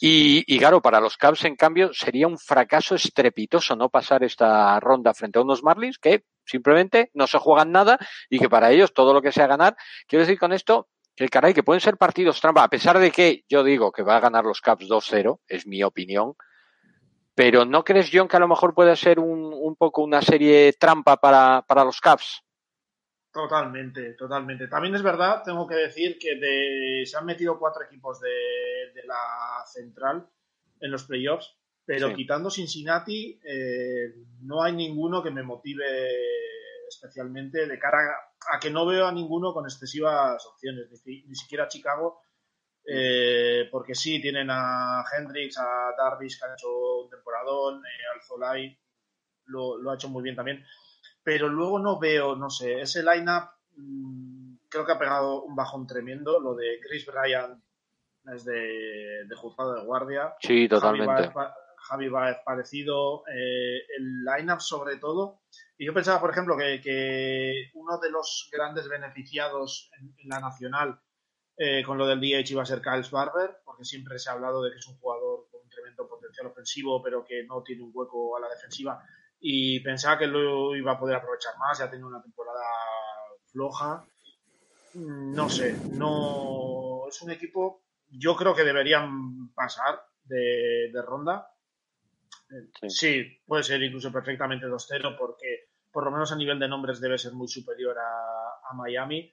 Y, 0.00 0.44
y, 0.46 0.58
claro, 0.58 0.80
para 0.80 1.00
los 1.00 1.16
Cubs, 1.16 1.44
en 1.44 1.56
cambio, 1.56 1.92
sería 1.92 2.26
un 2.26 2.38
fracaso 2.38 2.94
estrepitoso 2.94 3.76
no 3.76 3.88
pasar 3.88 4.24
esta 4.24 4.78
ronda 4.80 5.14
frente 5.14 5.38
a 5.38 5.42
unos 5.42 5.62
Marlins 5.62 5.98
que 5.98 6.24
simplemente 6.44 7.10
no 7.14 7.26
se 7.26 7.38
juegan 7.38 7.72
nada 7.72 7.98
y 8.30 8.38
que 8.38 8.48
para 8.48 8.70
ellos 8.70 8.92
todo 8.92 9.12
lo 9.12 9.22
que 9.22 9.32
sea 9.32 9.46
ganar. 9.46 9.76
Quiero 10.06 10.24
decir 10.24 10.38
con 10.38 10.52
esto 10.52 10.88
que, 11.14 11.28
caray, 11.28 11.52
que 11.52 11.62
pueden 11.62 11.80
ser 11.80 11.96
partidos 11.96 12.40
trampa, 12.40 12.62
a 12.62 12.68
pesar 12.68 12.98
de 12.98 13.10
que 13.10 13.44
yo 13.48 13.64
digo 13.64 13.90
que 13.90 14.02
va 14.02 14.16
a 14.16 14.20
ganar 14.20 14.44
los 14.44 14.60
Cubs 14.60 14.88
2-0, 14.88 15.40
es 15.48 15.66
mi 15.66 15.82
opinión, 15.82 16.34
pero 17.34 17.64
¿no 17.64 17.84
crees, 17.84 18.10
John, 18.12 18.28
que 18.28 18.36
a 18.36 18.40
lo 18.40 18.48
mejor 18.48 18.74
puede 18.74 18.96
ser 18.96 19.20
un, 19.20 19.52
un 19.52 19.76
poco 19.76 20.02
una 20.02 20.22
serie 20.22 20.72
trampa 20.72 21.16
para, 21.16 21.62
para 21.66 21.84
los 21.84 22.00
Cubs? 22.00 22.42
Totalmente, 23.38 24.14
totalmente. 24.14 24.66
También 24.66 24.94
es 24.96 25.02
verdad, 25.02 25.42
tengo 25.44 25.66
que 25.66 25.76
decir 25.76 26.18
que 26.18 26.34
de, 26.36 27.06
se 27.06 27.16
han 27.16 27.24
metido 27.24 27.58
cuatro 27.58 27.84
equipos 27.84 28.20
de, 28.20 28.28
de 28.92 29.06
la 29.06 29.64
central 29.64 30.28
en 30.80 30.90
los 30.90 31.04
playoffs, 31.04 31.56
pero 31.84 32.12
quitando 32.14 32.50
Cincinnati, 32.50 33.40
eh, 33.44 34.12
no 34.40 34.62
hay 34.62 34.72
ninguno 34.74 35.22
que 35.22 35.30
me 35.30 35.42
motive 35.42 35.84
especialmente 36.88 37.66
de 37.66 37.78
cara 37.78 37.98
a, 38.52 38.58
que 38.58 38.70
no 38.70 38.84
veo 38.84 39.06
a 39.06 39.12
ninguno 39.12 39.52
con 39.52 39.64
excesivas 39.66 40.44
opciones, 40.46 40.88
ni 41.06 41.34
siquiera 41.34 41.68
Chicago 41.68 42.22
eh, 42.90 43.68
porque 43.70 43.94
sí, 43.94 44.20
tienen 44.20 44.48
a 44.50 45.04
Hendrix, 45.12 45.58
a 45.58 45.94
Darvish, 45.96 46.38
que 46.38 46.46
ha 46.46 46.54
hecho 46.54 47.02
un 47.02 47.10
temporadón, 47.10 47.84
eh, 47.84 48.14
al 48.14 48.22
Zolai 48.22 48.78
lo, 49.44 49.90
ha 49.90 49.94
hecho 49.94 50.08
muy 50.08 50.22
bien 50.22 50.34
también. 50.34 50.64
Pero 51.28 51.50
luego 51.50 51.78
no 51.78 51.98
veo, 51.98 52.36
no 52.36 52.48
sé, 52.48 52.80
ese 52.80 53.02
lineup 53.02 53.50
mm, 53.76 54.60
creo 54.66 54.86
que 54.86 54.92
ha 54.92 54.98
pegado 54.98 55.42
un 55.42 55.54
bajón 55.54 55.86
tremendo. 55.86 56.40
Lo 56.40 56.54
de 56.54 56.80
Chris 56.80 57.04
Bryan 57.04 57.62
es 58.32 58.46
de, 58.46 59.26
de 59.28 59.36
juzgado 59.36 59.74
de 59.74 59.84
guardia. 59.84 60.34
Sí, 60.40 60.66
totalmente. 60.66 61.30
Javi 61.76 62.08
Baez 62.08 62.38
parecido, 62.46 63.24
eh, 63.26 63.76
el 63.98 64.24
lineup 64.24 64.60
sobre 64.60 64.96
todo. 64.96 65.42
Y 65.76 65.84
yo 65.84 65.92
pensaba, 65.92 66.18
por 66.18 66.30
ejemplo, 66.30 66.56
que, 66.56 67.72
uno 67.74 67.98
de 67.98 68.10
los 68.10 68.48
grandes 68.50 68.88
beneficiados 68.88 69.90
en 70.00 70.30
la 70.30 70.40
nacional 70.40 70.98
eh, 71.58 71.82
con 71.84 71.98
lo 71.98 72.06
del 72.06 72.20
DH 72.20 72.52
iba 72.52 72.62
a 72.62 72.64
ser 72.64 72.80
Kyle 72.80 73.04
Barber, 73.12 73.58
porque 73.66 73.84
siempre 73.84 74.18
se 74.18 74.30
ha 74.30 74.32
hablado 74.32 74.62
de 74.62 74.70
que 74.70 74.78
es 74.78 74.88
un 74.88 74.96
jugador 74.96 75.46
con 75.50 75.60
un 75.62 75.68
tremendo 75.68 76.08
potencial 76.08 76.46
ofensivo, 76.46 77.02
pero 77.02 77.22
que 77.22 77.44
no 77.44 77.62
tiene 77.62 77.82
un 77.82 77.90
hueco 77.92 78.34
a 78.34 78.40
la 78.40 78.48
defensiva. 78.48 79.04
Y 79.40 79.80
pensaba 79.80 80.18
que 80.18 80.26
lo 80.26 80.74
iba 80.74 80.92
a 80.92 80.98
poder 80.98 81.16
aprovechar 81.16 81.56
más, 81.58 81.78
ya 81.78 81.84
ha 81.84 81.90
tenido 81.90 82.08
una 82.08 82.22
temporada 82.22 82.64
floja. 83.52 84.04
Mm, 84.94 85.34
no 85.34 85.48
sé, 85.48 85.76
no 85.92 87.06
es 87.08 87.22
un 87.22 87.30
equipo. 87.30 87.84
Yo 88.10 88.34
creo 88.36 88.54
que 88.54 88.64
deberían 88.64 89.52
pasar 89.54 90.02
de, 90.24 90.90
ronda. 91.04 91.48
Sí. 92.88 93.40
puede 93.46 93.62
ser 93.62 93.82
incluso 93.82 94.10
perfectamente 94.10 94.66
2-0, 94.66 95.16
porque 95.18 95.68
por 95.92 96.04
lo 96.04 96.10
menos 96.10 96.32
a 96.32 96.36
nivel 96.36 96.58
de 96.58 96.68
nombres 96.68 97.00
debe 97.00 97.18
ser 97.18 97.32
muy 97.32 97.48
superior 97.48 97.96
a 97.98 98.74
Miami 98.74 99.32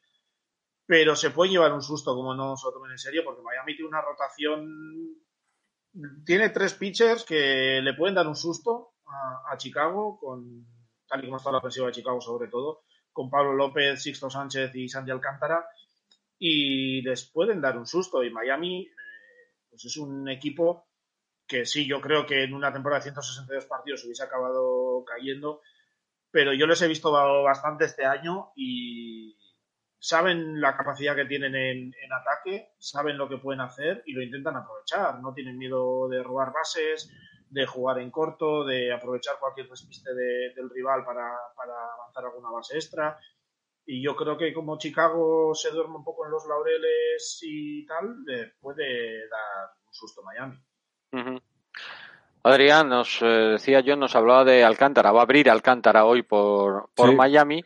pero 0.85 1.15
se 1.15 1.31
puede 1.31 1.51
llevar 1.51 1.74
un 1.74 1.81
susto 1.81 2.15
como 2.15 2.35
no 2.35 2.55
se 2.57 2.67
lo 2.67 2.74
tomen 2.74 2.91
en 2.91 2.97
serio, 2.97 3.24
porque 3.24 3.41
Miami 3.41 3.75
tiene 3.75 3.89
una 3.89 4.01
rotación, 4.01 5.17
tiene 6.25 6.50
tres 6.50 6.74
pitchers 6.75 7.24
que 7.24 7.81
le 7.81 7.93
pueden 7.93 8.15
dar 8.15 8.27
un 8.27 8.35
susto 8.35 8.93
a, 9.07 9.57
Chicago, 9.57 10.19
con 10.19 10.65
tal 11.07 11.24
y 11.24 11.25
como 11.25 11.38
está 11.38 11.51
la 11.51 11.59
ofensiva 11.59 11.88
de 11.88 11.93
Chicago 11.93 12.19
sobre 12.19 12.50
todo, 12.50 12.81
con 13.12 13.29
Pablo 13.29 13.53
López, 13.53 14.01
Sixto 14.01 14.29
Sánchez 14.29 14.75
y 14.75 14.89
Sandy 14.89 15.12
Alcántara, 15.12 15.65
y 16.38 17.01
les 17.01 17.29
pueden 17.31 17.62
dar 17.62 17.77
un 17.77 17.85
susto. 17.85 18.24
Y 18.24 18.29
Miami, 18.29 18.81
eh, 18.81 18.91
pues 19.69 19.85
es 19.85 19.97
un 19.97 20.27
equipo 20.29 20.88
que 21.47 21.65
sí, 21.65 21.85
yo 21.85 22.01
creo 22.01 22.25
que 22.25 22.43
en 22.43 22.53
una 22.53 22.74
temporada 22.74 23.00
de 23.00 23.12
162 23.12 23.65
partidos 23.65 24.03
hubiese 24.03 24.24
acabado 24.24 25.03
cayendo, 25.05 25.62
pero 26.31 26.53
yo 26.53 26.65
les 26.67 26.81
he 26.81 26.88
visto 26.88 27.12
bastante 27.12 27.85
este 27.85 28.03
año 28.05 28.51
y 28.55 29.37
saben 30.05 30.61
la 30.61 30.75
capacidad 30.77 31.15
que 31.15 31.25
tienen 31.25 31.55
en, 31.55 31.94
ataque, 32.11 32.74
saben 32.77 33.18
lo 33.18 33.27
que 33.27 33.37
pueden 33.37 33.61
hacer 33.61 34.03
y 34.05 34.13
lo 34.13 34.22
intentan 34.22 34.55
aprovechar. 34.55 35.20
No 35.20 35.33
tienen 35.33 35.57
miedo 35.57 36.07
de 36.09 36.22
robar 36.22 36.51
bases, 36.51 37.09
de 37.55 37.65
jugar 37.65 38.00
en 38.00 38.11
corto, 38.11 38.65
de 38.65 38.91
aprovechar 38.91 39.39
cualquier 39.39 39.70
despiste 39.70 40.13
del 40.13 40.70
rival 40.70 41.05
para, 41.05 41.25
avanzar 41.55 42.25
alguna 42.25 42.51
base 42.51 42.75
extra. 42.75 43.18
Y 43.85 44.03
yo 44.03 44.13
creo 44.13 44.37
que 44.37 44.53
como 44.53 44.77
Chicago 44.77 45.55
se 45.55 45.72
duerme 45.72 45.96
un 45.96 46.03
poco 46.03 46.25
en 46.25 46.31
los 46.31 46.46
laureles 46.46 47.39
y 47.44 47.85
tal, 47.85 48.25
le 48.25 48.55
puede 48.59 49.29
dar 49.29 49.70
un 49.87 49.94
susto 49.94 50.22
a 50.22 50.25
Miami. 50.25 50.59
Adrián, 52.44 52.89
nos 52.89 53.22
eh, 53.22 53.25
decía 53.53 53.79
yo, 53.79 53.96
nos 53.96 54.18
hablaba 54.18 54.44
de 54.44 54.65
Alcántara, 54.65 55.13
va 55.13 55.22
a 55.22 55.24
abrir 55.24 55.50
Alcántara 55.50 56.03
hoy 56.03 56.24
por, 56.24 56.89
por 56.94 57.15
Miami 57.15 57.63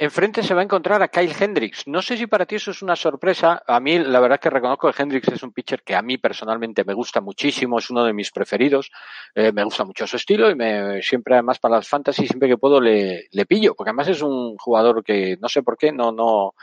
Enfrente 0.00 0.44
se 0.44 0.54
va 0.54 0.60
a 0.60 0.64
encontrar 0.64 1.02
a 1.02 1.08
Kyle 1.08 1.34
Hendricks. 1.36 1.88
No 1.88 2.00
sé 2.02 2.16
si 2.16 2.28
para 2.28 2.46
ti 2.46 2.54
eso 2.54 2.70
es 2.70 2.82
una 2.82 2.94
sorpresa. 2.94 3.64
A 3.66 3.80
mí, 3.80 3.98
la 3.98 4.20
verdad 4.20 4.38
que 4.38 4.48
reconozco 4.48 4.92
que 4.92 5.02
Hendricks 5.02 5.26
es 5.26 5.42
un 5.42 5.52
pitcher 5.52 5.82
que 5.82 5.96
a 5.96 6.02
mí 6.02 6.18
personalmente 6.18 6.84
me 6.84 6.94
gusta 6.94 7.20
muchísimo, 7.20 7.80
es 7.80 7.90
uno 7.90 8.04
de 8.04 8.12
mis 8.12 8.30
preferidos. 8.30 8.92
Eh, 9.34 9.50
me 9.50 9.64
gusta 9.64 9.84
mucho 9.84 10.06
su 10.06 10.14
estilo 10.14 10.50
y 10.50 10.54
me, 10.54 11.02
siempre, 11.02 11.34
además, 11.34 11.58
para 11.58 11.76
las 11.76 11.88
fantasy, 11.88 12.28
siempre 12.28 12.48
que 12.48 12.56
puedo 12.56 12.80
le, 12.80 13.26
le 13.32 13.44
pillo, 13.44 13.74
porque 13.74 13.90
además 13.90 14.06
es 14.06 14.22
un 14.22 14.56
jugador 14.56 15.02
que 15.02 15.36
no 15.40 15.48
sé 15.48 15.64
por 15.64 15.76
qué 15.76 15.90
no, 15.90 16.12
no, 16.12 16.54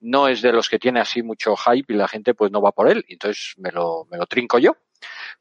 no 0.00 0.28
es 0.28 0.42
de 0.42 0.52
los 0.52 0.68
que 0.68 0.78
tiene 0.78 1.00
así 1.00 1.22
mucho 1.22 1.56
hype 1.56 1.94
y 1.94 1.96
la 1.96 2.08
gente 2.08 2.34
pues 2.34 2.52
no 2.52 2.60
va 2.60 2.72
por 2.72 2.90
él. 2.90 3.06
Entonces 3.08 3.54
me 3.56 3.70
lo, 3.70 4.06
me 4.10 4.18
lo 4.18 4.26
trinco 4.26 4.58
yo. 4.58 4.76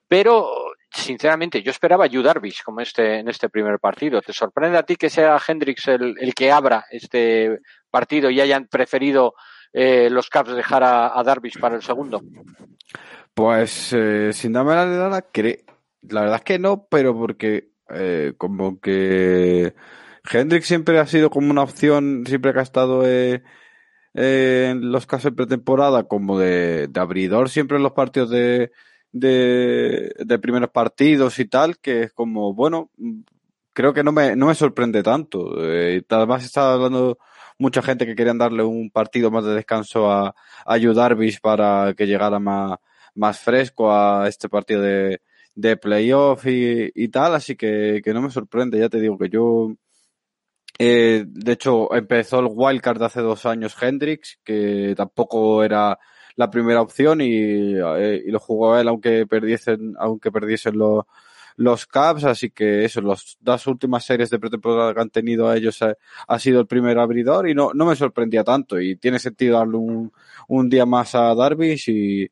Pero 0.07 0.49
sinceramente, 0.91 1.63
yo 1.63 1.71
esperaba 1.71 2.05
a 2.05 2.09
Darvish 2.09 2.63
como 2.63 2.81
este, 2.81 3.19
en 3.19 3.29
este 3.29 3.49
primer 3.49 3.79
partido. 3.79 4.21
¿Te 4.21 4.33
sorprende 4.33 4.77
a 4.77 4.83
ti 4.83 4.95
que 4.95 5.09
sea 5.09 5.39
Hendrix 5.45 5.87
el, 5.87 6.15
el 6.19 6.33
que 6.33 6.51
abra 6.51 6.85
este 6.91 7.59
partido 7.89 8.29
y 8.29 8.41
hayan 8.41 8.67
preferido 8.67 9.33
eh, 9.73 10.09
los 10.09 10.29
Caps 10.29 10.55
dejar 10.55 10.83
a, 10.83 11.17
a, 11.17 11.23
Darvish 11.23 11.59
para 11.59 11.75
el 11.75 11.81
segundo? 11.81 12.21
Pues 13.33 13.93
eh, 13.93 14.31
sin 14.33 14.53
darme 14.53 14.75
la 14.75 14.85
verdad, 14.85 15.25
la 16.09 16.21
verdad 16.21 16.35
es 16.37 16.43
que 16.43 16.59
no, 16.59 16.87
pero 16.89 17.17
porque 17.17 17.69
eh, 17.89 18.33
como 18.37 18.79
que 18.79 19.73
Hendrix 20.29 20.67
siempre 20.67 20.99
ha 20.99 21.07
sido 21.07 21.29
como 21.29 21.51
una 21.51 21.63
opción, 21.63 22.25
siempre 22.27 22.51
que 22.53 22.59
ha 22.59 22.63
estado 22.63 23.07
eh, 23.07 23.41
en 24.13 24.91
los 24.91 25.05
casos 25.07 25.31
de 25.31 25.37
pretemporada, 25.37 26.03
como 26.03 26.37
de, 26.37 26.87
de 26.87 26.99
abridor 26.99 27.49
siempre 27.49 27.77
en 27.77 27.83
los 27.83 27.93
partidos 27.93 28.29
de 28.29 28.71
de, 29.11 30.39
primeros 30.41 30.69
partidos 30.69 31.39
y 31.39 31.45
tal, 31.45 31.77
que 31.79 32.03
es 32.03 32.13
como, 32.13 32.53
bueno, 32.53 32.91
creo 33.73 33.93
que 33.93 34.03
no 34.03 34.11
me, 34.11 34.35
no 34.35 34.47
me 34.47 34.55
sorprende 34.55 35.03
tanto. 35.03 35.63
Eh, 35.63 36.03
además 36.09 36.43
está 36.43 36.73
hablando 36.73 37.17
mucha 37.57 37.81
gente 37.81 38.05
que 38.05 38.15
querían 38.15 38.37
darle 38.37 38.63
un 38.63 38.89
partido 38.89 39.31
más 39.31 39.45
de 39.45 39.53
descanso 39.53 40.11
a, 40.11 40.35
a 40.65 40.79
Darvish 40.79 41.39
para 41.41 41.93
que 41.95 42.07
llegara 42.07 42.39
más, 42.39 42.77
más 43.15 43.39
fresco 43.39 43.91
a 43.91 44.27
este 44.27 44.49
partido 44.49 44.81
de, 44.81 45.21
de 45.55 45.77
playoff 45.77 46.45
y, 46.47 46.91
y 46.95 47.07
tal, 47.09 47.35
así 47.35 47.55
que, 47.55 48.01
que 48.03 48.13
no 48.13 48.21
me 48.21 48.31
sorprende, 48.31 48.79
ya 48.79 48.89
te 48.89 48.99
digo 48.99 49.17
que 49.17 49.29
yo, 49.29 49.75
eh, 50.79 51.25
de 51.27 51.51
hecho, 51.51 51.93
empezó 51.93 52.39
el 52.39 52.49
wildcard 52.49 52.99
de 52.99 53.05
hace 53.05 53.21
dos 53.21 53.45
años 53.45 53.75
Hendrix, 53.79 54.39
que 54.43 54.95
tampoco 54.97 55.63
era 55.63 55.99
la 56.41 56.49
primera 56.49 56.81
opción 56.81 57.21
y, 57.21 57.75
eh, 57.75 58.23
y 58.25 58.31
lo 58.31 58.39
jugó 58.39 58.77
él 58.77 58.87
aunque 58.87 59.27
perdiesen, 59.27 59.95
aunque 59.99 60.31
perdiesen 60.31 60.77
los, 60.77 61.05
los 61.55 61.85
Caps, 61.85 62.23
así 62.23 62.49
que 62.49 62.83
eso, 62.83 62.99
las 63.01 63.37
dos 63.39 63.67
últimas 63.67 64.03
series 64.03 64.31
de 64.31 64.39
pretemporada 64.39 64.93
que 64.93 65.01
han 65.01 65.11
tenido 65.11 65.47
a 65.47 65.55
ellos 65.55 65.79
ha, 65.83 65.95
ha, 66.27 66.39
sido 66.39 66.61
el 66.61 66.67
primer 66.67 66.97
abridor 66.97 67.47
y 67.47 67.53
no, 67.53 67.71
no 67.73 67.85
me 67.85 67.95
sorprendía 67.95 68.43
tanto. 68.43 68.79
Y 68.79 68.95
tiene 68.95 69.19
sentido 69.19 69.59
darle 69.59 69.77
un, 69.77 70.11
un 70.47 70.69
día 70.69 70.85
más 70.87 71.13
a 71.13 71.33
Darvish 71.35 71.89
y, 71.89 72.31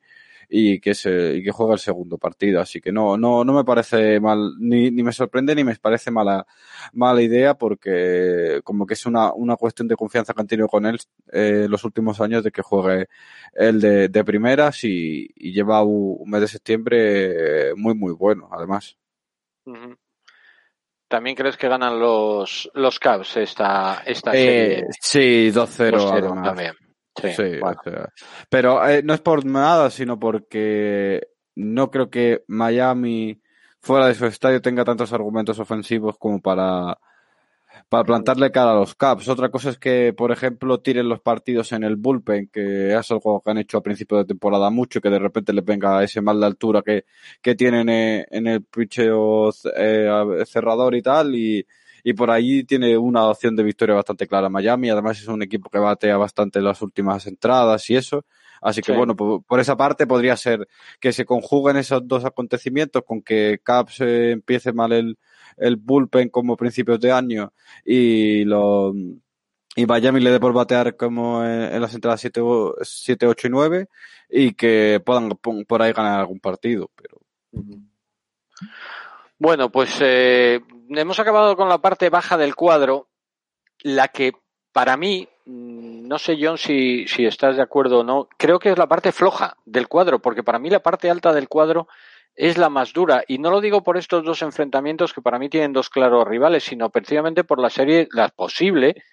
y 0.49 0.79
que 0.79 0.95
se 0.95 1.35
y 1.35 1.43
que 1.43 1.51
juega 1.51 1.73
el 1.73 1.79
segundo 1.79 2.17
partido 2.17 2.59
así 2.59 2.81
que 2.81 2.91
no 2.91 3.15
no 3.17 3.43
no 3.43 3.53
me 3.53 3.63
parece 3.63 4.19
mal 4.19 4.55
ni, 4.57 4.89
ni 4.89 5.03
me 5.03 5.11
sorprende 5.11 5.53
ni 5.53 5.63
me 5.63 5.75
parece 5.75 6.09
mala 6.09 6.45
mala 6.93 7.21
idea 7.21 7.53
porque 7.53 8.61
como 8.63 8.87
que 8.87 8.95
es 8.95 9.05
una, 9.05 9.31
una 9.31 9.55
cuestión 9.55 9.87
de 9.87 9.95
confianza 9.95 10.33
que 10.33 10.41
han 10.41 10.47
tenido 10.47 10.67
con 10.67 10.87
él 10.87 10.99
eh, 11.31 11.67
los 11.69 11.83
últimos 11.83 12.19
años 12.19 12.43
de 12.43 12.51
que 12.51 12.63
juegue 12.63 13.07
él 13.53 13.79
de, 13.79 14.09
de 14.09 14.23
primeras 14.23 14.83
y, 14.83 15.29
y 15.35 15.53
lleva 15.53 15.83
un, 15.83 16.27
mes 16.29 16.41
de 16.41 16.47
septiembre 16.47 17.75
muy 17.75 17.93
muy 17.93 18.13
bueno 18.13 18.49
además 18.51 18.97
¿También 21.07 21.35
crees 21.35 21.57
que 21.57 21.67
ganan 21.67 21.99
los, 21.99 22.69
los 22.73 22.99
Cavs 22.99 23.37
esta, 23.37 24.03
esta 24.05 24.31
eh, 24.31 24.35
serie? 24.35 24.87
Sí, 24.99 25.51
2-0 25.51 26.43
también. 26.43 26.73
Sí, 27.21 27.59
pero 28.49 28.87
eh, 28.87 29.01
no 29.03 29.13
es 29.13 29.21
por 29.21 29.45
nada, 29.45 29.89
sino 29.89 30.19
porque 30.19 31.21
no 31.55 31.91
creo 31.91 32.09
que 32.09 32.43
Miami 32.47 33.41
fuera 33.81 34.07
de 34.07 34.15
su 34.15 34.25
estadio 34.25 34.61
tenga 34.61 34.83
tantos 34.83 35.13
argumentos 35.13 35.59
ofensivos 35.59 36.17
como 36.17 36.41
para 36.41 36.97
para 37.87 38.03
plantarle 38.03 38.51
cara 38.51 38.71
a 38.71 38.75
los 38.75 38.95
Caps. 38.95 39.27
Otra 39.29 39.49
cosa 39.49 39.69
es 39.69 39.77
que, 39.77 40.13
por 40.13 40.31
ejemplo, 40.31 40.79
tiren 40.79 41.09
los 41.09 41.21
partidos 41.21 41.71
en 41.71 41.83
el 41.83 41.95
bullpen, 41.95 42.49
que 42.51 42.95
es 42.95 43.11
algo 43.11 43.41
que 43.41 43.51
han 43.51 43.57
hecho 43.57 43.77
a 43.77 43.83
principio 43.83 44.17
de 44.17 44.25
temporada 44.25 44.69
mucho, 44.69 45.01
que 45.01 45.09
de 45.09 45.19
repente 45.19 45.53
les 45.53 45.65
venga 45.65 46.03
ese 46.03 46.21
mal 46.21 46.39
de 46.39 46.45
altura 46.45 46.81
que, 46.83 47.05
que 47.41 47.55
tienen 47.55 47.89
eh, 47.89 48.25
en 48.29 48.47
el 48.47 48.63
picheo 48.63 49.49
eh, 49.75 50.43
cerrador 50.45 50.95
y 50.95 51.01
tal, 51.01 51.35
y, 51.35 51.65
y 52.09 52.13
por 52.13 52.31
ahí 52.31 52.63
tiene 52.63 52.97
una 52.97 53.27
opción 53.27 53.55
de 53.55 53.61
victoria 53.61 53.93
bastante 53.93 54.25
clara 54.25 54.49
Miami. 54.49 54.89
Además 54.89 55.19
es 55.19 55.27
un 55.27 55.43
equipo 55.43 55.69
que 55.69 55.77
batea 55.77 56.17
bastante 56.17 56.59
las 56.59 56.81
últimas 56.81 57.27
entradas 57.27 57.87
y 57.91 57.97
eso. 57.97 58.25
Así 58.61 58.81
que 58.81 58.93
bueno, 58.93 59.15
por, 59.15 59.59
esa 59.59 59.77
parte 59.77 60.07
podría 60.07 60.35
ser 60.35 60.67
que 60.99 61.13
se 61.13 61.23
conjuguen 61.23 61.77
esos 61.77 62.07
dos 62.07 62.25
acontecimientos 62.25 63.03
con 63.05 63.21
que 63.21 63.59
Caps 63.63 64.01
eh, 64.01 64.31
empiece 64.31 64.73
mal 64.73 64.91
el, 64.91 65.19
el 65.57 65.75
bullpen 65.75 66.29
como 66.29 66.57
principios 66.57 66.99
de 66.99 67.11
año 67.11 67.53
y 67.85 68.43
lo 68.43 68.91
y 69.75 69.85
Miami 69.85 70.19
le 70.19 70.31
dé 70.31 70.39
por 70.39 70.51
batear 70.51 70.95
como 70.95 71.45
en, 71.45 71.79
las 71.79 71.93
entradas 71.93 72.21
7, 72.21 72.41
7, 72.81 73.27
8 73.27 73.47
y 73.47 73.49
9 73.51 73.87
y 74.31 74.53
que 74.53 74.99
puedan 75.05 75.29
por 75.29 75.81
ahí 75.83 75.93
ganar 75.93 76.21
algún 76.21 76.39
partido. 76.39 76.89
Pero... 76.95 77.19
Bueno, 79.37 79.71
pues 79.71 79.95
eh, 80.01 80.59
hemos 80.89 81.19
acabado 81.19 81.55
con 81.55 81.69
la 81.69 81.79
parte 81.79 82.09
baja 82.09 82.37
del 82.37 82.55
cuadro, 82.55 83.07
la 83.81 84.07
que 84.07 84.33
para 84.71 84.97
mí, 84.97 85.27
mm, 85.45 86.07
no 86.07 86.19
sé 86.19 86.37
John 86.39 86.57
si, 86.57 87.07
si 87.07 87.25
estás 87.25 87.55
de 87.55 87.61
acuerdo 87.61 87.99
o 87.99 88.03
no, 88.03 88.27
creo 88.37 88.59
que 88.59 88.71
es 88.71 88.77
la 88.77 88.87
parte 88.87 89.11
floja 89.11 89.57
del 89.65 89.87
cuadro, 89.87 90.19
porque 90.19 90.43
para 90.43 90.59
mí 90.59 90.69
la 90.69 90.81
parte 90.81 91.09
alta 91.09 91.33
del 91.33 91.47
cuadro 91.47 91.87
es 92.35 92.57
la 92.57 92.69
más 92.69 92.93
dura. 92.93 93.23
Y 93.27 93.37
no 93.37 93.51
lo 93.51 93.61
digo 93.61 93.83
por 93.83 93.97
estos 93.97 94.23
dos 94.23 94.41
enfrentamientos 94.41 95.13
que 95.13 95.21
para 95.21 95.39
mí 95.39 95.49
tienen 95.49 95.73
dos 95.73 95.89
claros 95.89 96.27
rivales, 96.27 96.63
sino 96.63 96.89
precisamente 96.89 97.43
por 97.43 97.59
la 97.59 97.69
serie, 97.69 98.07
la 98.11 98.29
posible 98.29 99.03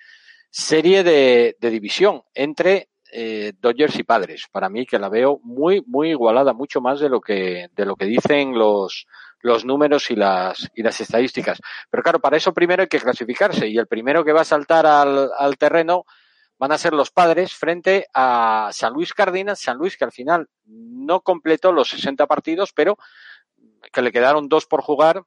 serie 0.50 1.02
de, 1.02 1.56
división 1.60 2.22
entre 2.34 2.88
eh, 3.12 3.52
Dodgers 3.58 3.98
y 3.98 4.04
Padres. 4.04 4.46
Para 4.50 4.68
mí 4.68 4.86
que 4.86 4.98
la 4.98 5.08
veo 5.08 5.40
muy, 5.42 5.82
muy 5.86 6.10
igualada, 6.10 6.52
mucho 6.52 6.80
más 6.80 7.00
de 7.00 7.08
lo 7.08 7.20
que, 7.20 7.68
de 7.72 7.84
lo 7.84 7.96
que 7.96 8.06
dicen 8.06 8.56
los, 8.56 9.06
los 9.46 9.64
números 9.64 10.10
y 10.10 10.16
las, 10.16 10.70
y 10.74 10.82
las 10.82 11.00
estadísticas. 11.00 11.60
Pero 11.88 12.02
claro, 12.02 12.20
para 12.20 12.36
eso 12.36 12.52
primero 12.52 12.82
hay 12.82 12.88
que 12.88 13.00
clasificarse 13.00 13.68
y 13.68 13.78
el 13.78 13.86
primero 13.86 14.24
que 14.24 14.32
va 14.32 14.40
a 14.40 14.44
saltar 14.44 14.86
al, 14.86 15.30
al 15.38 15.56
terreno 15.56 16.04
van 16.58 16.72
a 16.72 16.78
ser 16.78 16.92
los 16.92 17.10
padres 17.10 17.54
frente 17.54 18.06
a 18.12 18.70
San 18.72 18.92
Luis 18.92 19.14
Cardinals, 19.14 19.60
San 19.60 19.76
Luis 19.76 19.96
que 19.96 20.04
al 20.04 20.12
final 20.12 20.48
no 20.64 21.20
completó 21.20 21.70
los 21.70 21.90
60 21.90 22.26
partidos, 22.26 22.72
pero 22.74 22.98
que 23.92 24.02
le 24.02 24.10
quedaron 24.10 24.48
dos 24.48 24.66
por 24.66 24.82
jugar 24.82 25.22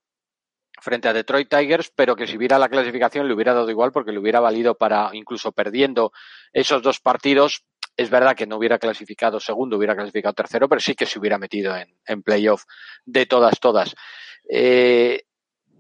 frente 0.82 1.08
a 1.08 1.14
Detroit 1.14 1.50
Tigers, 1.50 1.92
pero 1.96 2.16
que 2.16 2.28
si 2.28 2.38
hubiera 2.38 2.60
la 2.60 2.70
clasificación 2.70 3.28
le 3.28 3.34
hubiera 3.34 3.54
dado 3.54 3.70
igual 3.70 3.92
porque 3.92 4.12
le 4.12 4.20
hubiera 4.20 4.40
valido 4.40 4.76
para, 4.76 5.12
incluso 5.14 5.52
perdiendo 5.52 6.12
esos 6.52 6.82
dos 6.82 7.00
partidos, 7.00 7.64
es 8.00 8.10
verdad 8.10 8.36
que 8.36 8.48
no 8.48 8.58
hubiera 8.58 8.80
clasificado 8.80 9.40
segundo, 9.40 9.78
hubiera 9.78 9.96
clasificado 9.96 10.34
tercero, 10.34 10.70
pero 10.70 10.80
sí 10.80 10.96
que 10.96 11.06
se 11.06 11.20
hubiera 11.20 11.38
metido 11.38 11.76
en, 11.76 11.94
en 12.06 12.24
playoff 12.24 12.64
de 13.06 13.26
todas, 13.26 13.60
todas. 13.60 13.94
Eh, 14.50 15.24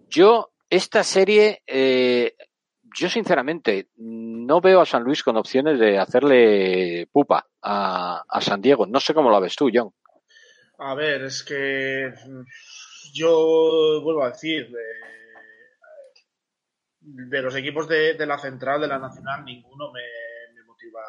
yo, 0.09 0.51
esta 0.69 1.03
serie, 1.03 1.63
eh, 1.65 2.35
yo 2.97 3.09
sinceramente 3.09 3.87
no 3.95 4.59
veo 4.59 4.81
a 4.81 4.85
San 4.85 5.03
Luis 5.03 5.23
con 5.23 5.37
opciones 5.37 5.79
de 5.79 5.97
hacerle 5.97 7.07
pupa 7.11 7.47
a, 7.61 8.23
San 8.41 8.61
Diego. 8.61 8.85
No 8.85 8.99
sé 8.99 9.13
cómo 9.13 9.29
lo 9.29 9.39
ves 9.39 9.55
tú, 9.55 9.69
John. 9.73 9.91
A 10.77 10.95
ver, 10.95 11.23
es 11.23 11.41
que 11.43 12.13
yo 13.13 14.01
vuelvo 14.03 14.25
a 14.25 14.31
decir, 14.31 14.69
de, 16.99 17.41
los 17.41 17.55
equipos 17.55 17.87
de, 17.87 18.25
la 18.25 18.37
central, 18.37 18.81
de 18.81 18.87
la 18.87 18.99
nacional, 18.99 19.45
ninguno 19.45 19.91
me, 19.91 20.01
motiva 20.65 21.01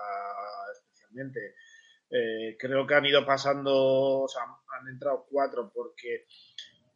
Eh, 2.11 2.57
creo 2.59 2.87
que 2.87 2.95
han 2.95 3.07
ido 3.07 3.25
pasando, 3.25 4.23
o 4.23 4.29
sea, 4.29 4.43
han 4.43 4.89
entrado 4.89 5.27
cuatro 5.31 5.71
porque 5.73 6.27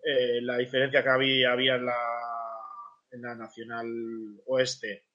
eh, 0.05 0.41
la 0.43 0.57
diferencia 0.59 1.03
que 1.03 1.09
había, 1.09 1.53
había 1.53 1.77
en 1.77 1.87
la 1.87 1.99
en 3.15 3.23
la 3.23 3.35
Nacional 3.35 3.87
Oeste, 4.47 5.07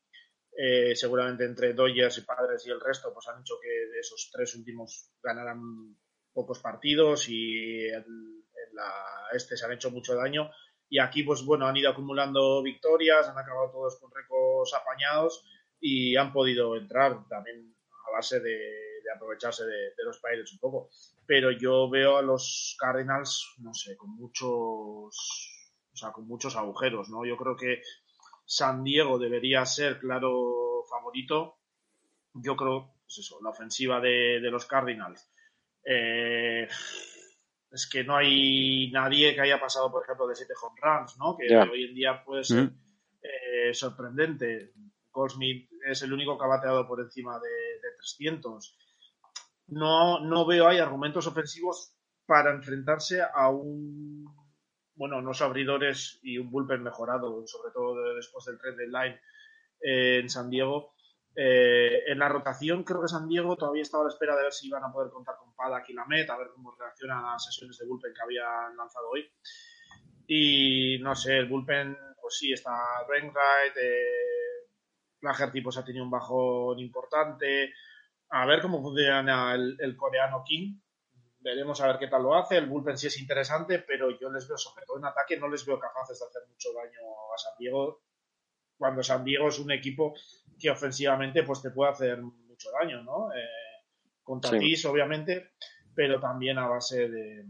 eh, 0.57 0.95
seguramente 0.95 1.45
entre 1.45 1.73
Dodgers 1.73 2.17
y 2.17 2.21
Padres 2.21 2.65
y 2.65 2.71
el 2.71 2.79
resto, 2.79 3.13
pues 3.13 3.27
han 3.27 3.41
hecho 3.41 3.55
que 3.61 3.69
de 3.69 3.99
esos 3.99 4.29
tres 4.31 4.55
últimos 4.55 5.11
ganaran 5.21 5.95
pocos 6.33 6.59
partidos 6.59 7.27
y 7.29 7.87
en, 7.87 8.05
la 8.73 8.91
Este 9.33 9.57
se 9.57 9.65
han 9.65 9.73
hecho 9.73 9.91
mucho 9.91 10.15
daño. 10.15 10.49
Y 10.89 10.99
aquí, 10.99 11.23
pues 11.23 11.43
bueno, 11.43 11.67
han 11.67 11.77
ido 11.77 11.89
acumulando 11.91 12.63
victorias, 12.63 13.27
han 13.27 13.37
acabado 13.37 13.71
todos 13.71 13.99
con 13.99 14.11
récords 14.11 14.73
apañados 14.73 15.43
y 15.79 16.15
han 16.15 16.31
podido 16.33 16.75
entrar 16.75 17.27
también 17.27 17.75
a 18.07 18.11
base 18.11 18.39
de, 18.39 18.88
aprovecharse 19.13 19.65
de, 19.65 19.93
de, 19.97 20.03
los 20.03 20.19
Pirates 20.19 20.53
un 20.53 20.59
poco. 20.59 20.89
Pero 21.25 21.51
yo 21.51 21.89
veo 21.89 22.17
a 22.17 22.21
los 22.21 22.75
Cardinals, 22.79 23.55
no 23.59 23.73
sé, 23.73 23.95
con 23.97 24.15
muchos 24.15 25.59
o 25.93 25.97
sea, 25.97 26.11
con 26.11 26.27
muchos 26.27 26.55
agujeros, 26.55 27.09
¿no? 27.09 27.25
Yo 27.25 27.35
creo 27.35 27.55
que 27.55 27.81
San 28.45 28.83
Diego 28.83 29.19
debería 29.19 29.65
ser 29.65 29.99
claro 29.99 30.85
favorito. 30.89 31.57
Yo 32.33 32.55
creo, 32.55 32.93
pues 33.03 33.19
eso, 33.19 33.39
la 33.43 33.49
ofensiva 33.49 33.99
de, 33.99 34.39
los 34.41 34.65
Cardinals. 34.65 35.29
Eh, 35.83 36.67
es 37.71 37.87
que 37.87 38.03
no 38.03 38.15
hay 38.15 38.89
nadie 38.91 39.35
que 39.35 39.41
haya 39.41 39.59
pasado, 39.59 39.91
por 39.91 40.03
ejemplo, 40.03 40.27
de 40.27 40.35
7 40.35 40.53
home 40.61 40.79
runs, 40.81 41.17
¿no? 41.17 41.37
Que 41.37 41.55
hoy 41.55 41.85
en 41.85 41.95
día 41.95 42.23
puede 42.23 42.43
ser 42.43 42.63
mm. 42.63 42.79
eh, 43.21 43.73
sorprendente. 43.73 44.73
Goldsmith 45.11 45.69
es 45.85 46.01
el 46.03 46.13
único 46.13 46.37
que 46.37 46.45
ha 46.45 46.47
bateado 46.47 46.87
por 46.87 47.01
encima 47.01 47.39
de, 47.39 47.49
de 47.49 47.95
300. 47.97 48.77
No, 49.71 50.19
no 50.19 50.45
veo 50.45 50.67
hay 50.67 50.79
argumentos 50.79 51.27
ofensivos 51.27 51.93
para 52.25 52.51
enfrentarse 52.51 53.21
a 53.21 53.49
un 53.49 54.25
bueno, 54.99 55.19
unos 55.19 55.41
abridores 55.41 56.19
y 56.21 56.37
un 56.37 56.51
bullpen 56.51 56.83
mejorado, 56.83 57.47
sobre 57.47 57.71
todo 57.71 58.15
después 58.15 58.43
del 58.43 58.59
trade 58.59 58.75
deadline 58.75 59.19
eh, 59.81 60.19
en 60.19 60.29
San 60.29 60.49
Diego. 60.49 60.93
Eh, 61.33 62.03
en 62.07 62.19
la 62.19 62.27
rotación, 62.27 62.83
creo 62.83 63.01
que 63.01 63.07
San 63.07 63.29
Diego 63.29 63.55
todavía 63.55 63.83
estaba 63.83 64.03
a 64.03 64.07
la 64.07 64.11
espera 64.11 64.35
de 64.35 64.43
ver 64.43 64.51
si 64.51 64.67
iban 64.67 64.83
a 64.83 64.91
poder 64.91 65.09
contar 65.09 65.35
con 65.37 65.55
Padak 65.55 65.89
y 65.89 65.93
Lamet, 65.93 66.29
a 66.29 66.37
ver 66.37 66.49
cómo 66.53 66.75
reaccionan 66.77 67.23
a 67.23 67.31
las 67.31 67.45
sesiones 67.45 67.77
de 67.77 67.85
bullpen 67.87 68.13
que 68.13 68.21
habían 68.21 68.75
lanzado 68.75 69.09
hoy. 69.09 69.25
Y 70.27 70.97
no 70.99 71.15
sé, 71.15 71.37
el 71.37 71.47
bullpen, 71.47 71.97
pues 72.21 72.37
sí, 72.37 72.51
está 72.51 72.71
Wainwright, 73.07 73.77
eh, 73.81 74.67
Flaherty 75.21 75.61
pues 75.61 75.77
ha 75.77 75.85
tenido 75.85 76.03
un 76.03 76.11
bajón 76.11 76.77
importante. 76.77 77.71
A 78.29 78.45
ver 78.45 78.61
cómo 78.61 78.81
funciona 78.81 79.55
el 79.55 79.97
coreano 79.97 80.43
King, 80.45 80.79
Veremos 81.41 81.79
a 81.79 81.87
ver 81.87 81.97
qué 81.97 82.07
tal 82.07 82.23
lo 82.23 82.35
hace. 82.35 82.57
El 82.57 82.67
bullpen 82.67 82.97
sí 82.97 83.07
es 83.07 83.19
interesante, 83.19 83.79
pero 83.79 84.17
yo 84.19 84.29
les 84.29 84.47
veo, 84.47 84.57
sobre 84.57 84.85
todo 84.85 84.97
en 84.97 85.05
ataque, 85.05 85.37
no 85.37 85.47
les 85.47 85.65
veo 85.65 85.79
capaces 85.79 86.19
de 86.19 86.25
hacer 86.25 86.41
mucho 86.49 86.73
daño 86.73 86.99
a 87.33 87.37
San 87.37 87.53
Diego. 87.57 88.01
Cuando 88.77 89.01
San 89.03 89.23
Diego 89.23 89.47
es 89.47 89.59
un 89.59 89.71
equipo 89.71 90.13
que 90.59 90.69
ofensivamente 90.69 91.43
pues 91.43 91.61
te 91.61 91.71
puede 91.71 91.91
hacer 91.91 92.21
mucho 92.21 92.69
daño, 92.71 93.03
¿no? 93.03 93.31
Eh, 93.33 93.47
con 94.21 94.41
Tatis, 94.41 94.85
obviamente, 94.85 95.51
pero 95.95 96.19
también 96.19 96.57
a 96.57 96.67
base 96.67 97.07
de. 97.07 97.45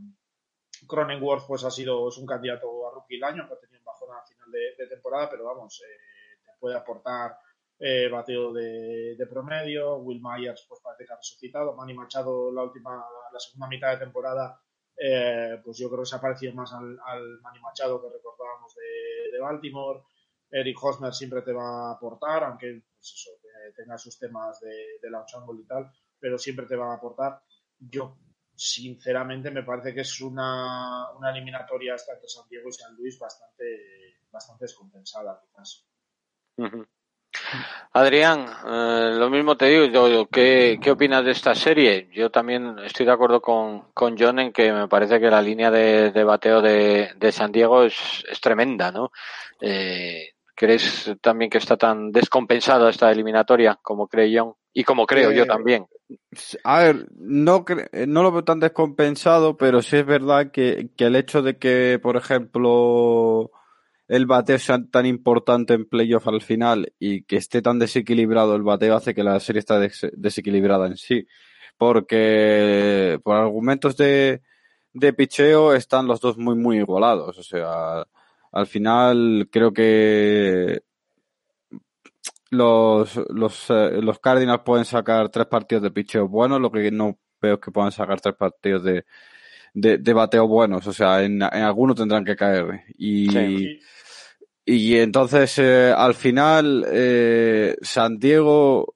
Cronenworth 0.87 1.45
pues 1.47 1.63
ha 1.65 1.71
sido 1.71 2.07
es 2.07 2.17
un 2.17 2.25
candidato 2.25 2.87
a 2.87 2.93
rookie 2.93 3.15
el 3.15 3.23
año, 3.23 3.47
que 3.47 3.53
ha 3.55 3.59
tenido 3.59 3.79
un 3.79 3.85
bajón 3.85 4.09
a 4.15 4.25
final 4.25 4.51
de, 4.51 4.87
temporada, 4.87 5.29
pero 5.29 5.45
vamos, 5.45 5.81
eh, 5.81 6.41
te 6.45 6.51
puede 6.59 6.77
aportar 6.77 7.35
eh, 7.79 8.09
bateo 8.09 8.51
de, 8.53 9.27
promedio, 9.29 9.95
Will 9.97 10.21
Myers 10.21 10.65
pues 10.67 10.81
parece 10.83 11.05
que 11.05 11.13
ha 11.13 11.17
resucitado, 11.17 11.75
Manny 11.75 11.93
Machado 11.93 12.51
la 12.51 12.63
última, 12.63 13.05
la 13.31 13.39
segunda 13.39 13.67
mitad 13.67 13.91
de 13.91 14.05
temporada 14.05 14.61
eh, 14.97 15.61
pues 15.63 15.77
yo 15.77 15.89
creo 15.89 16.01
que 16.01 16.09
se 16.09 16.15
ha 16.17 16.21
parecido 16.21 16.53
más 16.53 16.73
al, 16.73 16.99
al 17.05 17.39
Manny 17.41 17.59
Machado 17.61 18.01
que 18.01 18.09
recordábamos 18.09 18.75
de, 18.75 19.39
Baltimore, 19.39 20.03
Eric 20.51 20.83
Hosmer 20.83 21.13
siempre 21.13 21.41
te 21.41 21.53
va 21.53 21.87
a 21.87 21.93
aportar, 21.93 22.43
aunque 22.43 22.83
pues 22.93 23.13
eso, 23.13 23.31
tenga 23.73 23.97
sus 23.97 24.19
temas 24.19 24.59
de, 24.59 24.99
de 25.01 25.09
launch 25.09 25.33
angle 25.35 25.61
y 25.61 25.65
tal, 25.65 25.89
pero 26.19 26.37
siempre 26.37 26.65
te 26.65 26.75
va 26.75 26.91
a 26.91 26.95
aportar. 26.97 27.41
Yo 27.77 28.17
sinceramente 28.59 29.51
me 29.51 29.63
parece 29.63 29.93
que 29.93 30.01
es 30.01 30.19
una, 30.19 31.09
una 31.13 31.31
eliminatoria 31.31 31.93
hasta 31.93 32.13
entre 32.13 32.27
San 32.27 32.47
Diego 32.49 32.67
y 32.67 32.73
San 32.73 32.93
Luis 32.95 33.17
bastante, 33.17 34.19
bastante 34.29 34.65
descompensada 34.65 35.39
quizás. 35.41 35.87
Adrián, 37.91 38.45
eh, 38.67 39.15
lo 39.17 39.29
mismo 39.29 39.57
te 39.57 39.65
digo, 39.65 40.07
yo, 40.07 40.27
¿qué, 40.27 40.79
¿qué, 40.81 40.91
opinas 40.91 41.25
de 41.25 41.31
esta 41.31 41.55
serie? 41.55 42.07
Yo 42.13 42.29
también 42.29 42.77
estoy 42.85 43.05
de 43.05 43.11
acuerdo 43.11 43.41
con, 43.41 43.91
con 43.93 44.15
John 44.17 44.39
en 44.39 44.53
que 44.53 44.71
me 44.71 44.87
parece 44.87 45.19
que 45.19 45.29
la 45.29 45.41
línea 45.41 45.71
de, 45.71 46.11
de 46.11 46.23
bateo 46.23 46.61
de, 46.61 47.09
de, 47.17 47.31
San 47.31 47.51
Diego 47.51 47.83
es, 47.83 48.23
es 48.29 48.39
tremenda, 48.39 48.91
¿no? 48.91 49.11
Eh, 49.59 50.29
¿Crees 50.53 51.11
también 51.21 51.49
que 51.49 51.57
está 51.57 51.77
tan 51.77 52.11
descompensada 52.11 52.89
esta 52.89 53.09
eliminatoria 53.11 53.79
como 53.81 54.07
cree 54.07 54.37
John? 54.37 54.53
Y 54.71 54.83
como 54.83 55.07
creo 55.07 55.31
yo 55.31 55.43
eh, 55.43 55.47
también. 55.47 55.87
A 56.63 56.79
ver, 56.79 57.07
no, 57.17 57.65
no 58.07 58.23
lo 58.23 58.31
veo 58.31 58.43
tan 58.43 58.59
descompensado, 58.59 59.57
pero 59.57 59.81
sí 59.81 59.97
es 59.97 60.05
verdad 60.05 60.51
que, 60.51 60.89
que 60.95 61.05
el 61.05 61.15
hecho 61.15 61.41
de 61.41 61.57
que, 61.57 61.99
por 62.01 62.17
ejemplo, 62.17 63.51
el 64.09 64.25
bateo 64.25 64.57
sea 64.57 64.79
tan 64.91 65.05
importante 65.05 65.75
en 65.75 65.85
playoff 65.85 66.27
al 66.27 66.41
final 66.41 66.91
y 66.99 67.23
que 67.23 67.37
esté 67.37 67.61
tan 67.61 67.77
desequilibrado 67.77 68.55
el 68.55 68.63
bateo 68.63 68.95
hace 68.95 69.13
que 69.13 69.23
la 69.23 69.39
serie 69.39 69.59
está 69.59 69.79
desequilibrada 69.79 70.87
en 70.87 70.97
sí. 70.97 71.27
Porque 71.77 73.19
por 73.23 73.37
argumentos 73.37 73.95
de, 73.97 74.41
de 74.93 75.13
picheo 75.13 75.73
están 75.73 76.07
los 76.07 76.19
dos 76.21 76.37
muy, 76.37 76.55
muy 76.55 76.79
igualados. 76.79 77.37
O 77.37 77.43
sea, 77.43 78.03
al 78.51 78.67
final 78.67 79.47
creo 79.51 79.71
que 79.71 80.81
los, 82.49 83.15
los, 83.29 83.69
eh, 83.69 84.01
los 84.01 84.19
Cardinals 84.19 84.63
pueden 84.65 84.85
sacar 84.85 85.29
tres 85.29 85.45
partidos 85.45 85.83
de 85.83 85.91
picheo 85.91 86.27
buenos, 86.27 86.59
lo 86.59 86.71
que 86.71 86.89
no 86.89 87.19
veo 87.39 87.59
que 87.59 87.71
puedan 87.71 87.91
sacar 87.91 88.19
tres 88.19 88.35
partidos 88.35 88.83
de, 88.83 89.05
de, 89.73 90.13
bateo 90.13 90.47
buenos. 90.47 90.87
O 90.87 90.93
sea, 90.93 91.23
en, 91.23 91.35
en 91.35 91.63
alguno 91.63 91.93
tendrán 91.93 92.25
que 92.25 92.35
caer. 92.35 92.85
Y, 92.97 93.79
y 94.71 94.97
entonces, 94.97 95.57
eh, 95.57 95.91
al 95.95 96.13
final, 96.13 96.85
eh, 96.91 97.75
San 97.81 98.19
Diego, 98.19 98.95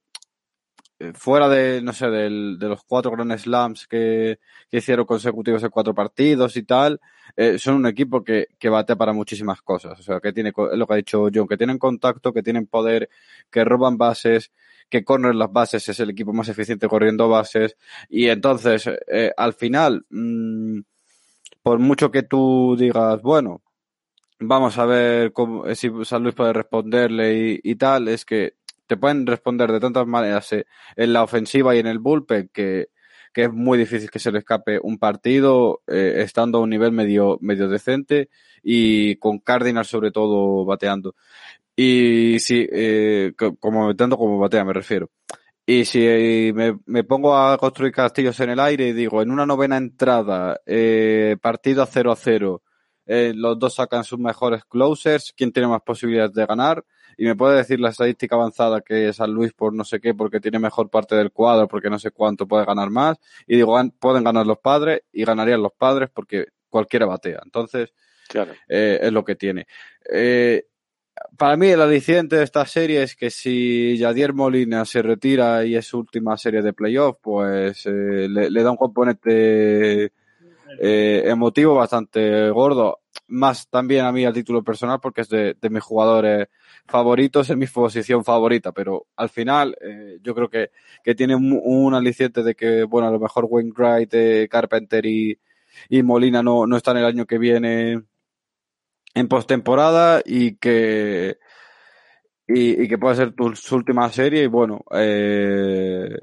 fuera 1.14 1.50
de, 1.50 1.82
no 1.82 1.94
sé, 1.94 2.10
del, 2.10 2.58
de 2.60 2.70
los 2.70 2.84
cuatro 2.84 3.12
Grand 3.12 3.36
Slams 3.38 3.88
que, 3.88 4.40
que 4.70 4.78
hicieron 4.78 5.06
consecutivos 5.06 5.64
en 5.64 5.70
cuatro 5.70 5.94
partidos 5.94 6.56
y 6.58 6.64
tal, 6.64 7.02
eh, 7.36 7.58
son 7.58 7.76
un 7.76 7.88
equipo 7.88 8.24
que, 8.24 8.48
que 8.60 8.70
bate 8.70 8.96
para 8.96 9.14
muchísimas 9.14 9.62
cosas. 9.62 10.00
O 10.00 10.04
sea, 10.04 10.20
que 10.20 10.32
tiene, 10.32 10.50
es 10.50 10.78
lo 10.78 10.86
que 10.86 10.94
ha 10.94 10.98
dicho 10.98 11.28
John, 11.34 11.48
que 11.48 11.58
tienen 11.58 11.78
contacto, 11.80 12.32
que 12.34 12.44
tienen 12.44 12.68
poder, 12.68 13.10
que 13.50 13.66
roban 13.66 13.98
bases, 13.98 14.52
que 14.90 15.04
corren 15.04 15.40
las 15.40 15.52
bases, 15.52 15.90
es 15.90 16.00
el 16.00 16.12
equipo 16.12 16.34
más 16.34 16.50
eficiente 16.50 16.88
corriendo 16.88 17.28
bases. 17.30 17.78
Y 18.10 18.30
entonces, 18.30 18.90
eh, 19.08 19.32
al 19.36 19.54
final, 19.54 20.06
mmm, 20.10 20.82
por 21.64 21.80
mucho 21.80 22.12
que 22.12 22.24
tú 22.24 22.76
digas, 22.78 23.22
bueno, 23.22 23.62
vamos 24.48 24.78
a 24.78 24.86
ver 24.86 25.34
cómo, 25.34 25.74
si 25.76 25.90
San 26.04 26.24
Luis 26.24 26.36
puede 26.36 26.54
responderle 26.54 27.60
y, 27.64 27.76
tal, 27.76 28.08
es 28.08 28.26
que 28.26 28.56
te 28.88 28.98
pueden 28.98 29.26
responder 29.26 29.72
de 29.72 29.80
tantas 29.80 30.06
maneras 30.08 30.52
eh, 30.54 30.66
en 30.96 31.14
la 31.14 31.24
ofensiva 31.24 31.76
y 31.76 31.80
en 31.80 31.88
el 31.88 32.00
bullpen 32.00 32.50
que, 32.54 32.90
es 33.36 33.52
muy 33.52 33.80
difícil 33.80 34.12
que 34.12 34.20
se 34.20 34.32
le 34.32 34.40
escape 34.40 34.80
un 34.82 35.00
partido 35.00 35.82
eh, 35.88 36.16
estando 36.18 36.60
a 36.60 36.62
un 36.62 36.70
nivel 36.70 36.92
medio, 36.92 37.40
medio 37.42 37.68
decente 37.68 38.30
y 38.62 39.16
con 39.16 39.40
Cardinals 39.40 39.88
sobre 39.88 40.12
todo 40.12 40.66
bateando. 40.66 41.16
Y 41.76 42.38
sí, 42.40 42.68
eh, 42.72 43.34
como 43.60 43.96
tanto 43.96 44.18
como 44.18 44.38
batea 44.38 44.64
me 44.64 44.74
refiero. 44.74 45.10
Y 45.66 45.86
si 45.86 46.52
me, 46.54 46.78
me, 46.86 47.04
pongo 47.06 47.38
a 47.38 47.58
construir 47.58 47.94
castillos 47.94 48.38
en 48.42 48.50
el 48.50 48.60
aire 48.60 48.90
y 48.90 48.94
digo, 48.94 49.22
en 49.22 49.32
una 49.32 49.46
novena 49.46 49.78
entrada, 49.78 50.60
eh, 50.66 51.38
partido 51.42 51.82
a 51.82 51.86
0 51.86 52.12
a 52.12 52.16
0, 52.18 52.62
eh, 53.06 53.34
los 53.36 53.60
dos 53.60 53.76
sacan 53.76 54.04
sus 54.04 54.20
mejores 54.20 54.64
closers, 54.66 55.34
¿quién 55.36 55.52
tiene 55.52 55.68
más 55.68 55.82
posibilidades 55.82 56.34
de 56.34 56.46
ganar? 56.46 56.84
y 57.18 57.26
me 57.26 57.36
puede 57.36 57.58
decir 57.58 57.80
la 57.80 57.90
estadística 57.90 58.36
avanzada 58.36 58.82
que 58.82 59.12
San 59.14 59.32
Luis 59.32 59.54
por 59.54 59.74
no 59.74 59.84
sé 59.84 60.00
qué, 60.00 60.14
porque 60.14 60.40
tiene 60.40 60.60
mejor 60.60 60.90
parte 60.90 61.16
del 61.16 61.32
cuadro, 61.32 61.68
porque 61.68 61.90
no 61.90 62.00
sé 62.00 62.12
cuánto 62.12 62.48
puede 62.48 62.66
ganar 62.66 62.90
más, 62.90 63.18
y 63.48 63.56
digo, 63.56 63.80
pueden 64.00 64.24
ganar 64.24 64.46
los 64.46 64.60
padres 64.60 65.02
y 65.12 65.24
ganarían 65.24 65.62
los 65.62 65.74
padres 65.74 66.10
porque 66.14 66.48
cualquiera 66.70 67.06
batea. 67.06 67.42
Entonces, 67.44 67.94
claro. 68.28 68.54
eh, 68.68 69.00
es 69.02 69.12
lo 69.12 69.24
que 69.24 69.36
tiene. 69.36 69.68
Eh, 70.12 70.66
para 71.38 71.56
mí 71.56 71.68
el 71.68 71.82
aliciente 71.82 72.38
de 72.38 72.44
esta 72.44 72.66
serie 72.66 73.04
es 73.04 73.16
que 73.16 73.30
si 73.30 73.98
Yadier 73.98 74.34
Molina 74.34 74.84
se 74.84 75.04
retira 75.04 75.64
y 75.64 75.76
es 75.76 75.86
su 75.86 76.00
última 76.00 76.36
serie 76.38 76.64
de 76.64 76.74
playoff, 76.74 77.18
pues 77.22 77.86
eh, 77.86 78.28
le, 78.28 78.50
le, 78.50 78.64
da 78.64 78.72
un 78.72 78.78
componente 78.78 80.12
eh, 80.80 81.24
emotivo 81.26 81.76
bastante 81.76 82.50
gordo. 82.50 83.00
Más 83.28 83.70
también 83.70 84.06
a 84.06 84.12
mí 84.12 84.26
a 84.26 84.34
título 84.34 84.64
personal 84.64 85.00
porque 85.02 85.22
es 85.22 85.30
de, 85.30 85.56
de 85.60 85.70
mis 85.70 85.84
jugadores 85.84 86.48
favoritos 86.86 87.50
en 87.50 87.60
mi 87.60 87.68
posición 87.68 88.24
favorita, 88.24 88.72
pero 88.72 89.08
al 89.16 89.30
final 89.30 89.78
eh, 89.82 90.20
yo 90.22 90.36
creo 90.36 90.50
que, 90.50 90.72
que 91.04 91.16
tiene 91.16 91.36
un, 91.36 91.94
aliciente 91.94 92.44
de 92.44 92.56
que, 92.56 92.84
bueno, 92.84 93.08
a 93.08 93.12
lo 93.12 93.20
mejor 93.20 93.46
Wainwright, 93.50 94.14
eh, 94.14 94.48
Carpenter 94.50 95.06
y, 95.06 95.40
y 95.90 96.04
Molina 96.04 96.44
no, 96.44 96.68
no 96.68 96.78
están 96.78 96.98
el 96.98 97.06
año 97.06 97.26
que 97.26 97.38
viene 97.38 98.04
en 99.14 99.28
postemporada 99.28 100.22
y 100.26 100.56
que 100.56 101.38
y, 102.48 102.84
y, 102.84 102.88
que 102.88 102.98
puede 102.98 103.16
ser 103.16 103.34
tu, 103.34 103.56
su 103.56 103.76
última 103.76 104.12
serie 104.12 104.44
y 104.44 104.48
bueno 104.48 104.84
eh, 104.92 106.18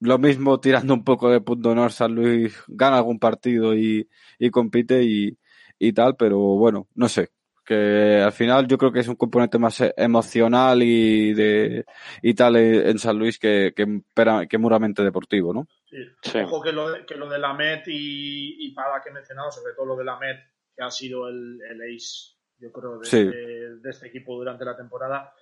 lo 0.00 0.18
mismo 0.18 0.60
tirando 0.60 0.94
un 0.94 1.04
poco 1.04 1.30
de 1.30 1.40
punto 1.40 1.70
honor 1.70 1.92
San 1.92 2.14
Luis 2.14 2.62
gana 2.68 2.96
algún 2.96 3.18
partido 3.18 3.74
y, 3.74 4.08
y 4.38 4.50
compite 4.50 5.02
y, 5.02 5.38
y 5.78 5.92
tal 5.92 6.16
pero 6.16 6.38
bueno 6.38 6.88
no 6.94 7.08
sé 7.08 7.30
que 7.70 8.20
al 8.20 8.32
final 8.32 8.66
yo 8.66 8.76
creo 8.76 8.90
que 8.90 8.98
es 8.98 9.06
un 9.06 9.14
componente 9.14 9.56
más 9.56 9.80
emocional 9.96 10.82
y 10.82 11.32
de 11.34 11.84
y 12.20 12.34
tal 12.34 12.56
en 12.56 12.98
San 12.98 13.16
Luis 13.16 13.38
que, 13.38 13.72
que, 13.76 14.02
que 14.48 14.58
puramente 14.58 15.04
deportivo, 15.04 15.54
¿no? 15.54 15.68
Sí. 15.88 15.98
sí. 16.20 16.38
Ojo 16.38 16.60
que 16.60 16.72
lo, 16.72 16.90
de, 16.90 17.06
que 17.06 17.14
lo 17.14 17.28
de 17.28 17.38
la 17.38 17.54
Met 17.54 17.86
y, 17.86 18.66
y 18.66 18.74
Pada 18.74 19.00
que 19.00 19.10
he 19.10 19.12
mencionado, 19.12 19.52
sobre 19.52 19.74
todo 19.74 19.86
lo 19.86 19.96
de 19.96 20.04
la 20.04 20.18
Met, 20.18 20.38
que 20.74 20.82
ha 20.82 20.90
sido 20.90 21.28
el, 21.28 21.60
el 21.62 21.80
ace, 21.82 22.34
yo 22.58 22.72
creo, 22.72 22.98
de, 22.98 23.06
sí. 23.06 23.22
de, 23.22 23.76
de 23.76 23.90
este 23.90 24.08
equipo 24.08 24.36
durante 24.36 24.64
la 24.64 24.76
temporada, 24.76 25.32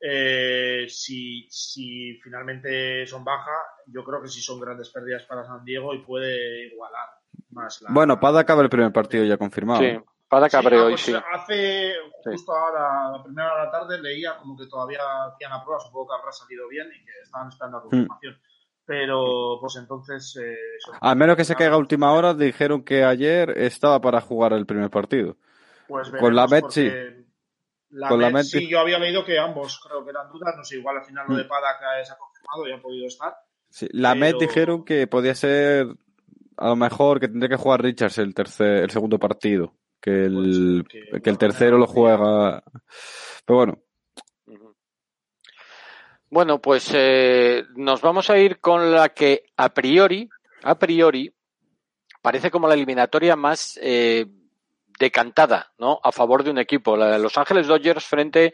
eh, 0.00 0.86
si, 0.88 1.48
si 1.50 2.14
finalmente 2.22 3.06
son 3.06 3.24
baja, 3.24 3.56
yo 3.86 4.04
creo 4.04 4.22
que 4.22 4.28
sí 4.28 4.40
son 4.40 4.60
grandes 4.60 4.90
pérdidas 4.90 5.24
para 5.24 5.44
San 5.44 5.64
Diego 5.64 5.94
y 5.94 6.04
puede 6.04 6.68
igualar 6.68 7.08
más 7.50 7.82
la... 7.82 7.90
Bueno, 7.92 8.20
Pada 8.20 8.40
acaba 8.40 8.62
el 8.62 8.68
primer 8.68 8.92
partido 8.92 9.24
ya 9.24 9.36
confirmado. 9.36 9.80
Sí. 9.80 9.98
Para 10.28 10.50
Cabre 10.50 10.76
sí, 10.76 10.82
hoy, 10.82 10.92
pues 10.92 11.00
sí. 11.00 11.14
Hace, 11.14 11.92
justo 12.22 12.52
sí. 12.52 12.58
ahora, 12.58 13.16
la 13.16 13.24
primera 13.24 13.52
hora 13.52 13.60
de 13.60 13.66
la 13.66 13.72
tarde, 13.72 14.02
leía 14.02 14.36
como 14.36 14.56
que 14.56 14.66
todavía 14.66 15.00
hacían 15.32 15.50
la 15.50 15.64
prueba, 15.64 15.80
supongo 15.80 16.08
que 16.08 16.14
habrá 16.20 16.32
salido 16.32 16.68
bien 16.68 16.86
y 16.88 17.04
que 17.04 17.12
estaban 17.22 17.48
esperando 17.48 17.78
la 17.78 17.82
confirmación. 17.82 18.34
Mm. 18.34 18.58
Pero, 18.84 19.58
pues 19.60 19.76
entonces. 19.76 20.36
Eh, 20.36 20.56
a 21.00 21.14
menos 21.14 21.36
que 21.36 21.44
se 21.44 21.54
caiga 21.54 21.74
a 21.74 21.78
última 21.78 22.12
hora, 22.12 22.34
dijeron 22.34 22.82
que 22.82 23.04
ayer 23.04 23.50
estaba 23.56 24.00
para 24.00 24.20
jugar 24.20 24.52
el 24.52 24.66
primer 24.66 24.90
partido. 24.90 25.36
Pues 25.86 26.10
Con 26.10 26.34
la 26.34 26.46
Met, 26.46 26.70
sí. 26.70 26.90
La 27.90 28.08
Con 28.08 28.18
Met, 28.18 28.26
la 28.28 28.32
Met, 28.34 28.44
sí, 28.44 28.68
yo 28.68 28.80
había 28.80 28.98
leído 28.98 29.24
que 29.24 29.38
ambos 29.38 29.80
creo 29.82 30.04
que 30.04 30.10
eran 30.10 30.28
dudas. 30.30 30.54
No 30.56 30.62
sé, 30.64 30.76
igual 30.78 30.98
al 30.98 31.04
final 31.04 31.26
lo 31.28 31.36
de 31.36 31.44
Mm. 31.44 31.48
Pada 31.48 31.78
que 31.78 32.04
se 32.04 32.12
ha 32.12 32.18
confirmado 32.18 32.68
y 32.68 32.72
ha 32.72 32.82
podido 32.82 33.06
estar. 33.06 33.34
Sí, 33.70 33.88
la 33.92 34.10
Pero- 34.12 34.20
Met 34.20 34.36
dijeron 34.38 34.84
que 34.84 35.06
podía 35.06 35.34
ser 35.34 35.86
a 36.56 36.68
lo 36.68 36.76
mejor 36.76 37.20
que 37.20 37.28
tendría 37.28 37.48
que 37.50 37.62
jugar 37.62 37.82
Richards 37.82 38.18
el 38.18 38.34
tercer, 38.34 38.82
el 38.84 38.90
segundo 38.90 39.18
partido, 39.18 39.74
que 40.00 40.24
el, 40.24 40.84
que- 40.88 41.20
que 41.22 41.30
el 41.30 41.38
tercero 41.38 41.78
lo 41.78 41.86
juega. 41.86 42.62
Pero 43.46 43.56
bueno. 43.56 43.78
Bueno, 46.30 46.60
pues 46.60 46.90
eh, 46.94 47.64
nos 47.76 48.02
vamos 48.02 48.28
a 48.28 48.38
ir 48.38 48.60
con 48.60 48.92
la 48.92 49.08
que 49.10 49.44
a 49.56 49.72
priori, 49.72 50.28
a 50.62 50.78
priori, 50.78 51.32
parece 52.20 52.50
como 52.50 52.68
la 52.68 52.74
eliminatoria 52.74 53.34
más 53.34 53.78
eh, 53.82 54.26
decantada, 54.98 55.72
¿no? 55.78 56.00
A 56.02 56.12
favor 56.12 56.42
de 56.44 56.50
un 56.50 56.58
equipo, 56.58 56.96
la 56.96 57.06
de 57.10 57.18
Los 57.18 57.38
Ángeles 57.38 57.66
Dodgers 57.66 58.04
frente 58.04 58.52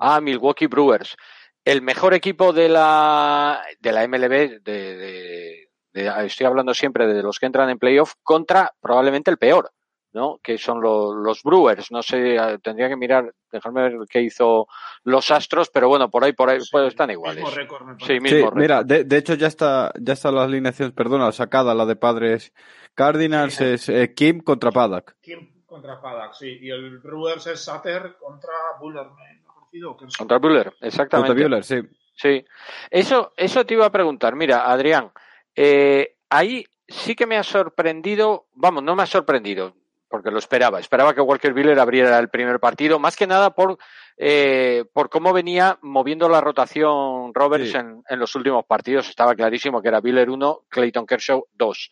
a 0.00 0.20
Milwaukee 0.20 0.66
Brewers. 0.66 1.16
El 1.64 1.80
mejor 1.82 2.12
equipo 2.14 2.52
de 2.52 2.68
la, 2.68 3.62
de 3.80 3.92
la 3.92 4.06
MLB, 4.06 4.60
de, 4.62 4.96
de- 4.96 5.68
de- 5.92 6.26
estoy 6.26 6.46
hablando 6.46 6.74
siempre 6.74 7.06
de 7.06 7.22
los 7.22 7.38
que 7.38 7.46
entran 7.46 7.70
en 7.70 7.78
playoff, 7.78 8.14
contra 8.22 8.72
probablemente 8.80 9.30
el 9.30 9.38
peor, 9.38 9.70
¿no? 10.12 10.38
Que 10.42 10.58
son 10.58 10.80
lo- 10.82 11.14
los 11.14 11.42
Brewers. 11.42 11.90
No 11.90 12.02
sé, 12.02 12.34
eh, 12.36 12.58
tendría 12.62 12.88
que 12.88 12.96
mirar, 12.96 13.32
dejarme 13.50 13.82
ver 13.82 13.94
qué 14.10 14.20
hizo 14.20 14.66
los 15.04 15.30
Astros, 15.30 15.70
pero 15.72 15.88
bueno, 15.88 16.10
por 16.10 16.24
ahí, 16.24 16.32
por 16.32 16.50
ahí, 16.50 16.60
Sí, 16.60 16.68
pues 16.70 16.88
están 16.88 17.10
iguales. 17.12 17.42
Mismo 17.42 17.56
récord, 17.56 17.84
me 17.86 18.04
Sí, 18.06 18.20
mismo 18.20 18.50
mira, 18.56 18.82
de, 18.82 19.04
de 19.04 19.16
hecho 19.16 19.34
ya 19.34 19.46
está, 19.46 19.90
ya 19.98 20.12
están 20.14 20.34
las 20.34 20.44
alineaciones, 20.44 20.92
perdona, 20.94 21.30
sacada 21.32 21.74
la 21.74 21.86
de 21.86 21.96
padres 21.96 22.52
Cardinals 22.94 23.54
Sí. 23.54 23.64
es 23.64 23.88
eh, 23.88 24.12
Kim 24.14 24.40
contra 24.40 24.70
Paddock. 24.70 25.14
Kim 25.22 25.53
contra 25.74 26.00
Paddock, 26.00 26.34
sí. 26.34 26.58
Y 26.60 26.70
el 26.70 26.98
Brewers 26.98 27.46
es 27.46 27.64
Sater 27.64 28.16
contra 28.18 28.52
Buller, 28.80 29.06
me 29.06 29.40
ha 29.48 29.54
parecido. 29.54 29.90
o 29.92 29.96
Kershaw. 29.96 30.18
Contra 30.18 30.40
Contra 30.40 30.72
exactamente. 30.80 31.34
Buehler, 31.34 31.64
sí. 31.64 31.80
Sí. 32.16 32.44
Eso, 32.90 33.32
eso 33.36 33.66
te 33.66 33.74
iba 33.74 33.86
a 33.86 33.90
preguntar. 33.92 34.36
Mira, 34.36 34.70
Adrián, 34.70 35.10
eh, 35.56 36.16
ahí 36.30 36.64
sí 36.86 37.14
que 37.16 37.26
me 37.26 37.36
ha 37.36 37.42
sorprendido, 37.42 38.46
vamos, 38.54 38.82
no 38.84 38.94
me 38.94 39.02
ha 39.02 39.06
sorprendido, 39.06 39.74
porque 40.08 40.30
lo 40.30 40.38
esperaba. 40.38 40.78
Esperaba 40.78 41.12
que 41.14 41.20
Walker 41.20 41.52
Buehler 41.52 41.78
abriera 41.80 42.18
el 42.20 42.28
primer 42.28 42.60
partido, 42.60 42.98
más 43.00 43.16
que 43.16 43.26
nada 43.26 43.50
por, 43.50 43.78
eh, 44.16 44.84
por 44.92 45.10
cómo 45.10 45.32
venía 45.32 45.76
moviendo 45.82 46.28
la 46.28 46.40
rotación 46.40 47.34
Roberts 47.34 47.70
Sí. 47.72 47.76
en, 47.78 48.02
en 48.08 48.18
los 48.20 48.34
últimos 48.36 48.64
partidos. 48.64 49.08
Estaba 49.08 49.34
clarísimo 49.34 49.82
que 49.82 49.88
era 49.88 50.00
Buehler 50.00 50.30
1, 50.30 50.66
Clayton 50.68 51.06
Kershaw 51.06 51.46
2. 51.54 51.90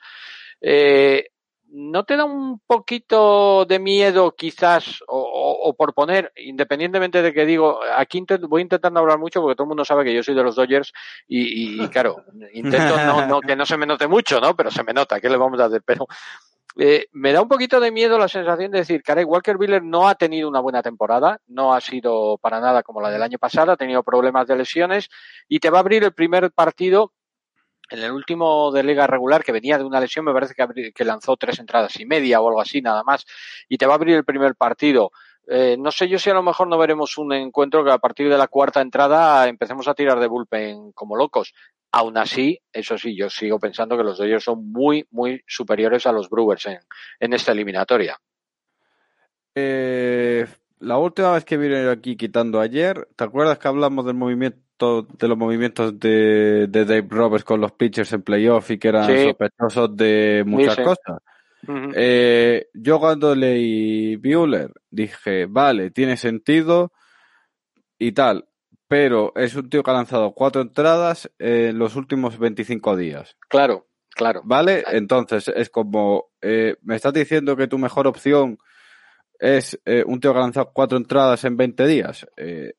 Eh, 0.60 1.30
¿No 1.74 2.04
te 2.04 2.16
da 2.16 2.26
un 2.26 2.60
poquito 2.66 3.64
de 3.64 3.78
miedo 3.78 4.34
quizás, 4.36 5.02
o, 5.08 5.18
o- 5.18 5.68
o 5.70 5.74
por 5.74 5.94
poner, 5.94 6.30
independientemente 6.36 7.22
de 7.22 7.32
que 7.32 7.46
digo, 7.46 7.80
aquí 7.96 8.22
voy 8.48 8.60
intentando 8.60 9.00
hablar 9.00 9.18
mucho 9.18 9.40
porque 9.40 9.54
todo 9.56 9.64
el 9.64 9.68
mundo 9.68 9.84
sabe 9.84 10.04
que 10.04 10.14
yo 10.14 10.22
soy 10.22 10.34
de 10.34 10.42
los 10.42 10.54
Dodgers 10.54 10.92
y, 11.26 11.40
y- 11.40 11.82
y 11.82 11.88
claro, 11.90 12.16
intento 12.52 12.98
no, 12.98 13.26
no, 13.26 13.40
que 13.40 13.56
no 13.56 13.64
se 13.64 13.78
me 13.78 13.86
note 13.86 14.06
mucho, 14.06 14.38
¿no? 14.38 14.54
Pero 14.54 14.70
se 14.70 14.84
me 14.84 14.92
nota, 14.92 15.18
¿qué 15.18 15.30
le 15.30 15.36
vamos 15.38 15.58
a 15.60 15.64
hacer? 15.66 15.82
Pero 15.84 16.06
Eh, 16.78 17.06
me 17.12 17.32
da 17.34 17.42
un 17.42 17.48
poquito 17.48 17.80
de 17.80 17.90
miedo 17.90 18.18
la 18.18 18.28
sensación 18.28 18.70
de 18.70 18.78
decir, 18.78 19.02
caray, 19.02 19.24
Walker 19.24 19.58
Wheeler 19.58 19.82
no 19.82 20.08
ha 20.08 20.14
tenido 20.14 20.48
una 20.48 20.60
buena 20.60 20.82
temporada, 20.82 21.38
no 21.46 21.74
ha 21.74 21.82
sido 21.82 22.38
para 22.38 22.60
nada 22.60 22.82
como 22.82 23.02
la 23.02 23.10
del 23.10 23.22
año 23.22 23.38
pasado, 23.38 23.72
ha 23.72 23.76
tenido 23.76 24.02
problemas 24.02 24.46
de 24.46 24.56
lesiones 24.56 25.10
y 25.48 25.58
te 25.60 25.68
va 25.68 25.78
a 25.78 25.80
abrir 25.80 26.02
el 26.02 26.14
primer 26.14 26.50
partido 26.50 27.12
en 27.92 28.02
el 28.02 28.10
último 28.10 28.72
de 28.72 28.82
liga 28.82 29.06
regular 29.06 29.44
que 29.44 29.52
venía 29.52 29.76
de 29.76 29.84
una 29.84 30.00
lesión, 30.00 30.24
me 30.24 30.32
parece 30.32 30.54
que, 30.94 31.04
lanzó 31.04 31.36
tres 31.36 31.58
entradas 31.58 32.00
y 32.00 32.06
media 32.06 32.40
o 32.40 32.48
algo 32.48 32.60
así 32.60 32.80
nada 32.80 33.02
más, 33.04 33.26
y 33.68 33.76
te 33.76 33.86
va 33.86 33.92
a 33.92 33.96
abrir 33.96 34.16
el 34.16 34.24
primer 34.24 34.54
partido. 34.54 35.12
Eh, 35.46 35.76
no 35.78 35.90
sé 35.90 36.08
yo 36.08 36.18
si 36.18 36.30
a 36.30 36.34
lo 36.34 36.42
mejor 36.42 36.68
no 36.68 36.78
veremos 36.78 37.18
un 37.18 37.32
encuentro 37.34 37.84
que 37.84 37.90
a 37.90 37.98
partir 37.98 38.30
de 38.30 38.38
la 38.38 38.46
cuarta 38.46 38.80
entrada 38.80 39.46
empecemos 39.46 39.88
a 39.88 39.94
tirar 39.94 40.18
de 40.20 40.26
bullpen 40.26 40.92
como 40.92 41.16
locos. 41.16 41.52
Aún 41.90 42.16
así, 42.16 42.58
eso 42.72 42.96
sí, 42.96 43.14
yo 43.14 43.28
sigo 43.28 43.58
pensando 43.58 43.98
que 43.98 44.04
los 44.04 44.16
Dodgers 44.16 44.44
son 44.44 44.72
muy, 44.72 45.06
muy 45.10 45.42
superiores 45.46 46.06
a 46.06 46.12
los 46.12 46.30
Brewers 46.30 46.64
en, 46.66 46.78
en 47.20 47.32
esta 47.34 47.52
eliminatoria. 47.52 48.18
Eh, 49.54 50.46
la 50.78 50.96
última 50.96 51.32
vez 51.32 51.44
que 51.44 51.58
vine 51.58 51.90
aquí 51.90 52.16
quitando 52.16 52.58
ayer, 52.58 53.06
¿te 53.16 53.24
acuerdas 53.24 53.58
que 53.58 53.68
hablamos 53.68 54.06
del 54.06 54.14
movimiento, 54.14 54.61
de 54.82 55.28
los 55.28 55.38
movimientos 55.38 55.98
de, 55.98 56.66
de 56.68 56.84
Dave 56.84 57.06
Roberts 57.08 57.44
con 57.44 57.60
los 57.60 57.72
pitchers 57.72 58.12
en 58.12 58.22
playoff 58.22 58.70
y 58.70 58.78
que 58.78 58.88
eran 58.88 59.06
sospechosos 59.06 59.96
de 59.96 60.42
muchas 60.46 60.76
cosas? 60.76 61.20
eh, 61.94 62.66
yo 62.74 62.98
cuando 62.98 63.34
leí 63.34 64.16
Bueller 64.16 64.72
dije, 64.90 65.46
vale, 65.46 65.90
tiene 65.90 66.16
sentido 66.16 66.92
y 67.98 68.12
tal 68.12 68.46
pero 68.92 69.32
es 69.36 69.54
un 69.54 69.70
tío 69.70 69.82
que 69.82 69.90
ha 69.90 69.94
lanzado 69.94 70.32
cuatro 70.32 70.60
entradas 70.60 71.30
en 71.38 71.78
los 71.78 71.96
últimos 71.96 72.38
25 72.38 72.94
días. 72.94 73.38
Claro, 73.48 73.86
claro. 74.10 74.42
¿Vale? 74.44 74.84
Entonces 74.86 75.48
es 75.48 75.70
como, 75.70 76.26
eh, 76.42 76.76
me 76.82 76.96
estás 76.96 77.14
diciendo 77.14 77.56
que 77.56 77.68
tu 77.68 77.78
mejor 77.78 78.06
opción 78.06 78.58
es 79.38 79.80
eh, 79.86 80.04
un 80.06 80.20
tío 80.20 80.34
que 80.34 80.40
ha 80.40 80.42
lanzado 80.42 80.72
cuatro 80.74 80.98
entradas 80.98 81.42
en 81.44 81.56
20 81.56 81.86
días. 81.86 82.26
Eh, 82.36 82.74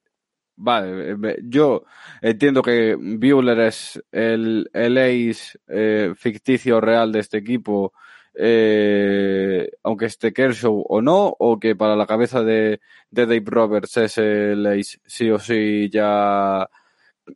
vale, 0.55 1.37
yo 1.43 1.83
entiendo 2.21 2.61
que 2.61 2.95
Bueller 2.95 3.59
es 3.59 4.01
el, 4.11 4.69
el 4.73 4.97
ace 4.97 6.15
ficticio 6.15 6.81
real 6.81 7.11
de 7.11 7.19
este 7.19 7.37
equipo 7.37 7.93
eh, 8.35 9.69
aunque 9.83 10.05
esté 10.05 10.33
Kershaw 10.33 10.85
o 10.87 11.01
no, 11.01 11.35
o 11.37 11.59
que 11.59 11.75
para 11.75 11.95
la 11.95 12.07
cabeza 12.07 12.43
de, 12.43 12.81
de 13.11 13.25
Dave 13.25 13.43
Roberts 13.45 13.97
es 13.97 14.17
el 14.17 14.83
sí 15.05 15.29
o 15.29 15.37
sí 15.39 15.89
ya 15.91 16.67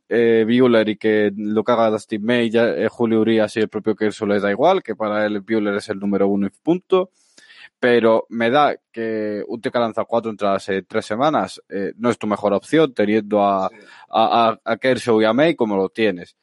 eh, 0.08 0.44
Bueller 0.46 0.88
y 0.88 0.96
que 0.96 1.32
lo 1.36 1.62
haga 1.66 1.90
Dustin 1.90 2.24
May, 2.24 2.50
ya, 2.50 2.68
eh, 2.70 2.88
Julio 2.88 3.20
Urias 3.20 3.56
y 3.56 3.60
el 3.60 3.68
propio 3.68 3.94
Kershaw 3.94 4.28
les 4.28 4.42
da 4.42 4.50
igual, 4.50 4.82
que 4.82 4.96
para 4.96 5.24
él 5.26 5.40
Bueller 5.40 5.76
es 5.76 5.88
el 5.88 5.98
número 6.00 6.28
uno 6.28 6.46
y 6.46 6.50
punto. 6.50 7.10
Pero 7.80 8.26
me 8.28 8.50
da 8.50 8.76
que 8.90 9.44
un 9.46 9.60
tío 9.60 9.70
que 9.70 10.04
cuatro 10.06 10.30
entradas 10.30 10.68
en 10.68 10.84
tres 10.86 11.06
semanas 11.06 11.62
eh, 11.68 11.92
no 11.96 12.10
es 12.10 12.18
tu 12.18 12.26
mejor 12.26 12.52
opción, 12.52 12.92
teniendo 12.92 13.44
a, 13.44 13.70
a, 14.10 14.58
a 14.64 14.76
Kershaw 14.76 15.20
y 15.20 15.24
a 15.24 15.32
May 15.32 15.54
como 15.54 15.76
lo 15.76 15.88
tienes. 15.88 16.36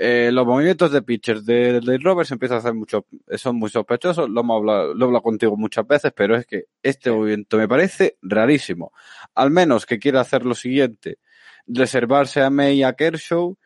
Eh, 0.00 0.30
los 0.32 0.46
movimientos 0.46 0.92
de 0.92 1.02
pitchers 1.02 1.44
de, 1.44 1.80
de 1.80 1.98
Roberts 1.98 2.30
empiezan 2.30 2.58
a 2.58 2.60
ser 2.60 2.72
mucho, 2.72 3.06
son 3.36 3.56
muy 3.56 3.68
sospechosos, 3.68 4.30
lo 4.30 4.42
hemos 4.42 4.58
hablado, 4.58 4.94
lo 4.94 5.04
he 5.04 5.08
hablado 5.08 5.22
contigo 5.22 5.56
muchas 5.56 5.88
veces, 5.88 6.12
pero 6.14 6.36
es 6.36 6.46
que 6.46 6.66
este 6.84 7.10
movimiento 7.10 7.56
me 7.56 7.66
parece 7.66 8.16
rarísimo. 8.22 8.92
Al 9.34 9.50
menos 9.50 9.86
que 9.86 9.98
quiera 9.98 10.20
hacer 10.20 10.44
lo 10.44 10.54
siguiente, 10.54 11.18
reservarse 11.66 12.42
a 12.42 12.48
May 12.48 12.78
y 12.78 12.82
a 12.84 12.92
Kershaw 12.92 13.56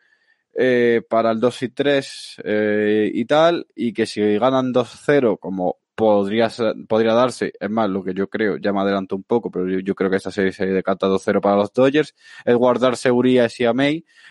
eh, 0.55 1.03
para 1.07 1.29
el 1.29 1.39
2 1.39 1.61
y 1.61 1.69
3 1.69 2.41
eh, 2.43 3.11
y 3.13 3.25
tal, 3.25 3.67
y 3.75 3.93
que 3.93 4.07
si 4.07 4.39
ganan 4.39 4.73
2-0, 4.73 5.37
como 5.37 5.77
podría, 5.95 6.49
podría 6.87 7.13
darse, 7.13 7.53
es 7.59 7.69
más, 7.69 7.89
lo 7.89 8.03
que 8.03 8.13
yo 8.13 8.27
creo, 8.29 8.57
ya 8.57 8.73
me 8.73 8.81
adelanto 8.81 9.15
un 9.15 9.23
poco, 9.23 9.51
pero 9.51 9.67
yo, 9.79 9.95
creo 9.95 10.09
que 10.09 10.17
esta 10.17 10.31
serie 10.31 10.51
se 10.51 10.65
decanta 10.65 11.07
2-0 11.07 11.41
para 11.41 11.55
los 11.55 11.71
Dodgers, 11.73 12.15
es 12.45 12.55
guardarse 12.55 13.11
Urias 13.11 13.59
y 13.59 13.65
a 13.65 13.73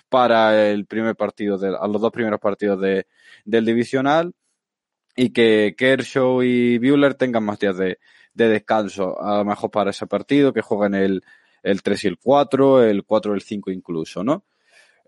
para 0.09 0.70
el 0.70 0.87
primer 0.87 1.16
partido, 1.16 1.59
de, 1.59 1.68
a 1.68 1.87
los 1.87 2.01
dos 2.01 2.12
primeros 2.12 2.40
partidos 2.40 2.81
de, 2.81 3.07
del 3.44 3.64
divisional 3.64 4.35
y 5.16 5.31
que 5.31 5.75
Kershaw 5.77 6.42
y 6.42 6.79
Bueller 6.79 7.14
tengan 7.14 7.44
más 7.44 7.59
días 7.59 7.77
de, 7.77 7.98
de 8.35 8.48
descanso, 8.48 9.20
a 9.22 9.38
lo 9.38 9.44
mejor 9.44 9.70
para 9.70 9.90
ese 9.90 10.07
partido, 10.07 10.53
que 10.53 10.62
jueguen 10.62 10.94
el, 10.94 11.22
el 11.62 11.83
3 11.83 12.05
y 12.05 12.09
el 12.09 12.18
4, 12.18 12.85
el 12.85 13.05
4 13.05 13.33
y 13.33 13.35
el 13.35 13.42
5 13.42 13.70
incluso, 13.70 14.25
¿no? 14.25 14.44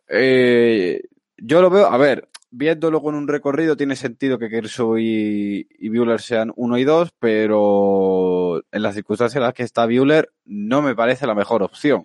Eh, 0.09 1.03
yo 1.37 1.63
lo 1.63 1.71
veo, 1.71 1.87
a 1.87 1.97
ver, 1.97 2.29
viéndolo 2.57 3.03
con 3.03 3.15
un 3.15 3.27
recorrido 3.27 3.77
tiene 3.77 3.97
sentido 3.97 4.39
que 4.39 4.49
Kershaw 4.49 4.99
y, 4.99 5.67
y 5.71 5.89
Bueller 5.89 6.21
sean 6.21 6.53
uno 6.57 6.79
y 6.79 6.85
dos, 6.85 7.11
pero 7.19 8.63
en 8.71 8.83
las 8.83 8.95
circunstancias 8.95 9.37
en 9.37 9.43
las 9.43 9.55
que 9.55 9.65
está 9.65 9.87
Bueller 9.87 10.33
no 10.45 10.81
me 10.81 10.95
parece 10.95 11.27
la 11.27 11.35
mejor 11.35 11.63
opción. 11.63 12.05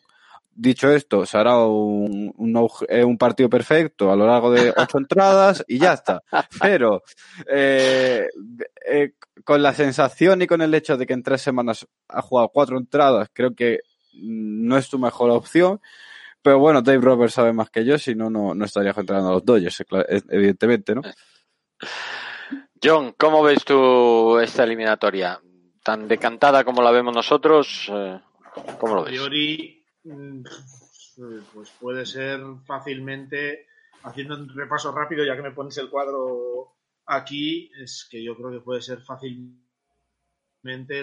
Dicho 0.52 0.90
esto, 0.92 1.26
se 1.26 1.38
hará 1.38 1.58
un, 1.60 2.34
un, 2.36 2.70
eh, 2.90 3.04
un 3.04 3.18
partido 3.18 3.50
perfecto 3.50 4.12
a 4.12 4.16
lo 4.16 4.26
largo 4.28 4.52
de 4.52 4.74
ocho 4.76 4.98
entradas 4.98 5.64
y 5.68 5.78
ya 5.78 5.94
está. 5.94 6.24
Pero 6.60 7.04
eh, 7.48 8.28
eh, 8.86 9.12
con 9.46 9.62
la 9.62 9.74
sensación 9.74 10.42
y 10.42 10.48
con 10.48 10.62
el 10.62 10.74
hecho 10.74 10.98
de 10.98 11.06
que 11.06 11.14
en 11.14 11.24
tres 11.24 11.42
semanas 11.42 11.88
ha 12.08 12.22
jugado 12.22 12.50
cuatro 12.50 12.78
entradas, 12.78 13.30
creo 13.32 13.54
que 13.54 13.82
no 14.14 14.78
es 14.78 14.90
tu 14.90 14.98
mejor 14.98 15.30
opción. 15.30 15.80
Pero 16.42 16.60
bueno, 16.60 16.82
Dave 16.82 17.02
Roberts 17.02 17.34
sabe 17.34 17.52
más 17.52 17.70
que 17.70 17.84
yo, 17.84 17.98
si 17.98 18.16
no, 18.16 18.30
no 18.30 18.66
estaría 18.66 18.94
entrando 18.96 19.30
a 19.30 19.34
los 19.34 19.46
Dodgers, 19.46 19.84
evidentemente, 20.30 20.96
¿no? 20.96 21.02
John, 22.82 23.14
¿cómo 23.18 23.44
ves 23.44 23.66
tú 23.66 24.40
esta 24.40 24.64
eliminatoria? 24.64 25.42
Tan 25.84 26.08
decantada 26.08 26.64
como 26.64 26.82
la 26.82 26.92
vemos 26.92 27.14
nosotros, 27.14 27.90
eh, 27.92 28.22
¿cómo 28.80 28.96
lo 28.96 29.04
ves? 29.04 29.10
A 29.10 29.28
priori, 29.28 29.86
mm, 30.04 30.44
pues 31.54 31.72
puede 31.72 32.06
ser 32.06 32.40
fácilmente, 32.66 33.68
haciendo 34.04 34.36
un 34.36 34.48
repaso 34.48 34.94
rápido, 34.94 35.26
ya 35.26 35.36
que 35.36 35.42
me 35.42 35.52
pones 35.52 35.78
el 35.78 35.90
cuadro 35.90 36.78
aquí, 37.06 37.70
es 37.82 38.08
que 38.10 38.24
yo 38.24 38.38
creo 38.38 38.52
que 38.52 38.62
puede 38.62 38.82
ser 38.82 39.02
fácilmente 39.02 39.60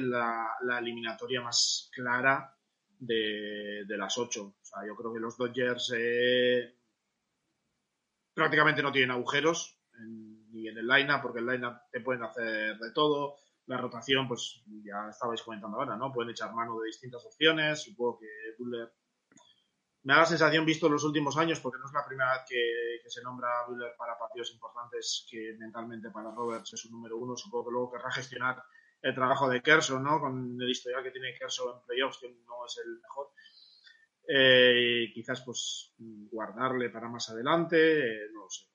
la, 0.01 0.49
la 0.62 0.79
eliminatoria 0.79 1.42
más 1.42 1.90
clara 1.92 2.56
de, 2.98 3.85
las 3.88 4.18
ocho. 4.18 4.54
O 4.61 4.64
sea, 4.64 4.87
yo 4.87 4.94
creo 4.94 5.12
que 5.12 5.20
los 5.20 5.37
Dodgers 5.37 5.92
eh, 5.96 6.74
prácticamente 8.35 8.82
no 8.82 8.92
tienen 8.92 9.11
agujeros 9.12 9.78
ni 10.50 10.68
en 10.68 10.78
el 10.78 10.87
line 10.87 11.12
porque 11.22 11.40
el 11.40 11.46
line 11.46 11.68
te 11.90 12.00
pueden 12.00 12.22
hacer 12.22 12.78
de 12.78 12.92
todo. 12.92 13.37
La 13.66 13.78
rotación, 13.78 14.28
pues 14.28 14.62
ya 14.85 15.09
estabais 15.11 15.42
comentando 15.42 15.78
ahora, 15.78 15.96
¿no? 15.96 16.12
Pueden 16.12 16.30
echar 16.30 16.54
mano 16.54 16.78
de 16.78 16.87
distintas 16.87 17.24
opciones. 17.26 17.82
Supongo 17.82 18.20
que 18.20 18.28
Buller 18.59 18.92
me 20.04 20.14
da 20.14 20.20
la 20.20 20.26
sensación, 20.26 20.64
visto 20.64 20.87
en 20.87 20.92
los 20.92 21.02
últimos 21.02 21.37
años, 21.37 21.59
porque 21.59 21.80
no 21.80 21.87
es 21.87 21.92
la 21.92 22.06
primera 22.06 22.32
vez 22.35 22.42
que, 22.48 23.00
que 23.02 23.11
se 23.11 23.22
nombra 23.22 23.66
Buller 23.66 23.96
para 23.98 24.16
partidos 24.16 24.52
importantes, 24.52 25.26
que 25.28 25.56
mentalmente 25.59 26.11
para 26.11 26.30
Roberts 26.30 26.74
es 26.74 26.85
un 26.85 26.92
número 26.92 27.16
uno. 27.16 27.37
Supongo 27.37 27.64
que 27.64 27.72
luego 27.72 27.90
querrá 27.90 28.12
gestionar 28.12 28.62
el 29.07 29.14
trabajo 29.14 29.49
de 29.49 29.62
Kershaw, 29.62 30.01
¿no? 30.01 30.21
Con 30.21 30.61
el 30.61 30.69
historial 30.69 31.03
que 31.05 31.12
tiene 31.12 31.35
Kershaw 31.38 31.77
en 31.77 31.87
playoffs, 31.87 32.19
que 32.19 32.29
no 32.29 32.66
es 32.66 32.83
el 32.85 32.99
mejor. 33.01 33.29
Eh, 34.29 35.12
quizás 35.14 35.42
pues 35.42 35.95
guardarle 35.97 36.90
para 36.90 37.09
más 37.09 37.31
adelante, 37.31 38.01
eh, 38.01 38.31
no 38.33 38.49
sé. 38.51 38.66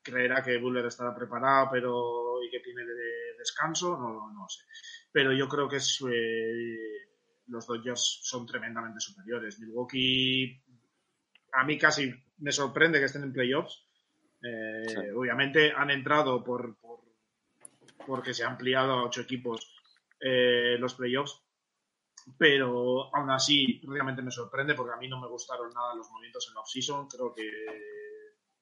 Creerá 0.00 0.42
que 0.42 0.56
Buller 0.58 0.86
estará 0.86 1.14
preparado 1.14 1.68
pero 1.72 2.42
y 2.42 2.50
que 2.50 2.60
tiene 2.60 2.82
de 2.82 3.36
descanso, 3.36 3.98
no, 3.98 4.32
no 4.32 4.48
sé. 4.48 4.62
Pero 5.12 5.32
yo 5.32 5.48
creo 5.48 5.68
que 5.68 5.76
es, 5.76 6.00
eh, 6.08 7.08
los 7.48 7.66
Dodgers 7.66 8.20
son 8.22 8.46
tremendamente 8.46 9.00
superiores. 9.00 9.58
Milwaukee, 9.58 10.62
a 11.52 11.64
mí 11.64 11.76
casi 11.76 12.14
me 12.38 12.52
sorprende 12.52 13.00
que 13.00 13.06
estén 13.06 13.24
en 13.24 13.32
playoffs. 13.32 13.84
Eh, 14.40 14.84
sí. 14.86 14.96
Obviamente 15.16 15.72
han 15.72 15.90
entrado 15.90 16.44
por, 16.44 16.78
por 16.78 16.87
porque 18.08 18.32
se 18.32 18.42
ha 18.42 18.48
ampliado 18.48 18.92
a 18.92 19.04
ocho 19.04 19.20
equipos 19.20 19.70
eh, 20.18 20.76
los 20.78 20.94
playoffs. 20.94 21.42
Pero 22.36 23.14
aún 23.14 23.30
así, 23.30 23.80
realmente 23.86 24.22
me 24.22 24.30
sorprende 24.30 24.74
porque 24.74 24.94
a 24.94 24.96
mí 24.96 25.08
no 25.08 25.20
me 25.20 25.28
gustaron 25.28 25.72
nada 25.72 25.94
los 25.94 26.10
movimientos 26.10 26.48
en 26.50 26.56
off-season. 26.56 27.06
Creo 27.08 27.34
que 27.34 27.48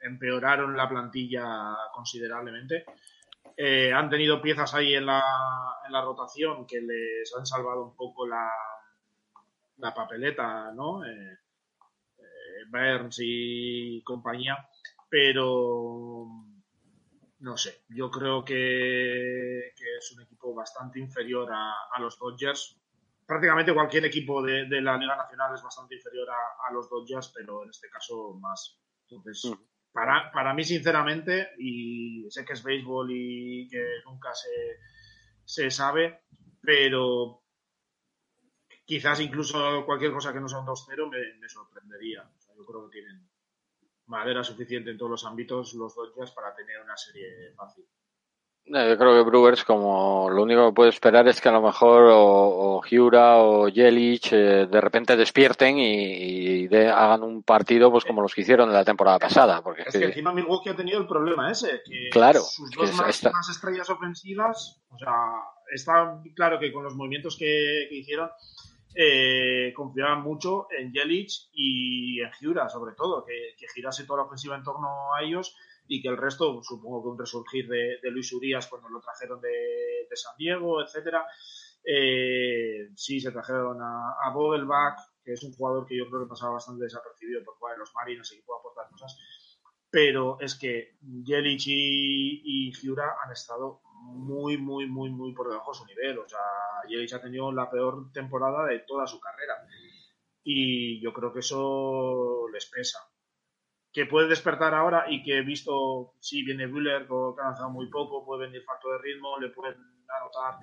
empeoraron 0.01 0.77
la 0.77 0.89
plantilla 0.89 1.77
considerablemente. 1.93 2.85
Eh, 3.57 3.93
han 3.93 4.11
tenido 4.11 4.43
piezas 4.43 4.75
ahí 4.75 4.95
en 4.95 5.07
la, 5.07 5.23
en 5.87 5.93
la, 5.93 6.03
rotación 6.03 6.67
que 6.67 6.81
les 6.81 7.35
han 7.35 7.47
salvado 7.47 7.85
un 7.85 7.97
poco 7.97 8.27
la, 8.27 8.51
la 9.79 9.95
papeleta, 9.95 10.73
¿no? 10.73 11.05
Eh, 11.05 11.39
eh, 12.19 12.65
Burns 12.69 13.17
y 13.21 14.03
compañía, 14.03 14.69
pero 15.09 16.27
no 17.39 17.57
sé, 17.57 17.85
yo 17.89 18.11
creo 18.11 18.45
que, 18.45 19.73
que 19.77 19.97
es 19.99 20.13
un 20.13 20.23
equipo 20.23 20.55
bastante 20.55 20.99
inferior 20.99 21.51
a, 21.53 21.73
a, 21.95 22.01
los 22.01 22.19
Dodgers. 22.19 22.81
Prácticamente 23.27 23.75
cualquier 23.75 24.07
equipo 24.07 24.43
de, 24.43 24.67
de 24.67 24.81
la 24.81 24.97
Liga 24.97 25.17
Nacional 25.17 25.55
es 25.55 25.63
bastante 25.63 25.97
inferior 25.97 26.29
a, 26.31 26.69
a, 26.69 26.73
los 26.73 26.89
Dodgers, 26.89 27.33
pero 27.35 27.65
en 27.65 27.71
este 27.71 27.89
caso 27.91 28.35
más. 28.41 28.81
Entonces, 29.09 29.51
mm. 29.51 29.93
para, 29.93 30.31
para 30.33 30.55
mí, 30.55 30.65
sinceramente, 30.65 31.51
y 31.59 32.27
sé 32.31 32.45
que 32.45 32.55
es 32.55 32.63
béisbol 32.63 33.11
y 33.11 33.69
que 33.69 33.85
nunca 34.07 34.35
se, 34.35 34.79
se 35.45 35.71
sabe, 35.71 36.23
pero 36.63 37.43
quizás 38.87 39.21
incluso 39.21 39.85
cualquier 39.85 40.13
cosa 40.13 40.33
que 40.33 40.41
no 40.41 40.49
sea 40.49 40.61
un 40.61 40.67
2-0 40.67 41.11
me, 41.41 41.49
sorprendería. 41.49 42.29
yo 42.57 42.65
creo 42.65 42.89
que 42.89 43.01
tienen 43.01 43.29
madera 44.07 44.45
suficiente 44.45 44.91
en 44.91 44.99
todos 44.99 45.11
los 45.11 45.25
ámbitos 45.25 45.75
los 45.75 45.95
Dodgers 45.95 46.33
para 46.33 46.55
tener 46.55 46.81
una 46.83 46.97
serie 46.97 47.53
fácil. 47.57 47.85
Yo 48.69 48.99
creo 48.99 49.15
que 49.15 49.31
Brewers, 49.31 49.65
como 49.65 50.29
lo 50.29 50.43
único 50.43 50.67
que 50.67 50.75
puede 50.75 50.91
esperar 50.91 51.29
es 51.29 51.41
que 51.41 51.49
a 51.49 51.53
lo 51.53 51.63
mejor 51.63 52.03
o, 52.07 52.79
o 52.79 52.83
Hiura 52.85 53.37
o 53.37 53.71
Jelic 53.71 54.33
eh, 54.33 54.67
de 54.69 54.81
repente 54.81 55.17
despierten 55.17 55.79
y, 55.79 56.67
hagan 56.75 57.23
un 57.23 57.45
partido 57.45 57.93
pues 57.93 58.05
como 58.05 58.23
los 58.23 58.35
que 58.35 58.41
hicieron 58.41 58.69
en 58.69 58.75
la 58.75 58.85
temporada 58.85 59.21
pasada. 59.21 59.63
Porque 59.63 59.83
es 59.83 59.97
que, 59.97 60.07
encima 60.07 60.33
Milwaukee 60.33 60.71
ha 60.71 60.75
tenido 60.75 60.99
el 60.99 61.07
problema 61.07 61.49
ese, 61.49 61.81
que 61.85 62.09
claro, 62.11 62.41
sus 62.41 62.69
dos 62.73 62.93
más, 62.95 63.49
estrellas 63.49 63.89
ofensivas, 63.89 64.83
o 64.89 64.99
sea, 64.99 65.13
está 65.73 66.21
claro 66.35 66.59
que 66.59 66.73
con 66.73 66.83
los 66.83 66.97
movimientos 66.97 67.37
que, 67.39 67.87
hicieron 67.93 68.29
eh, 68.99 69.75
confiaban 69.75 70.23
mucho 70.23 70.69
en 70.71 70.91
Jelic 70.91 71.31
y 71.53 72.19
en 72.21 72.31
Hiura, 72.41 72.69
sobre 72.71 72.95
todo, 72.95 73.25
que, 73.27 73.55
que 73.59 73.69
girase 73.69 74.05
toda 74.05 74.21
la 74.21 74.27
ofensiva 74.27 74.57
en 74.57 74.63
torno 74.63 75.15
a 75.15 75.23
ellos 75.23 75.55
y 75.87 76.01
que 76.01 76.09
el 76.09 76.17
resto, 76.17 76.63
supongo 76.63 77.03
que 77.03 77.09
un 77.11 77.19
resurgir 77.19 77.69
de, 77.69 77.99
Luis 78.11 78.33
Urias 78.33 78.67
cuando 78.69 78.89
lo 78.89 79.01
trajeron 79.01 79.39
de, 79.41 80.09
San 80.15 80.35
Diego, 80.39 80.83
etcétera. 80.83 81.27
Eh, 81.85 82.89
sí, 82.97 83.21
se 83.21 83.31
trajeron 83.31 83.83
a, 83.83 84.15
a 84.25 84.31
Vogelbach, 84.33 84.99
que 85.23 85.35
es 85.35 85.43
un 85.43 85.53
jugador 85.53 85.87
que 85.87 85.97
yo 85.97 86.09
creo 86.09 86.23
que 86.23 86.31
pasaba 86.31 86.55
bastante 86.55 86.85
desapercibido 86.85 87.45
por 87.45 87.57
jugar 87.57 87.75
en 87.75 87.81
los 87.81 87.95
Marinos 87.95 88.33
y 88.33 88.37
que 88.37 88.45
puede 88.45 88.61
aportar 88.61 88.89
cosas. 88.91 89.15
Pero 89.91 90.39
es 90.41 90.55
que 90.55 90.97
Jelic 91.23 91.63
y 91.67 92.73
Giura 92.73 93.17
han 93.23 93.31
estado 93.31 93.83
muy, 94.03 94.59
muy, 94.59 94.87
muy, 94.87 95.11
muy 95.11 95.33
por 95.35 95.49
debajo 95.49 95.73
de 95.73 95.79
su 95.79 95.87
nivel. 95.87 96.19
O 96.19 96.29
sea, 96.29 96.41
Jelic 96.89 97.13
ha 97.13 97.21
tenido 97.21 97.53
la 97.53 97.71
peor 97.71 98.13
temporada 98.13 98.67
de 98.67 98.81
toda 98.81 99.07
su 99.07 99.21
carrera. 99.21 99.55
Y 100.43 101.01
yo 101.01 101.13
creo 101.13 101.33
que 101.33 101.41
eso 101.41 102.47
les 102.53 102.67
pesa 102.67 102.99
que 103.97 104.05
puede 104.05 104.29
despertar 104.29 104.75
ahora 104.75 105.07
y 105.09 105.23
que 105.23 105.39
he 105.39 105.43
visto, 105.43 106.13
si 106.21 106.45
viene 106.45 106.67
Buller, 106.67 107.07
que 107.07 107.15
ha 107.15 107.45
avanzado 107.45 107.71
muy 107.71 107.89
poco, 107.89 108.27
puede 108.27 108.45
venir 108.45 108.63
falto 108.63 108.91
de 108.93 108.99
ritmo, 108.99 109.39
le 109.39 109.49
pueden 109.49 109.75
anotar 110.07 110.59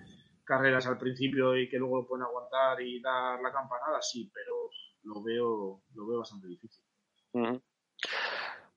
carreras 0.45 0.86
al 0.86 0.99
principio 0.99 1.57
y 1.57 1.67
que 1.67 1.79
luego 1.79 2.05
pueden 2.05 2.27
aguantar 2.27 2.79
y 2.79 3.01
dar 3.01 3.41
la 3.41 3.51
campanada, 3.51 3.99
sí, 4.03 4.29
pero 4.31 4.69
lo 5.01 5.23
veo, 5.23 5.81
lo 5.95 6.07
veo 6.07 6.19
bastante 6.19 6.47
difícil. 6.47 6.86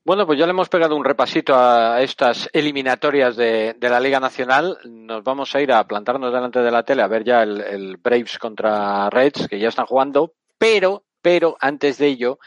Bueno, 0.07 0.25
pues 0.25 0.39
ya 0.39 0.45
le 0.45 0.51
hemos 0.51 0.69
pegado 0.69 0.95
un 0.95 1.03
repasito 1.03 1.53
a 1.53 2.01
estas 2.01 2.49
eliminatorias 2.53 3.35
de, 3.35 3.75
la 3.77 3.99
Liga 3.99 4.21
Nacional. 4.21 4.77
Nos 4.85 5.21
vamos 5.21 5.53
a 5.53 5.59
ir 5.59 5.69
a 5.73 5.85
plantarnos 5.85 6.31
delante 6.31 6.59
de 6.59 6.71
la 6.71 6.83
tele 6.83 7.01
a 7.01 7.07
ver 7.07 7.25
ya 7.25 7.43
el, 7.43 7.59
el 7.59 7.97
Braves 7.97 8.39
contra 8.39 9.09
Reds, 9.09 9.49
que 9.49 9.59
ya 9.59 9.67
están 9.67 9.85
jugando, 9.85 10.31
pero, 10.57 11.03
pero 11.21 11.57
antes 11.59 11.97
de 11.97 12.07
ello, 12.07 12.39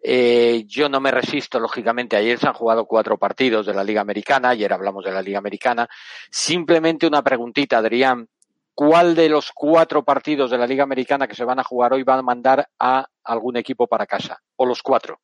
eh, 0.00 0.62
yo 0.68 0.88
no 0.88 1.00
me 1.00 1.10
resisto, 1.10 1.58
lógicamente. 1.58 2.14
Ayer 2.14 2.38
se 2.38 2.46
han 2.46 2.54
jugado 2.54 2.86
cuatro 2.86 3.18
partidos 3.18 3.66
de 3.66 3.74
la 3.74 3.82
Liga 3.82 4.00
Americana. 4.00 4.50
Ayer 4.50 4.72
hablamos 4.72 5.04
de 5.04 5.10
la 5.10 5.22
Liga 5.22 5.38
Americana. 5.38 5.88
Simplemente 6.30 7.08
una 7.08 7.22
preguntita, 7.22 7.78
Adrián. 7.78 8.28
¿Cuál 8.76 9.16
de 9.16 9.28
los 9.28 9.50
cuatro 9.52 10.04
partidos 10.04 10.52
de 10.52 10.58
la 10.58 10.68
Liga 10.68 10.84
Americana 10.84 11.26
que 11.26 11.34
se 11.34 11.44
van 11.44 11.58
a 11.58 11.64
jugar 11.64 11.94
hoy 11.94 12.04
va 12.04 12.18
a 12.18 12.22
mandar 12.22 12.68
a 12.78 13.08
algún 13.24 13.56
equipo 13.56 13.88
para 13.88 14.06
casa? 14.06 14.40
¿O 14.54 14.64
los 14.64 14.84
cuatro? 14.84 15.18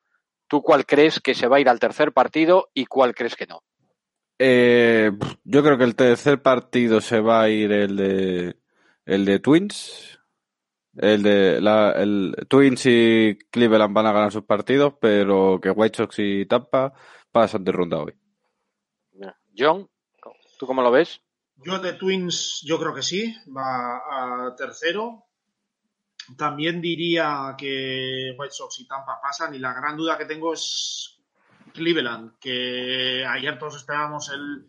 ¿Tú 0.49 0.62
cuál 0.62 0.86
crees 0.86 1.20
que 1.20 1.34
se 1.34 1.46
va 1.46 1.59
a 1.59 1.61
ir 1.61 1.68
al 1.68 1.78
tercer 1.78 2.12
partido 2.12 2.68
y 2.74 2.86
cuál 2.86 3.14
crees 3.14 3.36
que 3.36 3.46
no? 3.46 3.62
Eh, 4.38 5.11
yo 5.44 5.62
creo 5.62 5.78
que 5.78 5.84
el 5.84 5.94
tercer 5.94 6.42
partido 6.42 7.01
se 7.01 7.20
va 7.20 7.42
a 7.42 7.49
ir 7.49 7.72
el 7.72 7.96
de 7.96 8.57
el 9.05 9.24
de 9.24 9.38
Twins, 9.40 10.20
el 10.96 11.22
de 11.22 11.61
la, 11.61 11.92
el 11.92 12.34
Twins 12.49 12.86
y 12.86 13.38
Cleveland 13.51 13.94
van 13.94 14.07
a 14.07 14.12
ganar 14.12 14.32
sus 14.32 14.44
partidos, 14.44 14.94
pero 15.01 15.61
que 15.61 15.70
White 15.70 15.96
Sox 15.96 16.18
y 16.18 16.46
Tampa 16.46 16.92
pasan 17.32 17.64
de 17.64 17.72
ronda 17.72 17.99
hoy. 17.99 18.14
John, 19.59 19.90
¿tú 20.57 20.66
cómo 20.66 20.82
lo 20.82 20.92
ves? 20.92 21.20
Yo 21.57 21.80
de 21.80 21.94
Twins, 21.94 22.62
yo 22.64 22.78
creo 22.78 22.94
que 22.94 23.03
sí, 23.03 23.34
va 23.49 23.96
a 23.96 24.55
tercero. 24.55 25.24
También 26.36 26.80
diría 26.80 27.54
que 27.56 28.34
White 28.36 28.54
Sox 28.54 28.80
y 28.80 28.86
Tampa 28.86 29.20
pasan 29.20 29.54
y 29.54 29.58
la 29.58 29.72
gran 29.72 29.96
duda 29.96 30.18
que 30.18 30.26
tengo 30.26 30.52
es 30.52 31.18
Cleveland, 31.72 32.38
que 32.38 33.24
ayer 33.26 33.58
todos 33.58 33.76
esperábamos 33.76 34.30
el 34.30 34.66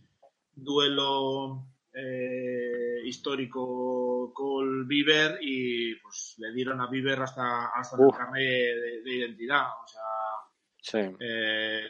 duelo 0.56 1.66
eh, 1.94 3.02
histórico 3.04 4.32
con 4.34 4.88
Bieber 4.88 5.40
y 5.42 5.96
pues 5.96 6.36
le 6.38 6.54
dieron 6.54 6.80
a 6.82 6.88
Bieber 6.88 7.20
hasta, 7.22 7.68
hasta 7.68 7.98
el 7.98 8.12
carnet 8.16 8.44
de, 9.04 9.16
identidad. 9.16 9.68
O 9.84 9.88
sea, 10.82 11.12
eh, 11.20 11.90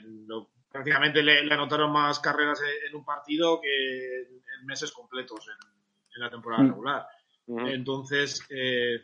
prácticamente 0.72 1.22
le, 1.22 1.54
anotaron 1.54 1.92
más 1.92 2.20
carreras 2.20 2.60
en, 2.88 2.96
un 2.96 3.06
partido 3.06 3.60
que 3.62 4.22
en, 4.22 4.66
meses 4.66 4.92
completos 4.92 5.48
en, 5.48 6.22
la 6.22 6.30
temporada 6.30 6.64
mm. 6.64 6.68
regular. 6.70 7.08
Entonces, 7.48 8.46
eh, 8.50 9.02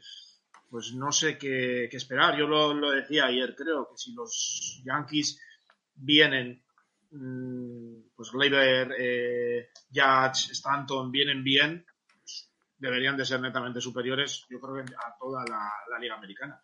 pues 0.69 0.93
no 0.93 1.11
sé 1.11 1.37
qué, 1.37 1.85
esperar. 1.85 2.37
Yo 2.37 2.47
lo, 2.47 2.73
lo, 2.73 2.91
decía 2.91 3.25
ayer, 3.25 3.55
creo 3.55 3.89
que 3.89 3.97
si 3.97 4.13
los 4.13 4.81
Yankees 4.85 5.39
vienen 5.95 6.65
Mm, 7.17 8.09
pues 8.15 8.31
Gleyber, 8.31 8.93
eh, 8.97 9.69
Judge, 9.93 10.51
Stanton 10.51 11.11
vienen 11.11 11.43
bien, 11.43 11.85
deberían 12.77 13.15
de 13.15 13.25
ser 13.25 13.39
netamente 13.39 13.79
superiores, 13.79 14.45
yo 14.49 14.59
creo 14.59 14.83
que 14.83 14.93
a 14.93 15.15
toda 15.17 15.45
la, 15.45 15.99
liga 15.99 16.15
americana. 16.15 16.61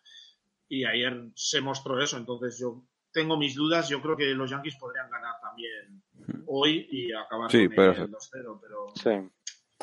Y 0.68 0.84
ayer 0.84 1.30
se 1.34 1.60
mostró 1.60 2.02
eso, 2.02 2.18
entonces 2.18 2.58
yo 2.58 2.84
tengo 3.12 3.36
mis 3.38 3.54
dudas, 3.54 3.88
yo 3.88 4.02
creo 4.02 4.16
que 4.16 4.26
los 4.34 4.50
Yankees 4.50 4.76
podrían 4.76 5.10
ganar 5.10 5.34
también 5.40 6.02
hoy 6.46 6.86
y 6.90 7.12
acabar 7.12 7.50
con 7.50 7.60
el 7.60 7.70
2-0, 7.70 8.60
pero... 8.60 8.86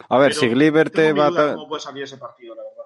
A 0.08 0.18
ver, 0.18 0.34
si 0.34 0.48
Gleyber 0.48 0.90
te 0.90 1.14
va 1.14 1.28
a... 1.28 1.54
¿Cómo 1.56 1.68
puede 1.68 1.82
salir 1.82 2.04
ese 2.04 2.18
partido, 2.18 2.56
la 2.56 2.64
verdad? 2.64 2.79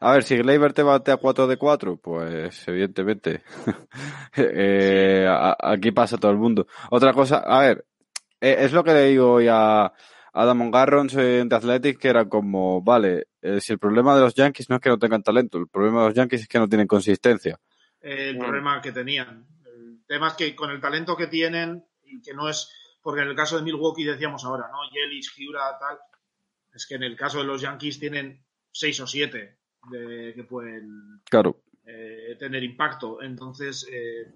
A 0.00 0.12
ver, 0.12 0.22
si 0.22 0.36
Gleyber 0.36 0.72
te 0.72 0.82
bate 0.82 1.12
a 1.12 1.16
4 1.16 1.46
de 1.46 1.56
4, 1.56 1.96
pues 1.96 2.66
evidentemente. 2.68 3.42
eh, 4.36 5.26
aquí 5.58 5.92
pasa 5.92 6.16
todo 6.16 6.30
el 6.30 6.38
mundo. 6.38 6.66
Otra 6.90 7.12
cosa, 7.12 7.38
a 7.38 7.60
ver, 7.60 7.84
eh, 8.40 8.56
es 8.60 8.72
lo 8.72 8.82
que 8.82 8.94
le 8.94 9.06
digo 9.06 9.32
hoy 9.32 9.48
a, 9.50 9.92
Damon 10.32 10.70
Garrons 10.70 11.14
de 11.14 11.48
Athletic, 11.50 11.98
que 11.98 12.08
era 12.08 12.28
como, 12.28 12.80
vale, 12.82 13.28
eh, 13.42 13.60
si 13.60 13.72
el 13.72 13.78
problema 13.78 14.14
de 14.14 14.20
los 14.22 14.34
Yankees 14.34 14.70
no 14.70 14.76
es 14.76 14.82
que 14.82 14.88
no 14.88 14.98
tengan 14.98 15.22
talento, 15.22 15.58
el 15.58 15.68
problema 15.68 16.02
de 16.02 16.06
los 16.08 16.14
Yankees 16.14 16.42
es 16.42 16.48
que 16.48 16.58
no 16.58 16.68
tienen 16.68 16.86
consistencia. 16.86 17.58
el 18.00 18.38
problema 18.38 18.80
que 18.80 18.92
tenían. 18.92 19.46
El 19.66 20.04
tema 20.06 20.28
es 20.28 20.34
que 20.34 20.54
con 20.54 20.70
el 20.70 20.80
talento 20.80 21.16
que 21.16 21.26
tienen, 21.26 21.84
y 22.04 22.22
que 22.22 22.32
no 22.32 22.48
es, 22.48 22.72
porque 23.02 23.22
en 23.22 23.28
el 23.28 23.36
caso 23.36 23.56
de 23.56 23.62
Milwaukee 23.62 24.04
decíamos 24.04 24.44
ahora, 24.44 24.68
¿no? 24.70 24.78
Yelich, 24.90 25.32
Giura, 25.34 25.76
tal, 25.78 25.98
es 26.72 26.86
que 26.86 26.94
en 26.94 27.02
el 27.02 27.16
caso 27.16 27.38
de 27.38 27.44
los 27.44 27.60
Yankees 27.60 27.98
tienen 27.98 28.42
seis 28.72 28.98
o 29.00 29.06
siete 29.06 29.58
de, 29.90 30.32
que 30.34 30.44
pueden 30.44 31.20
claro. 31.24 31.62
Eh, 31.86 32.36
tener 32.38 32.62
impacto. 32.62 33.22
Entonces, 33.22 33.88
eh, 33.90 34.32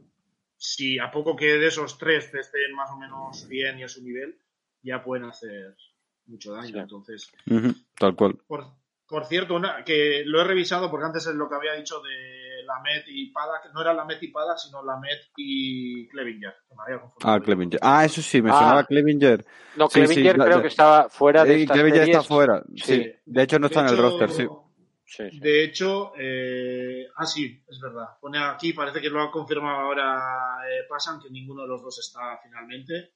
si 0.56 0.98
a 0.98 1.10
poco 1.10 1.36
que 1.36 1.58
de 1.58 1.66
esos 1.66 1.98
tres 1.98 2.32
estén 2.34 2.74
más 2.74 2.90
o 2.90 2.96
menos 2.96 3.46
bien 3.48 3.78
y 3.78 3.84
a 3.84 3.88
su 3.88 4.02
nivel, 4.02 4.38
ya 4.82 5.02
pueden 5.02 5.26
hacer 5.26 5.76
mucho 6.26 6.52
daño. 6.52 6.80
Entonces, 6.80 7.30
tal 7.98 8.16
cual. 8.16 8.38
Por, 8.46 9.26
cierto, 9.26 9.60
que 9.84 10.24
lo 10.24 10.40
he 10.40 10.44
revisado 10.44 10.90
porque 10.90 11.06
antes 11.06 11.26
es 11.26 11.34
lo 11.34 11.48
que 11.48 11.54
había 11.54 11.74
dicho 11.74 12.00
de 12.00 12.43
la 12.64 12.80
Met 12.80 13.04
y 13.06 13.30
Padak, 13.30 13.72
no 13.72 13.80
era 13.80 13.92
la 13.92 14.04
Met 14.04 14.22
y 14.22 14.28
Padak, 14.28 14.58
sino 14.58 14.82
la 14.82 14.96
Met 14.96 15.30
y 15.36 16.08
Clevinger. 16.08 16.54
ah, 17.22 17.40
Clevinger. 17.40 17.80
Ah, 17.82 18.04
eso 18.04 18.22
sí, 18.22 18.42
me 18.42 18.50
sonaba 18.50 18.80
ah. 18.80 18.86
Clevinger. 18.86 19.44
No, 19.76 19.88
Clevinger 19.88 20.36
creo 20.36 20.62
que 20.62 20.68
estaba 20.68 21.08
fuera 21.08 21.44
de 21.44 21.62
esta 21.62 21.74
Clevinger 21.74 22.08
está 22.08 22.22
fuera, 22.22 22.62
sí. 22.76 23.12
De 23.24 23.42
hecho, 23.42 23.58
no 23.58 23.66
está 23.66 23.80
en 23.80 23.88
el 23.88 23.98
roster, 23.98 24.30
sí. 24.30 24.46
De 25.40 25.64
hecho, 25.64 26.12
eh, 26.18 27.06
ah, 27.16 27.26
sí, 27.26 27.62
es 27.68 27.80
verdad. 27.80 28.18
Pone 28.20 28.38
aquí, 28.38 28.72
parece 28.72 29.00
que 29.00 29.10
lo 29.10 29.22
ha 29.22 29.30
confirmado 29.30 29.78
ahora 29.78 30.58
eh, 30.68 30.86
Pasan, 30.88 31.20
que 31.20 31.30
ninguno 31.30 31.62
de 31.62 31.68
los 31.68 31.82
dos 31.82 31.98
está 31.98 32.40
finalmente. 32.42 33.12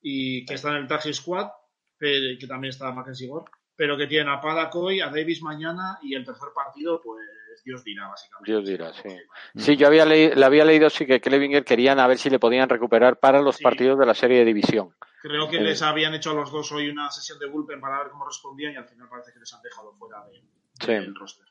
Y 0.00 0.44
que 0.44 0.54
está 0.54 0.68
en 0.70 0.76
el 0.76 0.86
Taxi 0.86 1.14
Squad, 1.14 1.48
pero, 1.96 2.38
que 2.38 2.46
también 2.46 2.70
está 2.70 2.92
Mackenzie 2.92 3.28
Gore, 3.28 3.50
pero 3.74 3.96
que 3.96 4.06
tiene 4.06 4.30
a 4.30 4.40
Padacoy, 4.40 5.00
a 5.00 5.08
Davis 5.08 5.42
mañana 5.42 5.98
y 6.02 6.14
el 6.14 6.24
tercer 6.24 6.48
partido, 6.54 7.00
pues 7.02 7.24
Dios 7.64 7.82
dirá, 7.82 8.08
básicamente. 8.08 8.50
Dios 8.50 8.66
dirá, 8.66 8.92
sí. 8.92 9.08
Sí, 9.56 9.76
yo 9.76 9.86
había 9.86 10.04
le 10.04 10.44
había 10.44 10.64
leído 10.64 10.90
sí 10.90 11.06
que 11.06 11.20
Klevinger 11.20 11.64
querían 11.64 11.98
a 11.98 12.06
ver 12.06 12.18
si 12.18 12.28
le 12.28 12.38
podían 12.38 12.68
recuperar 12.68 13.18
para 13.18 13.40
los 13.40 13.58
partidos 13.58 13.98
de 13.98 14.06
la 14.06 14.14
serie 14.14 14.38
de 14.38 14.44
división. 14.44 14.94
Creo 15.22 15.48
que 15.48 15.58
les 15.58 15.80
habían 15.80 16.12
hecho 16.12 16.32
a 16.32 16.34
los 16.34 16.52
dos 16.52 16.70
hoy 16.72 16.90
una 16.90 17.10
sesión 17.10 17.38
de 17.38 17.46
bullpen 17.46 17.80
para 17.80 18.00
ver 18.00 18.10
cómo 18.10 18.26
respondían 18.26 18.74
y 18.74 18.76
al 18.76 18.86
final 18.86 19.08
parece 19.08 19.32
que 19.32 19.40
les 19.40 19.54
han 19.54 19.62
dejado 19.62 19.94
fuera 19.94 20.22
de, 20.26 21.00
del 21.00 21.14
roster. 21.14 21.46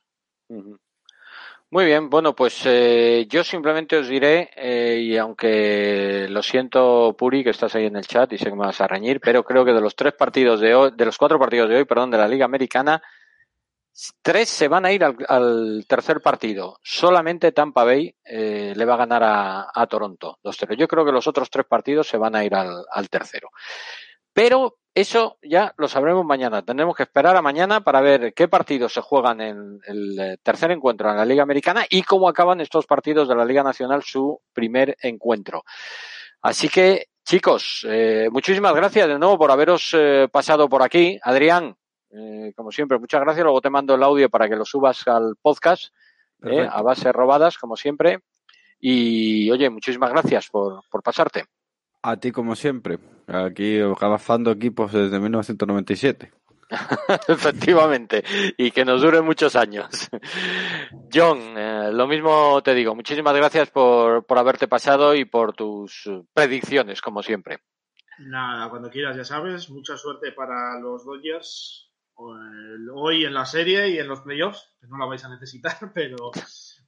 Muy 1.72 1.86
bien, 1.86 2.07
bueno, 2.07 2.36
pues 2.36 2.61
eh, 2.66 3.26
yo 3.28 3.43
simplemente 3.43 3.97
os 3.97 4.07
diré, 4.07 4.51
eh, 4.55 4.99
y 5.01 5.18
aunque 5.18 6.28
lo 6.30 6.43
siento, 6.43 7.16
Puri, 7.18 7.43
que 7.43 7.49
estás 7.49 7.74
ahí 7.74 7.88
en 7.88 7.95
el 7.95 8.05
chat 8.05 8.32
y 8.32 8.38
sé 8.38 8.45
que 8.45 8.51
me 8.51 8.57
vas 8.57 8.80
a 8.80 8.88
reñir, 8.88 9.20
pero 9.20 9.43
creo 9.43 9.66
que 9.66 9.74
de 9.74 9.82
los 9.82 9.95
tres 9.95 10.14
partidos 10.14 10.59
de 10.59 10.76
hoy, 10.76 10.91
de 10.95 11.05
los 11.05 11.18
cuatro 11.18 11.39
partidos 11.39 11.70
de 11.70 11.78
hoy, 11.78 11.86
perdón, 11.86 12.11
de 12.11 12.20
la 12.20 12.28
Liga 12.28 12.45
Americana, 12.45 13.01
tres 14.21 14.49
se 14.49 14.67
van 14.67 14.85
a 14.85 14.91
ir 14.91 15.03
al, 15.03 15.85
tercer 15.87 16.21
partido. 16.21 16.79
Solamente 16.81 17.51
Tampa 17.51 17.83
Bay 17.83 18.15
eh, 18.25 18.73
le 18.75 18.85
va 18.85 18.95
a 18.95 18.97
ganar 18.97 19.21
a, 19.23 19.87
Toronto 19.87 20.39
2-0. 20.43 20.75
Yo 20.75 20.87
creo 20.87 21.05
que 21.05 21.11
los 21.11 21.27
otros 21.27 21.49
tres 21.49 21.65
partidos 21.65 22.07
se 22.07 22.17
van 22.17 22.35
a 22.35 22.43
ir 22.43 22.55
al, 22.55 23.09
tercero. 23.09 23.49
Pero 24.33 24.79
eso 24.95 25.37
ya 25.43 25.73
lo 25.77 25.87
sabremos 25.87 26.25
mañana. 26.25 26.63
Tendremos 26.63 26.95
que 26.95 27.03
esperar 27.03 27.35
a 27.35 27.41
mañana 27.41 27.81
para 27.81 28.01
ver 28.01 28.33
qué 28.33 28.47
partidos 28.47 28.93
se 28.93 29.01
juegan 29.01 29.41
en 29.41 29.79
el 29.85 30.19
eh, 30.19 30.37
tercer 30.41 30.71
encuentro 30.71 31.09
en 31.11 31.17
la 31.17 31.25
Liga 31.25 31.43
Americana 31.43 31.85
y 31.87 32.01
cómo 32.03 32.27
acaban 32.27 32.61
estos 32.61 32.87
partidos 32.87 33.27
de 33.27 33.35
la 33.35 33.45
Liga 33.45 33.63
Nacional 33.63 34.01
su 34.03 34.41
primer 34.53 34.97
encuentro. 35.01 35.63
Así 36.41 36.67
que, 36.67 37.07
chicos, 37.23 37.85
eh, 37.87 38.27
muchísimas 38.31 38.73
gracias 38.73 39.07
de 39.07 39.19
nuevo 39.19 39.37
por 39.37 39.51
haberos 39.51 39.95
pasado 40.31 40.67
por 40.67 40.81
aquí. 40.81 41.19
Adrián, 41.21 41.75
como 42.55 42.72
siempre, 42.72 42.99
muchas 42.99 43.22
gracias. 43.22 43.43
Luego 43.43 43.61
te 43.61 43.70
mando 43.70 43.95
el 43.95 44.03
audio 44.03 44.30
para 44.30 44.47
que 44.47 44.55
lo 44.55 44.66
subas 44.66 45.07
al 45.07 45.36
podcast 45.41 45.93
a 46.70 46.82
base 46.82 47.11
robadas, 47.11 47.57
como 47.57 47.76
siempre. 47.76 48.20
Y, 48.80 49.49
oye, 49.49 49.70
muchísimas 49.70 50.11
gracias 50.11 50.49
por, 50.49 50.82
por 50.89 51.01
pasarte. 51.01 51.45
A 52.01 52.18
ti, 52.18 52.32
como 52.32 52.55
siempre. 52.55 52.99
Aquí 53.28 53.80
abafando 53.80 54.51
equipos 54.51 54.91
desde 54.91 55.20
1997. 55.20 56.32
Efectivamente, 57.28 58.24
y 58.57 58.72
que 58.72 58.84
nos 58.84 59.01
dure 59.01 59.22
muchos 59.22 59.55
años. 59.55 60.09
John, 61.14 61.39
eh, 61.57 61.91
lo 61.91 62.07
mismo 62.07 62.61
te 62.64 62.74
digo, 62.74 62.95
muchísimas 62.95 63.36
gracias 63.36 63.70
por, 63.70 64.26
por 64.26 64.38
haberte 64.38 64.68
pasado 64.68 65.16
y 65.16 65.26
por 65.26 65.53
tus 65.53 66.09
predicciones, 66.34 67.01
como 67.01 67.22
siempre. 67.22 67.59
Nada, 68.20 68.70
cuando 68.70 68.89
quieras, 68.89 69.16
ya 69.16 69.24
sabes, 69.24 69.70
mucha 69.70 69.97
suerte 69.97 70.32
para 70.32 70.80
los 70.80 71.05
Dodgers 71.05 71.92
hoy 72.16 73.26
en 73.26 73.34
la 73.34 73.45
serie 73.45 73.89
y 73.89 73.99
en 73.99 74.07
los 74.07 74.22
playoffs, 74.22 74.70
que 74.80 74.88
no 74.88 74.97
la 74.97 75.05
vais 75.05 75.24
a 75.24 75.30
necesitar, 75.30 75.78
pero 75.93 76.32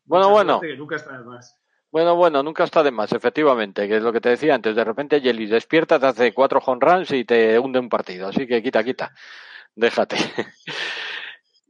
bueno, 0.06 0.30
bueno. 0.30 0.60
Que 0.60 0.76
nunca 0.76 0.96
está 0.96 1.18
de 1.18 1.24
más. 1.24 1.60
Bueno, 1.92 2.16
bueno, 2.16 2.44
nunca 2.44 2.66
está 2.66 2.84
de 2.84 2.92
más, 2.92 3.14
efectivamente, 3.14 3.88
que 3.88 3.98
es 3.98 4.04
lo 4.04 4.12
que 4.12 4.20
te 4.20 4.30
decía 4.30 4.54
antes. 4.56 4.76
De 4.76 4.84
repente 4.84 5.22
Jelly 5.22 5.46
despierta, 5.46 6.00
te 6.00 6.08
hace 6.08 6.34
cuatro 6.34 6.60
home 6.66 6.80
runs 6.82 7.12
y 7.12 7.24
te 7.24 7.58
hunde 7.58 7.80
un 7.80 7.88
partido. 7.88 8.28
Así 8.28 8.46
que 8.46 8.62
quita, 8.62 8.84
quita. 8.84 9.14
Déjate. 9.76 10.18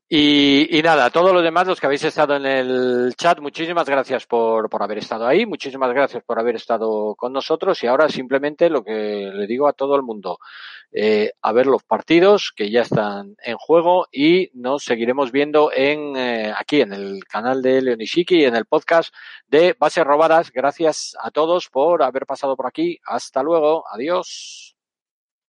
Y, 0.07 0.77
y, 0.77 0.83
nada, 0.83 1.09
todos 1.09 1.33
los 1.33 1.41
demás, 1.41 1.65
los 1.65 1.79
que 1.79 1.87
habéis 1.87 2.03
estado 2.03 2.35
en 2.35 2.45
el 2.45 3.15
chat, 3.17 3.39
muchísimas 3.39 3.89
gracias 3.89 4.27
por, 4.27 4.69
por 4.69 4.83
haber 4.83 4.99
estado 4.99 5.25
ahí, 5.25 5.47
muchísimas 5.47 5.91
gracias 5.95 6.23
por 6.23 6.37
haber 6.37 6.57
estado 6.57 7.15
con 7.15 7.33
nosotros 7.33 7.83
y 7.83 7.87
ahora 7.87 8.07
simplemente 8.07 8.69
lo 8.69 8.83
que 8.83 9.31
le 9.33 9.47
digo 9.47 9.67
a 9.67 9.73
todo 9.73 9.95
el 9.95 10.03
mundo, 10.03 10.37
eh, 10.91 11.31
a 11.41 11.51
ver 11.53 11.65
los 11.65 11.83
partidos 11.83 12.53
que 12.55 12.69
ya 12.69 12.81
están 12.81 13.35
en 13.41 13.57
juego 13.57 14.05
y 14.11 14.51
nos 14.53 14.83
seguiremos 14.83 15.31
viendo 15.31 15.71
en 15.73 16.15
eh, 16.15 16.53
aquí 16.55 16.81
en 16.81 16.93
el 16.93 17.25
canal 17.25 17.63
de 17.63 17.81
Leonishiki 17.81 18.41
y 18.41 18.45
en 18.45 18.55
el 18.55 18.65
podcast 18.65 19.11
de 19.47 19.75
Bases 19.79 20.05
Robadas. 20.05 20.51
Gracias 20.51 21.17
a 21.19 21.31
todos 21.31 21.67
por 21.69 22.03
haber 22.03 22.27
pasado 22.27 22.55
por 22.55 22.67
aquí. 22.67 22.99
Hasta 23.05 23.41
luego. 23.41 23.83
Adiós. 23.91 24.74